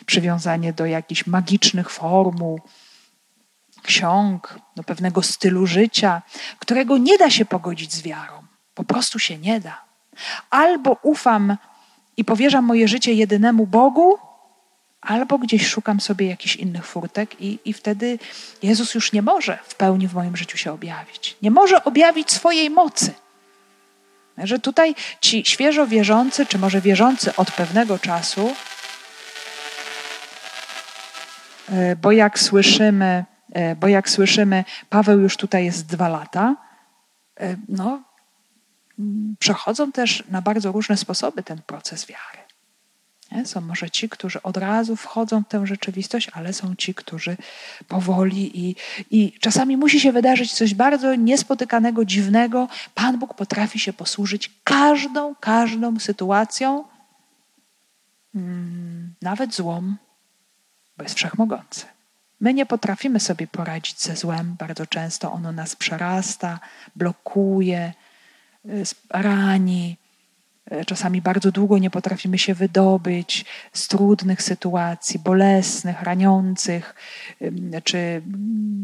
przywiązanie 0.07 0.73
do 0.73 0.87
jakichś 0.87 1.27
magicznych 1.27 1.91
formuł, 1.91 2.61
ksiąg, 3.83 4.59
do 4.77 4.83
pewnego 4.83 5.23
stylu 5.23 5.67
życia, 5.67 6.23
którego 6.59 6.99
nie 6.99 7.19
da 7.19 7.31
się 7.31 7.45
pogodzić 7.45 7.93
z 7.93 8.03
wiarą. 8.03 8.43
Po 8.75 8.85
prostu 8.85 9.19
się 9.19 9.39
nie 9.39 9.61
da. 9.61 9.85
Albo 10.51 10.97
ufam 11.03 11.57
i 12.17 12.25
powierzam 12.25 12.65
moje 12.65 12.89
życie 12.89 13.13
jedynemu 13.13 13.67
Bogu, 13.67 14.19
albo 15.07 15.39
gdzieś 15.39 15.67
szukam 15.67 16.01
sobie 16.01 16.27
jakichś 16.27 16.57
innych 16.57 16.87
furtek, 16.87 17.41
i, 17.41 17.59
i 17.65 17.73
wtedy 17.73 18.19
Jezus 18.63 18.95
już 18.95 19.13
nie 19.13 19.23
może 19.23 19.59
w 19.65 19.75
pełni 19.75 20.09
w 20.09 20.15
moim 20.15 20.37
życiu 20.37 20.59
się 20.59 20.73
objawić. 20.73 21.37
Nie 21.43 21.51
może 21.51 21.85
objawić 21.85 22.31
swojej 22.31 22.71
mocy. 22.71 23.15
Że 24.39 24.59
tutaj 24.59 24.95
ci 25.21 25.45
świeżo 25.45 25.87
wierzący, 25.87 26.47
czy 26.47 26.59
może 26.59 26.81
wierzący 26.81 27.37
od 27.37 27.51
pewnego 27.51 27.99
czasu, 27.99 28.55
e, 31.69 31.97
bo 31.97 32.13
jak 32.13 32.39
słyszymy, 32.39 33.25
e, 33.53 33.77
bo 33.77 33.89
jak 33.89 34.11
słyszymy, 34.11 34.65
Paweł 34.91 35.21
już 35.21 35.37
tutaj 35.37 35.65
jest 35.65 35.87
dwa 35.87 36.09
lata, 36.09 36.57
e, 37.41 37.57
no, 37.69 38.03
przechodzą 39.39 39.93
też 39.93 40.25
na 40.29 40.43
bardzo 40.43 40.73
różne 40.73 40.97
sposoby 40.97 41.43
ten 41.43 41.63
proces 41.63 42.07
wiary. 42.07 42.46
Są 43.45 43.61
może 43.61 43.91
ci, 43.91 44.09
którzy 44.09 44.43
od 44.43 44.57
razu 44.57 44.97
wchodzą 44.97 45.43
w 45.43 45.49
tę 45.49 45.67
rzeczywistość, 45.67 46.31
ale 46.33 46.53
są 46.53 46.75
ci, 46.75 46.95
którzy 46.95 47.37
powoli 47.89 48.69
i, 48.69 48.77
i 49.11 49.33
czasami 49.41 49.77
musi 49.77 50.01
się 50.01 50.13
wydarzyć 50.13 50.53
coś 50.53 50.75
bardzo 50.75 51.15
niespotykanego, 51.15 52.05
dziwnego. 52.05 52.69
Pan 52.95 53.19
Bóg 53.19 53.35
potrafi 53.35 53.79
się 53.79 53.93
posłużyć 53.93 54.51
każdą, 54.65 55.35
każdą 55.35 55.99
sytuacją, 55.99 56.85
mm, 58.35 59.15
nawet 59.23 59.55
złą, 59.55 59.95
bo 60.97 61.03
jest 61.03 61.17
wszechmogący. 61.17 61.87
My 62.41 62.55
nie 62.55 62.67
potrafimy 62.67 63.21
sobie 63.21 63.47
poradzić 63.47 64.01
ze 64.01 64.17
złem, 64.17 64.57
bardzo 64.59 64.87
często 64.87 65.33
ono 65.33 65.53
nas 65.53 65.77
przerasta, 65.77 66.61
blokuje, 66.97 67.93
rani. 69.11 69.97
E, 70.71 70.85
czasami 70.85 71.23
bardzo 71.23 71.53
długo 71.53 71.79
nie 71.79 71.91
potrafimy 71.91 72.39
się 72.39 72.55
wydobyć 72.55 73.45
z 73.73 73.89
trudnych 73.89 74.43
sytuacji, 74.43 75.19
bolesnych, 75.19 76.03
raniących, 76.03 76.95
czy 77.85 78.23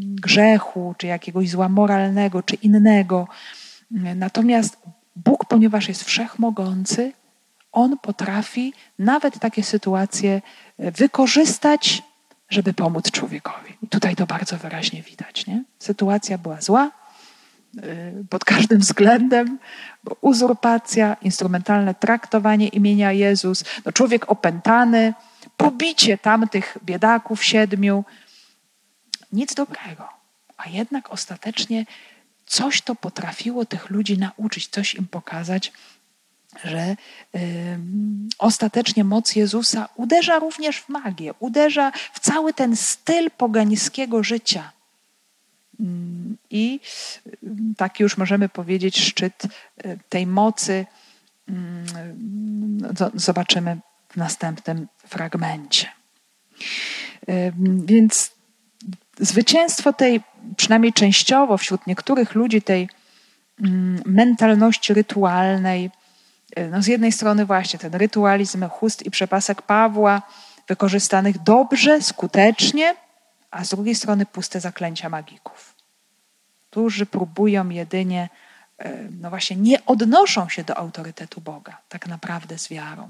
grzechu, 0.01 0.95
czy 0.97 1.07
jakiegoś 1.07 1.49
zła 1.49 1.69
moralnego, 1.69 2.43
czy 2.43 2.55
innego. 2.55 3.27
Natomiast 4.15 4.77
Bóg, 5.15 5.45
ponieważ 5.45 5.87
jest 5.87 6.03
wszechmogący, 6.03 7.13
On 7.71 7.97
potrafi 7.97 8.73
nawet 8.99 9.39
takie 9.39 9.63
sytuacje 9.63 10.41
e, 10.79 10.91
wykorzystać, 10.91 12.03
żeby 12.49 12.73
pomóc 12.73 13.11
człowiekowi. 13.11 13.73
I 13.81 13.87
tutaj 13.87 14.15
to 14.15 14.25
bardzo 14.25 14.57
wyraźnie 14.57 15.01
widać. 15.01 15.47
Nie? 15.47 15.63
Sytuacja 15.79 16.37
była 16.37 16.61
zła, 16.61 16.91
pod 18.29 18.45
każdym 18.45 18.79
względem, 18.79 19.59
bo 20.03 20.17
uzurpacja, 20.21 21.17
instrumentalne 21.21 21.95
traktowanie 21.95 22.67
imienia 22.67 23.11
Jezus, 23.11 23.63
no 23.85 23.91
człowiek 23.91 24.31
opętany, 24.31 25.13
pobicie 25.57 26.17
tamtych 26.17 26.77
biedaków 26.85 27.43
siedmiu, 27.43 28.05
nic 29.31 29.53
dobrego. 29.53 30.09
A 30.57 30.69
jednak 30.69 31.11
ostatecznie 31.11 31.85
coś 32.45 32.81
to 32.81 32.95
potrafiło 32.95 33.65
tych 33.65 33.89
ludzi 33.89 34.17
nauczyć, 34.17 34.67
coś 34.67 34.95
im 34.95 35.07
pokazać, 35.07 35.71
że 36.63 36.95
y, 37.35 37.77
ostatecznie 38.37 39.03
moc 39.03 39.35
Jezusa 39.35 39.89
uderza 39.95 40.39
również 40.39 40.77
w 40.77 40.89
magię, 40.89 41.33
uderza 41.39 41.91
w 42.13 42.19
cały 42.19 42.53
ten 42.53 42.75
styl 42.75 43.31
pogańskiego 43.31 44.23
życia 44.23 44.71
i 46.49 46.79
mm, 47.43 47.75
taki 47.77 48.03
już 48.03 48.17
możemy 48.17 48.49
powiedzieć 48.49 48.99
szczyt 48.99 49.43
e, 49.43 49.97
tej 50.09 50.27
mocy 50.27 50.85
mm, 51.49 51.85
zobaczymy 53.13 53.77
w 54.09 54.17
następnym 54.17 54.87
fragmencie. 55.07 55.87
Więc 57.85 58.31
zwycięstwo 59.19 59.93
tej, 59.93 60.21
przynajmniej 60.57 60.93
częściowo 60.93 61.57
wśród 61.57 61.87
niektórych 61.87 62.35
ludzi, 62.35 62.61
tej 62.61 62.89
mm, 63.61 64.01
mentalności 64.05 64.93
rytualnej, 64.93 65.91
e, 66.55 66.67
no 66.67 66.81
z 66.81 66.87
jednej 66.87 67.11
strony 67.11 67.45
właśnie 67.45 67.79
ten 67.79 67.95
rytualizm 67.95 68.69
chust 68.69 69.05
i 69.05 69.11
przepasek 69.11 69.61
Pawła, 69.61 70.21
wykorzystanych 70.67 71.43
dobrze, 71.43 72.01
skutecznie, 72.01 72.95
a 73.53 73.65
z 73.65 73.69
drugiej 73.69 73.95
strony 73.95 74.25
puste 74.25 74.59
zaklęcia 74.59 75.09
magików, 75.09 75.75
którzy 76.69 77.05
próbują 77.05 77.69
jedynie, 77.69 78.29
e, 78.77 79.09
no 79.21 79.29
właśnie, 79.29 79.55
nie 79.55 79.85
odnoszą 79.85 80.49
się 80.49 80.63
do 80.63 80.77
autorytetu 80.77 81.41
Boga, 81.41 81.77
tak 81.89 82.07
naprawdę 82.07 82.57
z 82.57 82.69
wiarą. 82.69 83.09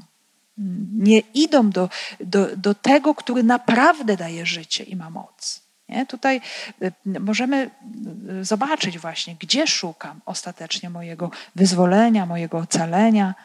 Nie 0.94 1.20
idą 1.20 1.70
do, 1.70 1.90
do, 2.20 2.58
do 2.58 2.76
tego, 2.76 3.16
który 3.16 3.44
naprawdę 3.44 4.18
daje 4.18 4.46
życie 4.46 4.84
i 4.84 4.96
ma 4.96 5.10
moc. 5.10 5.62
Nie? 5.90 6.06
Tutaj 6.06 6.42
y, 6.82 7.20
możemy 7.20 7.70
y, 8.42 8.46
zobaczyć 8.46 9.00
właśnie, 9.00 9.36
gdzie 9.40 9.68
szukam 9.68 10.22
ostatecznie 10.26 10.90
mojego 10.90 11.32
wyzwolenia, 11.56 12.26
mojego 12.26 12.58
ocalenia, 12.58 13.36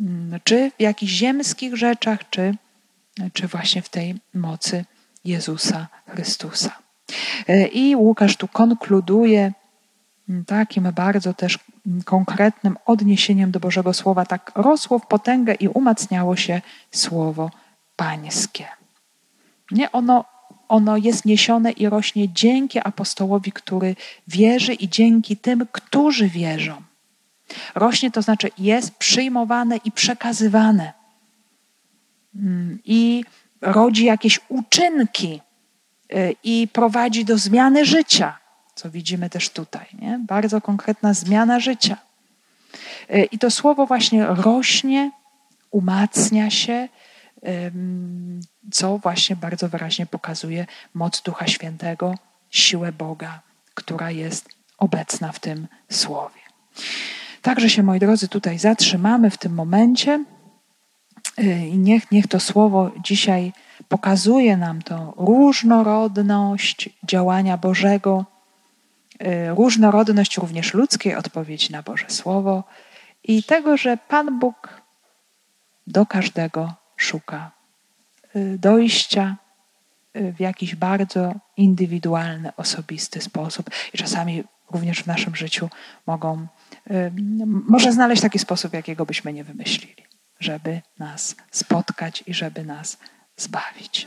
mm, 0.00 0.40
czy 0.44 0.70
w 0.78 0.82
jakichś 0.82 1.12
ziemskich 1.12 1.76
rzeczach, 1.76 2.30
czy, 2.30 2.54
czy 3.32 3.48
właśnie 3.48 3.82
w 3.82 3.88
tej 3.88 4.14
mocy 4.34 4.84
Jezusa 5.26 5.86
Chrystusa. 6.08 6.70
Y, 7.48 7.66
I 7.66 7.96
Łukasz 7.96 8.36
tu 8.36 8.48
konkluduje 8.48 9.52
mm, 10.28 10.44
takim 10.44 10.92
bardzo 10.92 11.34
też 11.34 11.58
konkretnym 12.04 12.76
odniesieniem 12.86 13.50
do 13.50 13.60
Bożego 13.60 13.94
Słowa. 13.94 14.26
Tak 14.26 14.52
rosło 14.54 14.98
w 14.98 15.06
potęgę 15.06 15.54
i 15.54 15.68
umacniało 15.68 16.36
się 16.36 16.60
Słowo 16.90 17.50
Pańskie. 17.96 18.66
Nie 19.70 19.92
ono 19.92 20.24
ono 20.68 20.96
jest 20.96 21.24
niesione 21.24 21.70
i 21.70 21.88
rośnie 21.88 22.32
dzięki 22.32 22.78
apostołowi, 22.78 23.52
który 23.52 23.96
wierzy 24.28 24.74
i 24.74 24.88
dzięki 24.88 25.36
tym, 25.36 25.66
którzy 25.72 26.28
wierzą. 26.28 26.82
Rośnie 27.74 28.10
to 28.10 28.22
znaczy 28.22 28.50
jest 28.58 28.94
przyjmowane 28.94 29.76
i 29.76 29.92
przekazywane. 29.92 30.92
Mm, 32.34 32.78
I 32.84 33.24
rodzi 33.66 34.04
jakieś 34.04 34.40
uczynki 34.48 35.40
y, 36.12 36.34
i 36.44 36.68
prowadzi 36.72 37.24
do 37.24 37.38
zmiany 37.38 37.84
życia, 37.84 38.38
co 38.74 38.90
widzimy 38.90 39.30
też 39.30 39.50
tutaj. 39.50 39.86
Nie? 39.92 40.20
Bardzo 40.26 40.60
konkretna 40.60 41.14
zmiana 41.14 41.60
życia. 41.60 41.96
Y, 43.10 43.24
I 43.32 43.38
to 43.38 43.50
słowo 43.50 43.86
właśnie 43.86 44.26
rośnie, 44.26 45.10
umacnia 45.70 46.50
się, 46.50 46.88
co 48.72 48.98
właśnie 48.98 49.36
bardzo 49.36 49.68
wyraźnie 49.68 50.06
pokazuje 50.06 50.66
moc 50.94 51.22
Ducha 51.22 51.46
Świętego, 51.46 52.14
siłę 52.50 52.92
Boga, 52.92 53.40
która 53.74 54.10
jest 54.10 54.48
obecna 54.78 55.32
w 55.32 55.40
tym 55.40 55.66
słowie. 55.90 56.40
Także 57.42 57.70
się, 57.70 57.82
moi 57.82 57.98
drodzy, 57.98 58.28
tutaj 58.28 58.58
zatrzymamy 58.58 59.30
w 59.30 59.38
tym 59.38 59.54
momencie 59.54 60.24
i 61.44 61.78
niech, 61.78 62.12
niech 62.12 62.26
to 62.26 62.40
słowo 62.40 62.90
dzisiaj 63.04 63.52
pokazuje 63.88 64.56
nam 64.56 64.82
to 64.82 65.14
różnorodność 65.16 66.90
działania 67.04 67.56
Bożego, 67.56 68.24
y, 69.22 69.54
różnorodność 69.54 70.36
również 70.36 70.74
ludzkiej 70.74 71.14
odpowiedzi 71.14 71.72
na 71.72 71.82
Boże 71.82 72.04
Słowo 72.08 72.64
i 73.24 73.42
tego, 73.42 73.76
że 73.76 73.96
Pan 73.96 74.38
Bóg 74.38 74.82
do 75.86 76.06
każdego 76.06 76.74
szuka 76.96 77.50
y, 78.36 78.58
dojścia 78.58 79.36
y, 80.16 80.32
w 80.32 80.40
jakiś 80.40 80.74
bardzo 80.74 81.34
indywidualny, 81.56 82.52
osobisty 82.56 83.20
sposób. 83.20 83.70
I 83.94 83.98
czasami 83.98 84.44
również 84.70 85.02
w 85.02 85.06
naszym 85.06 85.36
życiu 85.36 85.68
mogą, 86.06 86.46
y, 86.90 87.12
może 87.68 87.92
znaleźć 87.92 88.22
taki 88.22 88.38
sposób, 88.38 88.72
jakiego 88.72 89.06
byśmy 89.06 89.32
nie 89.32 89.44
wymyślili, 89.44 90.05
żeby 90.40 90.80
nas 90.98 91.36
spotkać 91.50 92.24
i 92.26 92.34
żeby 92.34 92.64
nas 92.64 92.98
zbawić. 93.36 94.06